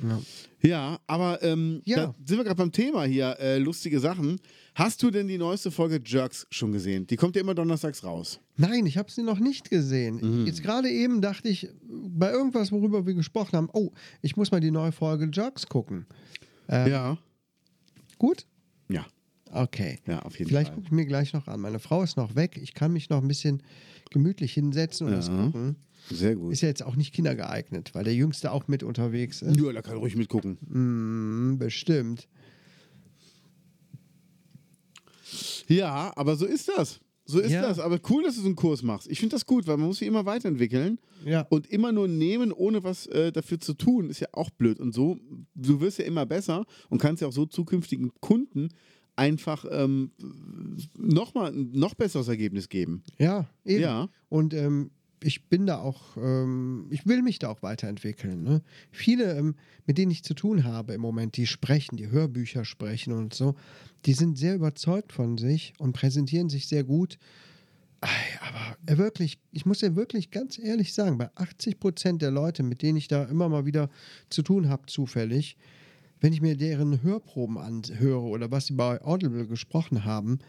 Ja. 0.02 0.22
Ja, 0.62 1.00
aber 1.08 1.44
ähm, 1.44 1.82
Ja. 1.86 1.98
da 2.08 2.16
sind 2.26 2.38
wir 2.38 2.44
gerade 2.46 2.56
beim 2.58 2.72
Thema 2.72 3.04
hier, 3.04 3.38
äh, 3.40 3.58
lustige 3.60 4.00
Sachen. 4.00 4.40
Hast 4.76 5.04
du 5.04 5.12
denn 5.12 5.28
die 5.28 5.38
neueste 5.38 5.70
Folge 5.72 6.02
Jerks 6.04 6.48
schon 6.50 6.72
gesehen? 6.72 7.06
Die 7.06 7.16
kommt 7.16 7.36
ja 7.36 7.42
immer 7.42 7.54
donnerstags 7.54 8.04
raus. 8.04 8.40
Nein, 8.58 8.86
ich 8.86 8.98
habe 8.98 9.12
sie 9.12 9.22
noch 9.24 9.40
nicht 9.40 9.70
gesehen. 9.70 10.46
Jetzt 10.48 10.64
gerade 10.64 10.90
eben 10.90 11.22
dachte 11.22 11.48
ich, 11.50 11.70
bei 11.84 12.32
irgendwas, 12.32 12.72
worüber 12.72 13.06
wir 13.06 13.14
gesprochen 13.14 13.56
haben, 13.58 13.70
oh, 13.74 13.92
ich 14.22 14.36
muss 14.36 14.52
mal 14.52 14.62
die 14.62 14.72
neue 14.72 14.92
Folge 14.92 15.30
Jerks 15.32 15.68
gucken. 15.68 16.06
ja. 16.70 17.18
Gut? 18.18 18.46
Ja, 18.90 19.06
Okay. 19.52 20.00
ja, 20.08 20.22
auf 20.24 20.38
jeden 20.40 20.50
Vielleicht 20.50 20.74
gucke 20.74 20.86
ich 20.88 20.92
mir 20.92 21.06
gleich 21.06 21.34
noch 21.34 21.48
an. 21.48 21.60
Meine 21.60 21.78
Frau 21.80 22.02
ist 22.04 22.18
noch 22.18 22.36
weg. 22.36 22.58
Ich 22.62 22.74
kann 22.74 22.92
mich 22.94 23.10
noch 23.10 23.22
ein 23.22 23.28
bisschen 23.28 23.62
gemütlich 24.12 24.54
hinsetzen 24.54 25.08
und 25.08 25.14
das 25.14 25.28
Ja. 25.28 25.46
gucken. 25.46 25.76
Sehr 26.10 26.36
gut. 26.36 26.52
Ist 26.54 26.62
ja 26.62 26.68
jetzt 26.68 26.84
auch 26.84 26.96
nicht 26.96 27.14
kindergeeignet, 27.14 27.96
weil 27.96 28.04
der 28.04 28.14
Jüngste 28.16 28.52
auch 28.52 28.68
mit 28.68 28.84
unterwegs 28.84 29.42
ist. 29.42 29.58
Ja, 29.60 29.72
da 29.72 29.82
kann 29.82 29.98
ruhig 29.98 30.16
mitgucken. 30.16 30.58
Mm, 30.68 31.58
bestimmt. 31.58 32.28
Ja, 35.68 36.12
aber 36.16 36.36
so 36.36 36.46
ist 36.46 36.68
das. 36.70 37.00
So 37.26 37.40
ist 37.40 37.52
Ja. 37.52 37.62
das. 37.62 37.80
Aber 37.80 38.00
cool, 38.10 38.24
dass 38.24 38.36
du 38.36 38.42
so 38.42 38.48
einen 38.48 38.56
Kurs 38.58 38.84
machst. 38.84 39.08
Ich 39.10 39.20
finde 39.20 39.36
das 39.36 39.46
gut, 39.46 39.66
weil 39.66 39.78
man 39.78 39.88
muss 39.88 40.00
sich 40.00 40.08
immer 40.08 40.26
weiterentwickeln. 40.26 41.00
Ja. 41.26 41.42
Und 41.50 41.68
immer 41.68 41.92
nur 41.94 42.08
nehmen, 42.10 42.52
ohne 42.52 42.84
was 42.84 43.08
äh, 43.08 43.32
dafür 43.32 43.60
zu 43.60 43.74
tun, 43.74 44.10
ist 44.10 44.20
ja 44.20 44.28
auch 44.34 44.50
blöd. 44.50 44.80
Und 44.80 44.94
so, 44.94 45.18
du 45.56 45.80
wirst 45.80 46.00
ja 46.00 46.06
immer 46.06 46.26
besser 46.26 46.66
und 46.90 47.00
kannst 47.02 47.22
ja 47.22 47.30
auch 47.30 47.34
so 47.34 47.46
zukünftigen 47.46 48.12
Kunden 48.20 48.70
einfach 49.16 49.64
ähm, 49.70 50.12
nochmal 50.98 51.54
ein 51.54 51.72
noch 51.72 51.94
besseres 51.94 52.28
Ergebnis 52.28 52.68
geben. 52.68 53.04
Ja, 53.18 53.48
eben. 53.64 53.84
Ja. 53.84 54.10
Und 54.28 54.54
ähm, 54.54 54.92
ich 55.24 55.46
bin 55.46 55.66
da 55.66 55.80
auch, 55.80 56.18
ähm, 56.18 56.88
ich 56.90 57.06
will 57.06 57.22
mich 57.22 57.40
da 57.40 57.50
auch 57.50 57.64
weiterentwickeln. 57.64 58.44
Ne? 58.44 58.62
Viele, 58.92 59.38
ähm, 59.38 59.56
mit 59.86 59.98
denen 59.98 60.12
ich 60.12 60.24
zu 60.24 60.34
tun 60.34 60.64
habe 60.64 60.94
im 60.94 61.02
Moment, 61.02 61.38
die 61.38 61.48
sprechen, 61.48 61.98
die 61.98 62.10
Hörbücher 62.10 62.66
sprechen 62.66 63.14
und 63.14 63.34
so, 63.34 63.56
die 64.06 64.14
sind 64.14 64.38
sehr 64.38 64.56
überzeugt 64.56 65.14
von 65.14 65.38
sich 65.38 65.74
und 65.78 65.94
präsentieren 65.94 66.50
sich 66.50 66.68
sehr 66.68 66.84
gut. 66.84 67.18
Aber 68.42 68.98
wirklich, 69.00 69.40
ich 69.52 69.66
muss 69.66 69.80
ja 69.80 69.96
wirklich 69.96 70.30
ganz 70.30 70.60
ehrlich 70.60 70.94
sagen, 70.94 71.18
bei 71.18 71.30
80 71.36 71.80
Prozent 71.80 72.22
der 72.22 72.32
Leute, 72.32 72.62
mit 72.62 72.82
denen 72.82 72.98
ich 72.98 73.08
da 73.08 73.24
immer 73.24 73.48
mal 73.48 73.66
wieder 73.66 73.90
zu 74.30 74.42
tun 74.42 74.68
habe, 74.68 74.88
zufällig, 74.88 75.56
wenn 76.20 76.34
ich 76.34 76.42
mir 76.42 76.58
deren 76.58 77.02
Hörproben 77.02 77.58
anhöre 77.58 78.24
oder 78.24 78.52
was 78.52 78.68
sie 78.68 78.74
bei 78.74 79.02
Audible 79.02 79.48
gesprochen 79.48 80.04
haben, 80.04 80.40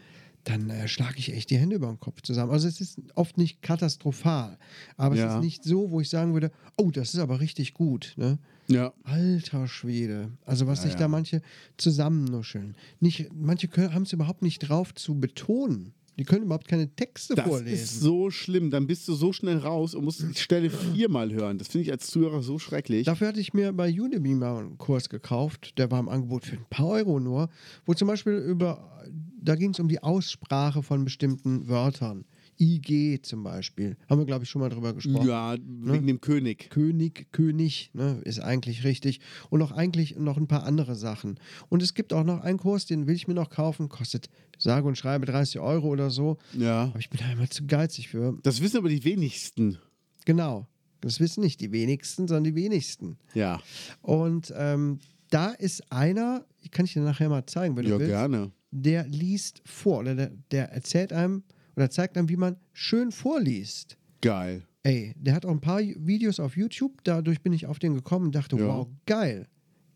dann 0.45 0.69
äh, 0.69 0.87
schlage 0.87 1.17
ich 1.17 1.33
echt 1.33 1.49
die 1.49 1.57
Hände 1.57 1.75
über 1.75 1.87
den 1.87 1.99
Kopf 1.99 2.21
zusammen. 2.21 2.51
Also 2.51 2.67
es 2.67 2.79
ist 2.79 2.99
oft 3.15 3.37
nicht 3.37 3.61
katastrophal, 3.61 4.57
aber 4.95 5.15
es 5.15 5.21
Ja. 5.21 5.35
ist 5.35 5.43
nicht 5.43 5.63
so, 5.63 5.91
wo 5.91 5.99
ich 5.99 6.09
sagen 6.09 6.33
würde, 6.33 6.51
oh, 6.77 6.91
das 6.91 7.13
ist 7.13 7.19
aber 7.19 7.39
richtig 7.41 7.73
gut. 7.73 8.13
Ne? 8.15 8.37
Ja. 8.67 8.93
Alter 9.03 9.67
Schwede. 9.67 10.31
Also 10.45 10.67
was 10.67 10.79
Ja, 10.79 10.83
sich 10.83 10.93
ja. 10.93 10.99
da 10.99 11.07
manche 11.07 11.41
zusammennuscheln. 11.77 12.75
Nicht, 12.99 13.29
manche 13.33 13.67
haben 13.93 14.03
es 14.03 14.13
überhaupt 14.13 14.41
nicht 14.41 14.59
drauf 14.59 14.93
zu 14.95 15.19
betonen. 15.19 15.93
Die 16.17 16.23
können 16.23 16.43
überhaupt 16.45 16.67
keine 16.67 16.87
Texte 16.95 17.35
Das 17.35 17.45
vorlesen. 17.45 17.73
ist 17.83 17.99
so 17.99 18.29
schlimm. 18.31 18.71
Dann 18.71 18.87
bist 18.87 19.07
du 19.07 19.13
so 19.13 19.33
schnell 19.33 19.57
raus 19.57 19.93
und 19.95 20.05
musst 20.05 20.21
die 20.21 20.33
Stelle 20.39 20.69
viermal 20.69 21.33
hören. 21.33 21.57
Das 21.57 21.67
finde 21.67 21.83
ich 21.85 21.91
als 21.91 22.07
Zuhörer 22.07 22.41
so 22.41 22.57
schrecklich. 22.57 23.05
Dafür 23.05 23.27
hatte 23.27 23.39
ich 23.39 23.53
mir 23.53 23.73
bei 23.73 23.91
Udemy 23.91 24.35
mal 24.35 24.57
einen 24.59 24.77
Kurs 24.77 25.09
gekauft, 25.09 25.77
der 25.77 25.91
war 25.91 25.99
im 25.99 26.07
Angebot 26.09 26.45
für 26.45 26.55
ein 26.55 26.65
paar 26.69 26.87
Euro 26.87 27.19
nur, 27.19 27.49
wo 27.85 27.93
zum 27.93 28.07
Beispiel 28.07 28.33
über, 28.33 29.03
da 29.41 29.55
ging 29.55 29.71
es 29.71 29.79
um 29.79 29.87
die 29.87 30.01
Aussprache 30.01 30.83
von 30.83 31.03
bestimmten 31.03 31.67
Wörtern. 31.67 32.25
IG 32.59 33.21
zum 33.21 33.43
Beispiel. 33.43 33.97
Haben 34.09 34.19
wir, 34.21 34.25
glaube 34.25 34.43
ich, 34.43 34.49
schon 34.49 34.61
mal 34.61 34.69
drüber 34.69 34.93
gesprochen. 34.93 35.27
ja, 35.27 35.55
wegen 35.57 36.07
dem 36.07 36.21
König. 36.21 36.69
König, 36.69 37.27
König, 37.31 37.91
ne, 37.93 38.21
ist 38.23 38.39
eigentlich 38.39 38.83
richtig. 38.83 39.19
Und 39.49 39.61
auch 39.61 39.71
eigentlich 39.71 40.15
noch 40.17 40.37
ein 40.37 40.47
paar 40.47 40.63
andere 40.63 40.95
Sachen. 40.95 41.39
Und 41.69 41.83
es 41.83 41.93
gibt 41.93 42.13
auch 42.13 42.23
noch 42.23 42.41
einen 42.41 42.57
Kurs, 42.57 42.85
den 42.85 43.07
will 43.07 43.15
ich 43.15 43.27
mir 43.27 43.33
noch 43.33 43.49
kaufen, 43.49 43.89
kostet 43.89 44.29
sage 44.57 44.87
und 44.87 44.97
schreibe 44.97 45.25
30 45.25 45.59
Euro 45.59 45.87
oder 45.89 46.09
so. 46.09 46.37
Ja. 46.57 46.83
Aber 46.85 46.99
ich 46.99 47.09
bin 47.09 47.19
da 47.19 47.31
immer 47.31 47.49
zu 47.49 47.65
geizig 47.67 48.07
für. 48.09 48.37
Das 48.43 48.61
wissen 48.61 48.77
aber 48.77 48.89
die 48.89 49.03
wenigsten. 49.03 49.77
Genau. 50.25 50.67
Das 51.01 51.19
wissen 51.19 51.41
nicht 51.41 51.61
die 51.61 51.71
wenigsten, 51.71 52.27
sondern 52.27 52.45
die 52.45 52.55
wenigsten. 52.55 53.17
Ja. 53.33 53.61
Und 54.01 54.53
ähm, 54.57 54.99
da 55.29 55.49
ist 55.51 55.91
einer, 55.91 56.45
kann 56.71 56.85
ich 56.85 56.93
dir 56.93 57.01
nachher 57.01 57.29
mal 57.29 57.45
zeigen, 57.45 57.75
wenn 57.75 57.83
Ja, 57.85 57.91
du 57.91 57.99
willst, 57.99 58.11
gerne. 58.11 58.51
der 58.71 59.05
liest 59.07 59.61
vor 59.65 59.99
oder 59.99 60.15
der, 60.15 60.31
der 60.51 60.71
erzählt 60.71 61.11
einem 61.13 61.43
oder 61.75 61.89
zeigt 61.89 62.17
einem, 62.17 62.29
wie 62.29 62.37
man 62.37 62.57
schön 62.73 63.11
vorliest. 63.11 63.97
Geil. 64.21 64.63
Ey, 64.83 65.13
der 65.17 65.33
hat 65.33 65.45
auch 65.45 65.51
ein 65.51 65.61
paar 65.61 65.79
Videos 65.81 66.39
auf 66.39 66.55
YouTube, 66.57 67.03
dadurch 67.03 67.41
bin 67.41 67.53
ich 67.53 67.65
auf 67.65 67.79
den 67.79 67.95
gekommen 67.95 68.27
und 68.27 68.35
dachte, 68.35 68.55
Ja. 68.57 68.67
wow, 68.67 68.87
geil. 69.05 69.47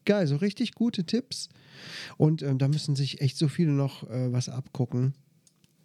Geil, 0.05 0.25
so 0.25 0.38
richtig 0.38 0.73
gute 0.73 1.03
Tipps. 1.05 1.49
Und 2.17 2.41
ähm, 2.41 2.57
da 2.57 2.67
müssen 2.67 2.95
sich 2.95 3.21
echt 3.21 3.38
so 3.38 3.47
viele 3.47 3.71
noch 3.71 4.09
äh, 4.09 4.32
was 4.32 4.49
abgucken. 4.49 5.13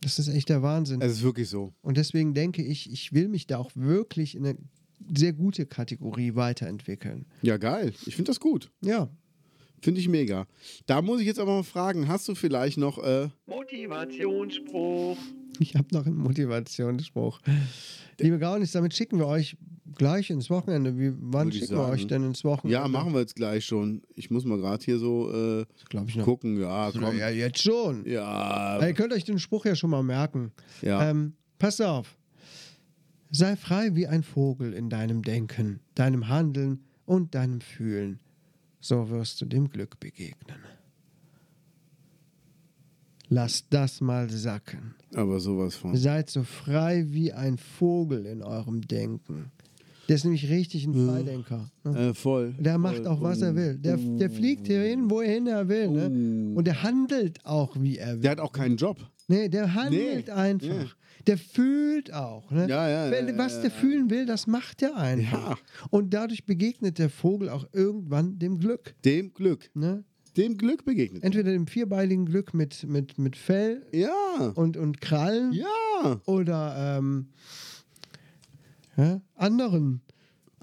Das 0.01 0.18
ist 0.18 0.28
echt 0.28 0.49
der 0.49 0.62
Wahnsinn. 0.62 1.01
Es 1.03 1.12
ist 1.12 1.22
wirklich 1.22 1.49
so. 1.49 1.74
Und 1.82 1.97
deswegen 1.97 2.32
denke 2.34 2.62
ich, 2.62 2.90
ich 2.90 3.12
will 3.12 3.28
mich 3.28 3.47
da 3.47 3.59
auch 3.59 3.70
wirklich 3.74 4.34
in 4.34 4.47
eine 4.47 4.59
sehr 5.14 5.32
gute 5.34 5.66
Kategorie 5.66 6.34
weiterentwickeln. 6.34 7.26
Ja, 7.42 7.57
geil. 7.59 7.92
Ich 8.07 8.16
finde 8.16 8.30
das 8.30 8.40
gut. 8.40 8.70
Ja, 8.82 9.11
Finde 9.85 10.01
ich 10.01 10.09
mega. 10.09 10.47
Da 10.87 11.03
muss 11.03 11.20
ich 11.20 11.26
jetzt 11.26 11.39
aber 11.39 11.57
mal 11.57 11.62
fragen, 11.62 12.09
hast 12.09 12.26
du 12.26 12.35
vielleicht 12.35 12.78
noch, 12.78 12.97
äh, 13.05 13.28
Motivationsspruch. 13.47 15.18
ich 15.59 15.74
habe 15.76 15.89
noch 15.93 16.07
einen 16.07 16.16
Motivationsspruch. 16.16 17.41
Liebe 18.18 18.39
Gaunis, 18.39 18.72
damit 18.72 18.95
schicken 18.95 19.18
wir 19.18 19.26
euch 19.26 19.59
gleich 19.97 20.30
ins 20.30 20.49
Wochenende. 20.49 20.99
Wie, 20.99 21.12
wann 21.20 21.53
schicken 21.53 21.70
wir 21.72 21.76
sagen. 21.76 21.93
euch 21.93 22.07
denn 22.07 22.24
ins 22.24 22.45
Wochenende? 22.45 22.72
ja, 22.80 22.89
machen 22.89 23.12
wir 23.12 23.20
jetzt 23.20 23.37
gleich 23.37 23.66
schon. 23.66 24.01
Ich 24.14 24.30
muss 24.30 24.47
mal 24.47 24.57
gerade 24.57 24.82
hier 24.82 24.99
so 24.99 25.30
äh, 25.30 25.66
Glaube 25.91 26.09
ich 26.09 26.16
noch. 26.16 26.24
gucken. 26.24 26.59
Ja, 26.59 26.91
komm. 26.91 27.18
Ja, 27.18 27.28
jetzt 27.28 27.61
schon. 27.62 28.07
Ja, 28.09 28.80
Ihr 28.85 28.95
könnt 28.95 29.12
euch 29.12 29.24
den 29.24 29.39
Spruch 29.39 29.66
ja 29.66 29.74
schon 29.76 29.91
mal 29.91 30.03
merken. 30.03 30.53
ja. 30.80 31.11
Ähm, 31.11 31.35
passt 31.59 31.82
auf. 31.82 32.16
Sei 33.30 33.55
frei 33.57 33.95
wie 33.95 34.07
ein 34.07 34.22
Vogel 34.22 34.72
in 34.72 34.89
deinem 34.89 35.20
Denken, 35.22 35.80
deinem 35.95 36.28
Handeln 36.28 36.85
und 37.05 37.35
deinem 37.35 37.61
Fühlen. 37.61 38.20
So 38.85 39.09
wirst 39.09 39.41
du 39.41 39.47
dem 39.47 39.70
Glück 39.70 39.99
begegnen. 39.99 40.59
Lasst 43.30 43.68
das 43.70 44.03
mal 44.03 44.28
sacken. 44.28 44.95
aber 45.14 45.41
sowas 45.41 45.74
von. 45.74 45.97
Seid 45.97 46.28
so 46.28 46.43
frei 46.43 47.07
wie 47.09 47.32
ein 47.32 47.57
Vogel 47.57 48.26
in 48.26 48.43
eurem 48.43 48.82
Denken. 48.82 49.51
Der 50.07 50.16
ist 50.16 50.24
nämlich 50.24 50.51
richtig 50.51 50.85
ein 50.85 50.93
Freidenker. 50.93 51.70
Ne? 51.85 52.09
Äh, 52.11 52.14
voll. 52.14 52.53
Der 52.59 52.76
macht 52.76 52.99
voll. 52.99 53.07
auch, 53.07 53.22
was 53.22 53.41
er 53.41 53.57
will. 53.57 53.78
Der, 53.78 53.97
der 53.97 54.28
fliegt 54.28 54.66
hierhin, 54.66 55.09
wohin 55.09 55.47
er 55.47 55.66
will. 55.66 55.89
Ne? 55.89 56.55
Und 56.55 56.66
der 56.66 56.82
handelt 56.82 57.43
auch, 57.47 57.74
wie 57.80 57.97
er 57.97 58.16
will. 58.16 58.20
Der 58.20 58.32
hat 58.32 58.41
auch 58.41 58.53
keinen 58.53 58.76
Job. 58.76 58.99
Nee, 59.28 59.49
der 59.49 59.72
handelt 59.72 60.26
Nee, 60.26 60.30
einfach. 60.30 60.95
Der 61.27 61.39
fühlt 61.39 62.12
auch. 62.12 62.51
Ne? 62.51 62.68
Ja, 62.68 62.89
ja, 62.89 63.11
Wenn, 63.11 63.37
was 63.39 63.61
der 63.62 63.70
fühlen 63.70 64.11
will, 64.11 64.27
das 64.27 64.47
macht 64.47 64.83
er 64.83 64.97
einfach. 64.97 65.59
Ja. 65.59 65.87
Und 65.91 66.12
dadurch 66.12 66.45
begegnet 66.45 66.99
der 66.99 67.09
Vogel 67.11 67.49
auch 67.49 67.66
irgendwann 67.72 68.39
dem 68.39 68.59
Glück. 68.59 68.95
Dem 69.05 69.33
Glück. 69.33 69.70
Ne? 69.75 70.05
Dem 70.37 70.59
Glück 70.59 70.85
begegnet. 70.85 71.22
Entweder 71.22 71.53
dem 71.53 71.66
vierbeiligen 71.66 72.27
Glück 72.27 72.53
mit, 72.55 72.87
mit, 72.87 73.18
mit 73.18 73.37
Fell 73.37 73.87
Ja. 73.93 74.53
und, 74.55 74.77
und 74.77 75.01
Krallen 75.01 75.53
Ja. 75.53 76.20
oder 76.27 76.99
ähm, 76.99 77.29
anderen. 79.37 80.03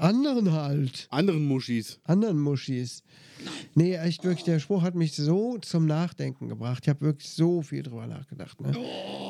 Anderen 0.01 0.51
halt. 0.51 1.07
Anderen 1.11 1.45
Muschis. 1.45 1.99
anderen 2.03 2.39
Muschis. 2.39 3.03
Nee, 3.75 3.95
echt 3.95 4.23
wirklich, 4.23 4.43
der 4.43 4.59
Spruch 4.59 4.81
hat 4.81 4.95
mich 4.95 5.13
so 5.13 5.57
zum 5.59 5.85
Nachdenken 5.85 6.47
gebracht. 6.49 6.83
Ich 6.83 6.89
habe 6.89 7.01
wirklich 7.01 7.29
so 7.29 7.61
viel 7.61 7.83
drüber 7.83 8.07
nachgedacht. 8.07 8.59
Ne? 8.61 8.75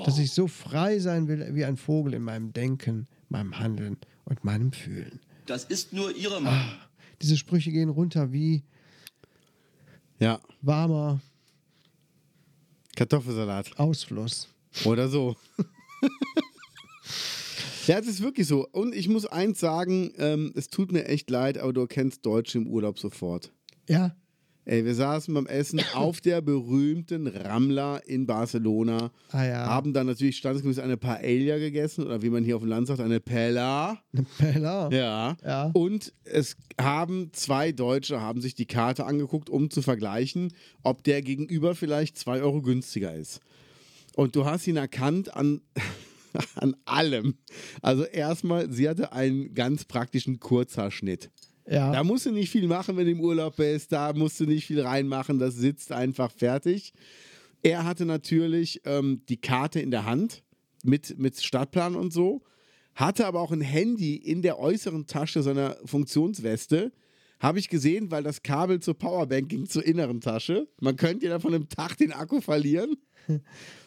Dass 0.06 0.18
ich 0.18 0.32
so 0.32 0.48
frei 0.48 1.00
sein 1.00 1.28
will 1.28 1.56
wie 1.56 1.66
ein 1.66 1.78
Vogel 1.78 2.14
in 2.14 2.24
meinem 2.24 2.54
Denken, 2.54 3.08
meinem 3.30 3.58
Handeln 3.60 3.98
und 4.26 4.44
meinem 4.44 4.72
Fühlen. 4.72 5.20
Das 5.46 5.66
ist 5.66 5.94
nur 5.94 6.16
Ihre 6.16 6.42
Meinung. 6.42 6.72
Diese 7.22 7.38
Sprüche 7.38 7.72
gehen 7.72 7.90
runter 7.90 8.32
wie 8.32 8.64
Ja. 10.20 10.40
warmer 10.62 11.20
Kartoffelsalat. 12.96 13.78
Ausfluss. 13.80 14.48
Oder 14.86 15.08
so. 15.08 15.36
ja, 17.88 18.00
es 18.00 18.08
ist 18.08 18.22
wirklich 18.22 18.48
so. 18.48 18.68
Und 18.72 18.96
ich 18.96 19.08
muss 19.10 19.26
eins 19.26 19.60
sagen, 19.60 20.12
ähm, 20.18 20.52
es 20.56 20.70
tut 20.70 20.92
mir 20.92 21.06
echt 21.06 21.30
leid, 21.30 21.58
aber 21.58 21.74
du 21.74 21.82
erkennst 21.82 22.26
Deutsche 22.26 22.58
im 22.58 22.68
Urlaub 22.68 23.00
sofort. 23.00 23.52
Ja, 23.88 24.16
Ey, 24.64 24.86
wir 24.86 24.94
saßen 24.94 25.34
beim 25.34 25.48
Essen 25.48 25.82
auf 25.96 26.22
der 26.22 26.40
berühmten 26.42 27.26
Ramla 27.26 27.98
in 27.98 28.28
Barcelona, 28.28 29.12
Ah 29.32 29.44
ja. 29.44 29.66
haben 29.66 29.92
dann 29.92 30.06
natürlich 30.06 30.38
standesgemäß 30.38 30.78
eine 30.78 30.98
Paella 30.98 31.58
gegessen 31.58 32.06
oder 32.06 32.22
wie 32.22 32.30
man 32.30 32.44
hier 32.44 32.56
auf 32.58 32.62
dem 32.62 32.70
Land 32.70 32.86
sagt, 32.88 33.00
eine 33.00 33.20
Pella. 33.20 34.00
eine 34.14 34.26
Pella. 34.38 34.90
Ja. 34.92 35.36
Ja. 35.44 35.72
Und 35.74 36.14
es 36.26 36.56
haben 36.80 37.32
zwei 37.34 37.72
Deutsche 37.72 38.22
haben 38.22 38.40
sich 38.40 38.54
die 38.54 38.68
Karte 38.68 39.06
angeguckt, 39.06 39.50
um 39.50 39.72
zu 39.72 39.82
vergleichen, 39.82 40.54
ob 40.84 41.04
der 41.04 41.24
gegenüber 41.24 41.74
vielleicht 41.74 42.20
zwei 42.20 42.42
Euro 42.44 42.62
günstiger 42.62 43.16
ist. 43.16 43.40
Und 44.16 44.36
du 44.36 44.46
hast 44.46 44.68
ihn 44.68 44.78
erkannt 44.78 45.36
an, 45.36 45.62
an 46.56 46.76
allem. 46.86 47.36
Also 47.82 48.04
erstmal, 48.04 48.72
sie 48.72 48.88
hatte 48.88 49.14
einen 49.14 49.54
ganz 49.54 49.86
praktischen 49.86 50.40
Kurzhaarschnitt. 50.40 51.30
Ja. 51.68 51.92
Da 51.92 52.04
musst 52.04 52.26
du 52.26 52.32
nicht 52.32 52.50
viel 52.50 52.68
machen, 52.68 52.98
wenn 52.98 53.06
du 53.06 53.12
im 53.12 53.22
Urlaub 53.22 53.56
bist. 53.56 53.92
Da 53.92 54.14
musst 54.14 54.40
du 54.40 54.46
nicht 54.46 54.66
viel 54.66 54.82
reinmachen. 54.82 55.40
Das 55.40 55.56
sitzt 55.56 55.92
einfach 55.92 56.32
fertig. 56.32 56.94
Er 57.64 57.86
hatte 57.86 58.06
natürlich 58.06 58.82
ähm, 58.86 59.22
die 59.30 59.40
Karte 59.40 59.80
in 59.80 59.92
der 59.92 60.06
Hand 60.06 60.44
mit, 60.84 61.18
mit 61.20 61.42
Stadtplan 61.42 61.96
und 61.96 62.12
so. 62.12 62.42
Hatte 62.96 63.26
aber 63.26 63.40
auch 63.40 63.52
ein 63.52 63.62
Handy 63.62 64.16
in 64.16 64.42
der 64.42 64.60
äußeren 64.60 65.08
Tasche 65.08 65.44
seiner 65.44 65.78
Funktionsweste. 65.86 66.92
Habe 67.40 67.60
ich 67.60 67.70
gesehen, 67.70 68.12
weil 68.12 68.24
das 68.24 68.44
Kabel 68.44 68.80
zur 68.80 68.96
Powerbank 68.96 69.50
ging 69.50 69.68
zur 69.68 69.86
inneren 69.86 70.22
Tasche. 70.22 70.68
Man 70.80 70.96
könnte 70.96 71.28
ja 71.28 71.40
von 71.40 71.54
einem 71.54 71.70
Tag 71.70 71.98
den 71.98 72.12
Akku 72.12 72.42
verlieren. 72.42 72.98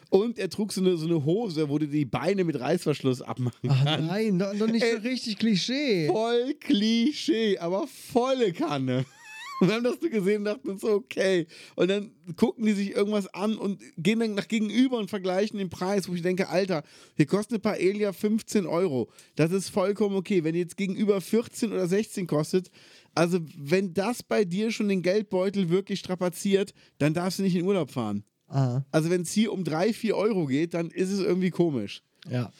Und 0.09 0.39
er 0.39 0.49
trug 0.49 0.71
so 0.71 0.81
eine, 0.81 0.97
so 0.97 1.05
eine 1.07 1.25
Hose, 1.25 1.67
wo 1.67 1.77
du 1.77 1.87
die 1.87 2.05
Beine 2.05 2.43
mit 2.43 2.59
Reißverschluss 2.59 3.21
abmachen 3.21 3.69
Ach 3.69 3.83
kannst. 3.83 4.07
nein, 4.07 4.39
doch, 4.39 4.53
doch 4.57 4.67
nicht 4.67 4.85
so 4.85 4.97
richtig 4.99 5.37
Klischee. 5.37 6.07
Voll 6.07 6.53
Klischee, 6.59 7.57
aber 7.57 7.87
volle 7.87 8.53
Kanne. 8.53 9.05
Und 9.59 9.69
wir 9.69 9.75
haben 9.75 9.83
das 9.83 9.97
so 10.01 10.09
gesehen 10.09 10.39
und 10.39 10.45
dachten 10.45 10.69
uns 10.69 10.81
so, 10.81 10.89
okay. 10.89 11.47
Und 11.75 11.89
dann 11.89 12.11
gucken 12.35 12.65
die 12.65 12.73
sich 12.73 12.91
irgendwas 12.93 13.33
an 13.33 13.57
und 13.57 13.81
gehen 13.95 14.19
dann 14.19 14.35
nach 14.35 14.49
gegenüber 14.49 14.97
und 14.97 15.09
vergleichen 15.09 15.57
den 15.57 15.69
Preis, 15.69 16.09
wo 16.09 16.13
ich 16.13 16.21
denke, 16.21 16.49
Alter, 16.49 16.83
hier 17.15 17.25
kostet 17.25 17.53
eine 17.53 17.59
Paella 17.59 18.11
15 18.11 18.65
Euro. 18.65 19.09
Das 19.37 19.51
ist 19.51 19.69
vollkommen 19.69 20.17
okay. 20.17 20.43
Wenn 20.43 20.53
die 20.53 20.59
jetzt 20.59 20.75
gegenüber 20.75 21.21
14 21.21 21.71
oder 21.71 21.87
16 21.87 22.27
kostet, 22.27 22.69
also 23.13 23.39
wenn 23.57 23.93
das 23.93 24.23
bei 24.23 24.43
dir 24.43 24.71
schon 24.71 24.89
den 24.89 25.01
Geldbeutel 25.01 25.69
wirklich 25.69 25.99
strapaziert, 25.99 26.73
dann 26.97 27.13
darfst 27.13 27.39
du 27.39 27.43
nicht 27.43 27.55
in 27.55 27.65
Urlaub 27.65 27.91
fahren. 27.91 28.25
Ah, 28.47 28.81
Also 28.91 29.09
wenn 29.09 29.21
es 29.21 29.31
hier 29.31 29.51
um 29.51 29.63
3, 29.63 29.91
4 29.93 30.15
Euro 30.15 30.45
geht, 30.45 30.73
dann 30.73 30.89
ist 30.91 31.09
es 31.11 31.19
irgendwie 31.19 31.49
komisch. 31.51 32.01
ja. 32.29 32.51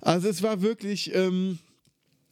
Also 0.00 0.28
es 0.28 0.42
war 0.42 0.62
wirklich, 0.62 1.12
ähm, 1.14 1.58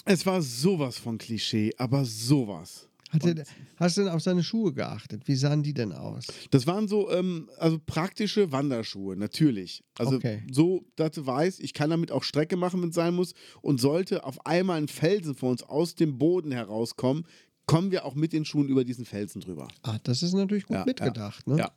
es 0.05 0.25
war 0.27 0.43
sowas 0.43 0.97
von 0.99 1.19
Klischee, 1.19 1.73
aber 1.79 2.05
sowas. 2.05 2.89
Hat 3.11 3.25
der, 3.25 3.45
hast 3.77 3.97
du 3.97 4.03
denn 4.03 4.11
auf 4.11 4.23
seine 4.23 4.43
Schuhe 4.43 4.73
geachtet? 4.73 5.23
Wie 5.29 5.35
sahen 5.37 5.63
die 5.63 5.73
denn 5.73 5.93
aus? 5.93 6.27
Das 6.51 6.67
waren 6.67 6.89
so, 6.89 7.11
ähm, 7.13 7.49
also 7.59 7.79
praktische 7.85 8.51
Wanderschuhe, 8.53 9.17
natürlich. 9.17 9.83
Also 9.99 10.17
Okay. 10.17 10.43
so, 10.51 10.85
dass 10.97 11.13
du 11.13 11.25
weißt, 11.25 11.61
ich 11.61 11.75
kann 11.75 11.91
damit 11.91 12.11
auch 12.13 12.23
Strecke 12.25 12.57
machen, 12.57 12.83
wenn 12.83 12.89
es 12.91 12.95
sein 12.97 13.15
muss. 13.15 13.35
Und 13.63 13.81
sollte 13.81 14.25
auf 14.25 14.45
einmal 14.47 14.79
ein 14.79 14.89
Felsen 14.89 15.35
vor 15.37 15.51
uns 15.51 15.63
aus 15.63 15.95
dem 15.95 16.19
Boden 16.19 16.51
herauskommen, 16.53 17.25
kommen 17.67 17.93
wir 17.93 18.05
auch 18.05 18.15
mit 18.17 18.33
den 18.33 18.45
Schuhen 18.45 18.69
über 18.69 18.85
diesen 18.85 19.05
Felsen 19.05 19.41
drüber. 19.41 19.69
Ah, 19.83 19.99
das 20.03 20.23
ist 20.25 20.35
natürlich 20.35 20.65
gut 20.67 20.77
Ja, 20.77 20.85
mitgedacht. 20.85 21.45
ja, 21.47 21.53
ne? 21.53 21.59
Ja, 21.61 21.73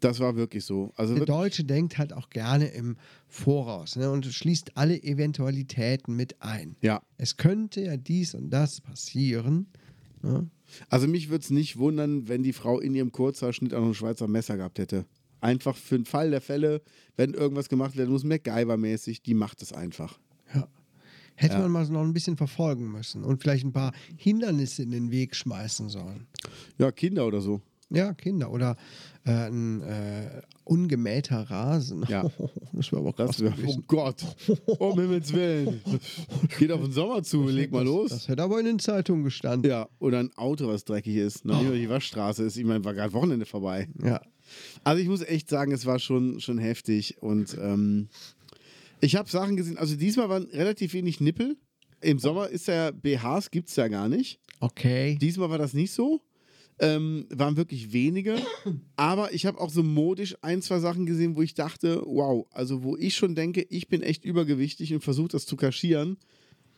das 0.00 0.20
war 0.20 0.36
wirklich 0.36 0.64
so. 0.64 0.92
Also 0.96 1.14
Der 1.14 1.26
Deutsche 1.26 1.64
denkt 1.64 1.98
halt 1.98 2.12
auch 2.12 2.28
gerne 2.30 2.66
im 2.68 2.96
Voraus 3.28 3.96
ne, 3.96 4.10
und 4.10 4.26
schließt 4.26 4.76
alle 4.76 5.00
Eventualitäten 5.02 6.14
mit 6.16 6.40
ein. 6.42 6.76
ja. 6.80 7.02
Es 7.18 7.36
könnte 7.36 7.82
ja 7.82 7.96
dies 7.96 8.34
und 8.34 8.50
das 8.50 8.80
passieren. 8.80 9.66
Ne? 10.22 10.48
Also 10.88 11.06
mich 11.06 11.28
würde 11.30 11.42
es 11.44 11.50
nicht 11.50 11.76
wundern, 11.78 12.28
wenn 12.28 12.42
die 12.42 12.52
Frau 12.52 12.80
in 12.80 12.94
ihrem 12.94 13.12
Kurzhaarschnitt 13.12 13.72
auch 13.74 13.80
noch 13.80 13.88
ein 13.88 13.94
Schweizer 13.94 14.26
Messer 14.28 14.56
gehabt 14.56 14.78
hätte. 14.78 15.06
Einfach 15.40 15.76
für 15.76 15.96
den 15.96 16.04
Fall 16.06 16.30
der 16.30 16.40
Fälle, 16.40 16.82
wenn 17.16 17.34
irgendwas 17.34 17.68
gemacht 17.68 17.96
werden 17.96 18.10
muss, 18.10 18.24
MacGyver-mäßig, 18.24 19.22
die 19.22 19.34
macht 19.34 19.62
es 19.62 19.72
einfach. 19.72 20.18
Ja. 20.54 20.66
Hätte 21.36 21.54
Ja. 21.54 21.60
man 21.60 21.70
mal 21.70 21.84
so 21.86 21.92
noch 21.92 22.02
ein 22.02 22.14
bisschen 22.14 22.36
verfolgen 22.38 22.90
müssen 22.90 23.22
und 23.22 23.42
vielleicht 23.42 23.64
ein 23.64 23.72
paar 23.72 23.92
Hindernisse 24.16 24.82
in 24.82 24.90
den 24.90 25.10
Weg 25.10 25.36
schmeißen 25.36 25.88
sollen. 25.90 26.26
Ja, 26.78 26.90
Kinder 26.90 27.26
oder 27.26 27.40
so. 27.42 27.60
Ja, 27.90 28.14
Kinder. 28.14 28.50
Oder 28.50 28.76
äh, 29.24 29.48
ein 29.48 29.80
äh, 29.82 30.42
ungemähter 30.64 31.42
Rasen. 31.42 32.04
Ja. 32.08 32.22
das 32.72 32.90
wäre 32.90 33.02
aber 33.02 33.12
krass 33.12 33.36
Das 33.36 33.42
wär, 33.42 33.54
oh. 33.66 33.78
Gott, 33.86 34.24
um 34.78 34.98
Himmels 34.98 35.32
Willen. 35.32 35.80
Geht 36.58 36.72
auf 36.72 36.82
den 36.82 36.92
Sommer 36.92 37.22
zu, 37.22 37.48
leg 37.48 37.70
mal 37.70 37.84
das, 37.84 37.86
los. 37.86 38.10
Das 38.10 38.28
hätte 38.28 38.42
aber 38.42 38.58
in 38.58 38.66
den 38.66 38.78
Zeitungen 38.78 39.24
gestanden. 39.24 39.70
ja, 39.70 39.88
oder 39.98 40.18
ein 40.18 40.36
Auto, 40.36 40.66
was 40.66 40.84
dreckig 40.84 41.16
ist. 41.16 41.44
Noch 41.44 41.60
nicht 41.60 41.70
mal 41.70 41.78
die 41.78 41.88
Waschstraße 41.88 42.44
ist. 42.44 42.56
Ich 42.56 42.64
meine, 42.64 42.84
war 42.84 42.94
gerade 42.94 43.12
Wochenende 43.12 43.46
vorbei. 43.46 43.88
Ja. 44.02 44.20
Also 44.84 45.02
ich 45.02 45.08
muss 45.08 45.22
echt 45.22 45.48
sagen, 45.48 45.72
es 45.72 45.86
war 45.86 45.98
schon, 45.98 46.40
schon 46.40 46.58
heftig. 46.58 47.20
Und 47.20 47.56
ähm, 47.60 48.08
ich 49.00 49.16
habe 49.16 49.30
Sachen 49.30 49.56
gesehen, 49.56 49.78
also 49.78 49.96
diesmal 49.96 50.28
waren 50.28 50.44
relativ 50.52 50.92
wenig 50.92 51.20
Nippel. 51.20 51.56
Im 52.00 52.18
Sommer 52.18 52.48
ist 52.48 52.68
ja 52.68 52.90
BHs, 52.90 53.50
gibt 53.50 53.68
es 53.68 53.76
ja 53.76 53.88
gar 53.88 54.08
nicht. 54.08 54.40
Okay. 54.60 55.16
Diesmal 55.20 55.50
war 55.50 55.58
das 55.58 55.72
nicht 55.72 55.92
so. 55.92 56.20
Ähm, 56.78 57.26
waren 57.30 57.56
wirklich 57.56 57.92
wenige. 57.94 58.36
Aber 58.96 59.32
ich 59.32 59.46
habe 59.46 59.58
auch 59.60 59.70
so 59.70 59.82
modisch 59.82 60.36
ein, 60.42 60.60
zwei 60.60 60.78
Sachen 60.78 61.06
gesehen, 61.06 61.34
wo 61.34 61.40
ich 61.42 61.54
dachte, 61.54 62.02
wow, 62.04 62.46
also 62.52 62.82
wo 62.82 62.96
ich 62.98 63.16
schon 63.16 63.34
denke, 63.34 63.62
ich 63.70 63.88
bin 63.88 64.02
echt 64.02 64.24
übergewichtig 64.26 64.92
und 64.92 65.00
versuche 65.02 65.28
das 65.28 65.46
zu 65.46 65.56
kaschieren, 65.56 66.18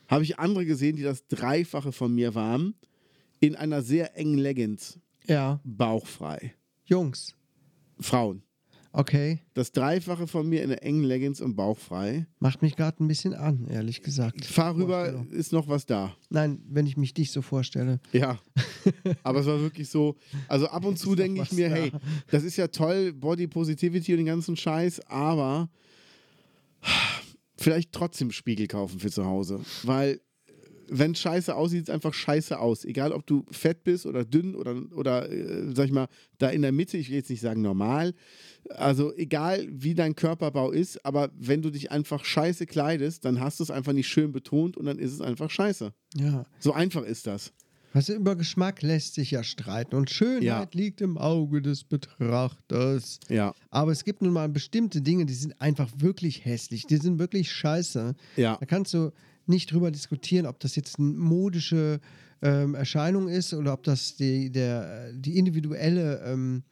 habe 0.07 0.23
ich 0.23 0.39
andere 0.39 0.65
gesehen, 0.65 0.95
die 0.95 1.03
das 1.03 1.27
Dreifache 1.27 1.91
von 1.91 2.15
mir 2.15 2.33
waren, 2.33 2.75
in 3.41 3.55
einer 3.55 3.81
sehr 3.81 4.17
engen 4.17 4.37
Leggings, 4.37 4.99
Ja. 5.27 5.59
bauchfrei. 5.65 6.53
Jungs. 6.85 7.35
Frauen. 7.99 8.41
Okay. 8.91 9.39
Das 9.53 9.71
Dreifache 9.71 10.25
von 10.25 10.47
mir 10.47 10.63
in 10.63 10.71
einer 10.71 10.81
engen 10.81 11.03
Leggings 11.03 11.41
und 11.41 11.55
bauchfrei. 11.55 12.25
Macht 12.39 12.61
mich 12.61 12.75
gerade 12.75 13.03
ein 13.03 13.07
bisschen 13.07 13.33
an, 13.33 13.67
ehrlich 13.67 14.01
gesagt. 14.01 14.45
Fahr 14.45 14.75
rüber, 14.75 15.25
ist 15.29 15.53
noch 15.53 15.67
was 15.67 15.85
da. 15.85 16.15
Nein, 16.29 16.63
wenn 16.67 16.87
ich 16.87 16.97
mich 16.97 17.13
dich 17.13 17.31
so 17.31 17.41
vorstelle. 17.41 17.99
Ja, 18.13 18.39
aber 19.23 19.41
es 19.41 19.45
war 19.45 19.61
wirklich 19.61 19.89
so. 19.89 20.15
Also 20.47 20.67
ab 20.67 20.85
und 20.85 20.97
zu 20.99 21.15
denke 21.15 21.41
ich 21.43 21.51
mir, 21.51 21.69
da. 21.69 21.75
hey, 21.75 21.91
das 22.31 22.43
ist 22.43 22.57
ja 22.57 22.67
toll, 22.67 23.13
Body 23.13 23.47
Positivity 23.47 24.13
und 24.13 24.17
den 24.17 24.25
ganzen 24.25 24.55
Scheiß, 24.55 25.01
aber 25.07 25.69
vielleicht 27.57 27.91
trotzdem 27.91 28.31
Spiegel 28.31 28.67
kaufen 28.67 28.99
für 28.99 29.11
zu 29.11 29.25
Hause. 29.25 29.61
Weil, 29.83 30.19
wenn 30.91 31.15
scheiße 31.15 31.55
aussieht, 31.55 31.79
sieht 31.79 31.89
es 31.89 31.93
einfach 31.93 32.13
scheiße 32.13 32.59
aus. 32.59 32.85
Egal, 32.85 33.11
ob 33.11 33.25
du 33.27 33.45
fett 33.51 33.83
bist 33.83 34.05
oder 34.05 34.25
dünn 34.25 34.55
oder, 34.55 34.81
oder 34.95 35.31
äh, 35.31 35.73
sag 35.75 35.85
ich 35.85 35.91
mal, 35.91 36.07
da 36.37 36.49
in 36.49 36.61
der 36.61 36.71
Mitte, 36.71 36.97
ich 36.97 37.09
will 37.09 37.17
jetzt 37.17 37.29
nicht 37.29 37.41
sagen 37.41 37.61
normal. 37.61 38.13
Also, 38.69 39.13
egal 39.15 39.67
wie 39.71 39.95
dein 39.95 40.15
Körperbau 40.15 40.71
ist, 40.71 41.05
aber 41.05 41.29
wenn 41.37 41.61
du 41.61 41.69
dich 41.69 41.91
einfach 41.91 42.23
scheiße 42.25 42.65
kleidest, 42.65 43.25
dann 43.25 43.39
hast 43.39 43.59
du 43.59 43.63
es 43.63 43.71
einfach 43.71 43.93
nicht 43.93 44.07
schön 44.07 44.31
betont 44.31 44.77
und 44.77 44.85
dann 44.85 44.99
ist 44.99 45.13
es 45.13 45.21
einfach 45.21 45.49
scheiße. 45.49 45.93
Ja. 46.15 46.45
So 46.59 46.73
einfach 46.73 47.03
ist 47.03 47.27
das. 47.27 47.53
Was 47.91 48.07
über 48.09 48.35
Geschmack 48.35 48.83
lässt 48.83 49.15
sich 49.15 49.31
ja 49.31 49.43
streiten. 49.43 49.95
Und 49.95 50.11
Schönheit 50.11 50.43
Ja. 50.43 50.67
liegt 50.73 51.01
im 51.01 51.17
Auge 51.17 51.61
des 51.63 51.83
Betrachters. 51.83 53.19
Ja. 53.29 53.53
Aber 53.71 53.91
es 53.91 54.03
gibt 54.03 54.21
nun 54.21 54.33
mal 54.33 54.47
bestimmte 54.49 55.01
Dinge, 55.01 55.25
die 55.25 55.33
sind 55.33 55.59
einfach 55.59 55.89
wirklich 55.97 56.45
hässlich. 56.45 56.85
Die 56.85 56.97
sind 56.97 57.17
wirklich 57.19 57.51
scheiße. 57.51 58.15
Ja. 58.35 58.57
Da 58.59 58.65
kannst 58.67 58.93
du 58.93 59.11
nicht 59.49 59.71
drüber 59.71 59.91
diskutieren, 59.91 60.45
ob 60.45 60.59
das 60.59 60.75
jetzt 60.75 60.99
eine 60.99 61.07
modische 61.09 61.99
ähm, 62.41 62.75
Erscheinung 62.75 63.27
ist 63.27 63.53
oder 63.53 63.73
ob 63.73 63.83
das 63.83 64.15
die, 64.15 64.49
der, 64.51 65.11
die 65.13 65.37
individuelle, 65.37 66.21
ähm, 66.25 66.63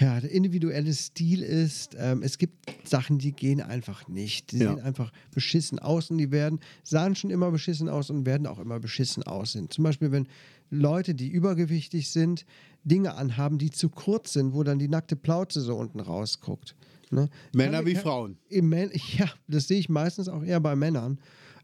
ja, 0.00 0.20
der 0.20 0.30
individuelle 0.30 0.92
Stil 0.94 1.42
ist. 1.42 1.96
Ähm, 1.98 2.22
es 2.22 2.38
gibt 2.38 2.56
Sachen, 2.88 3.18
die 3.18 3.32
gehen 3.32 3.60
einfach 3.60 4.06
nicht. 4.08 4.52
Die 4.52 4.58
Ja. 4.58 4.74
sehen 4.74 4.80
einfach 4.82 5.12
beschissen 5.34 5.78
aus 5.78 6.10
und 6.10 6.18
die 6.18 6.30
werden, 6.30 6.60
sahen 6.84 7.14
schon 7.16 7.30
immer 7.30 7.50
beschissen 7.50 7.88
aus 7.88 8.10
und 8.10 8.24
werden 8.26 8.46
auch 8.46 8.58
immer 8.58 8.78
beschissen 8.80 9.22
aussehen. 9.24 9.70
Zum 9.70 9.84
Beispiel, 9.84 10.10
wenn 10.12 10.28
Leute, 10.70 11.14
die 11.14 11.28
übergewichtig 11.28 12.10
sind, 12.10 12.44
Dinge 12.84 13.14
anhaben, 13.14 13.58
die 13.58 13.70
zu 13.70 13.88
kurz 13.88 14.32
sind, 14.34 14.54
wo 14.54 14.62
dann 14.62 14.78
die 14.78 14.88
nackte 14.88 15.16
Plauze 15.16 15.60
so 15.60 15.76
unten 15.76 16.00
rausguckt. 16.00 16.76
Ne? 17.10 17.28
Männer 17.54 17.78
Kann- 17.78 17.86
wie 17.86 17.94
kann- 17.94 18.02
Frauen. 18.02 18.38
im 18.48 18.72
Ja, 18.72 19.30
das 19.48 19.66
sehe 19.68 19.78
ich 19.78 19.88
meistens 19.88 20.28
auch 20.28 20.44
eher 20.44 20.60
bei 20.60 20.76
Männern. 20.76 21.18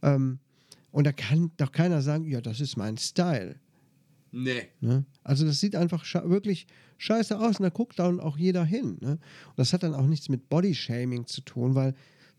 Ähm, 0.04 0.38
und 0.92 1.04
da 1.04 1.12
kann 1.12 1.50
doch 1.56 1.72
keiner 1.72 2.02
sagen, 2.02 2.26
ja, 2.26 2.40
das 2.40 2.60
ist 2.60 2.76
mein 2.76 2.96
Style. 2.96 3.56
Nee. 4.30 4.68
Ne? 4.80 5.04
Also 5.24 5.44
das 5.44 5.58
sieht 5.60 5.74
einfach 5.74 6.04
scha 6.04 6.28
wirklich 6.28 6.66
scheiße 6.98 7.38
aus 7.38 7.58
und 7.58 7.62
da 7.64 7.70
guckt 7.70 7.98
dann 7.98 8.20
auch 8.20 8.36
jeder 8.36 8.64
hin. 8.64 8.98
Ne? 9.00 9.12
Und 9.12 9.56
das 9.56 9.72
hat 9.72 9.82
dann 9.82 9.94
auch 9.94 10.06
nichts 10.06 10.28
mit 10.28 10.48
Bodyshaming 10.48 11.26
zu 11.26 11.40
tun, 11.40 11.74
weil 11.74 11.94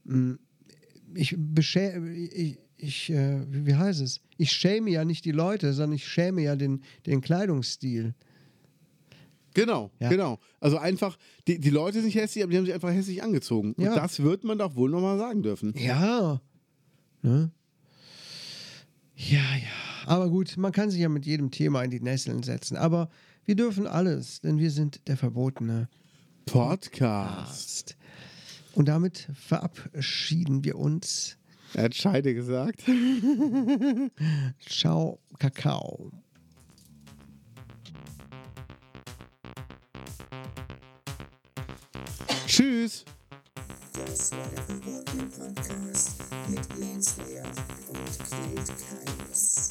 mh, 0.06 0.38
ich 1.14 1.36
beschä 1.38 1.98
ich, 2.14 2.58
ich 2.78 3.10
äh, 3.10 3.46
wie 3.50 3.76
heißt 3.76 4.02
es? 4.02 4.22
Ich 4.38 4.52
schäme 4.52 4.90
ja 4.92 5.06
nicht 5.06 5.24
die 5.26 5.32
Leute, 5.32 5.74
sondern 5.74 5.96
ich 5.96 6.06
schäme 6.08 6.42
ja 6.42 6.56
den, 6.56 6.82
den 7.06 7.22
Kleidungsstil. 7.22 8.14
Genau, 9.54 9.90
Ja. 10.02 10.10
genau. 10.10 10.40
Also 10.60 10.78
einfach, 10.78 11.18
die, 11.48 11.60
die 11.60 11.70
Leute 11.70 12.02
sind 12.02 12.14
hässlich, 12.14 12.44
aber 12.44 12.52
die 12.52 12.58
haben 12.58 12.66
sich 12.66 12.74
einfach 12.74 12.92
hässlich 12.92 13.24
angezogen. 13.24 13.74
Ja. 13.78 13.92
Und 13.92 13.96
das 13.98 14.22
wird 14.22 14.44
man 14.44 14.58
doch 14.58 14.76
wohl 14.76 14.90
nochmal 14.90 15.18
sagen 15.18 15.44
dürfen. 15.44 15.74
Ja. 15.78 16.42
Ne? 17.26 17.50
Ja, 19.16 19.40
ja. 19.40 20.06
Aber 20.06 20.30
gut, 20.30 20.58
man 20.58 20.72
kann 20.72 20.92
sich 20.92 21.02
ja 21.02 21.10
mit 21.10 21.26
jedem 21.26 21.50
Thema 21.50 21.82
in 21.82 21.90
die 21.90 22.00
Nesseln 22.00 22.44
setzen. 22.44 22.78
Aber 22.78 23.10
wir 23.46 23.56
dürfen 23.56 23.88
alles, 23.88 24.42
denn 24.42 24.60
wir 24.60 24.70
sind 24.70 25.08
der 25.08 25.18
verbotene 25.18 25.90
Podcast. 26.46 27.40
Arzt. 27.40 27.98
Und 28.76 28.88
damit 28.88 29.28
verabschieden 29.34 30.64
wir 30.64 30.78
uns. 30.78 31.38
Er 31.74 31.86
hat 31.86 31.96
Scheide 31.96 32.36
gesagt. 32.36 32.84
Ciao, 34.70 35.20
Kakao. 35.40 36.12
Tschüss. 42.46 43.04
Das 43.96 44.32
war 44.34 44.40
der 44.54 44.62
Verbotene 44.64 45.26
Podcast 45.28 46.16
mit 46.50 46.68
Lance 46.78 47.14
Lear 47.26 47.46
und 47.88 48.20
Kate 48.30 48.74
Keines. 48.90 49.70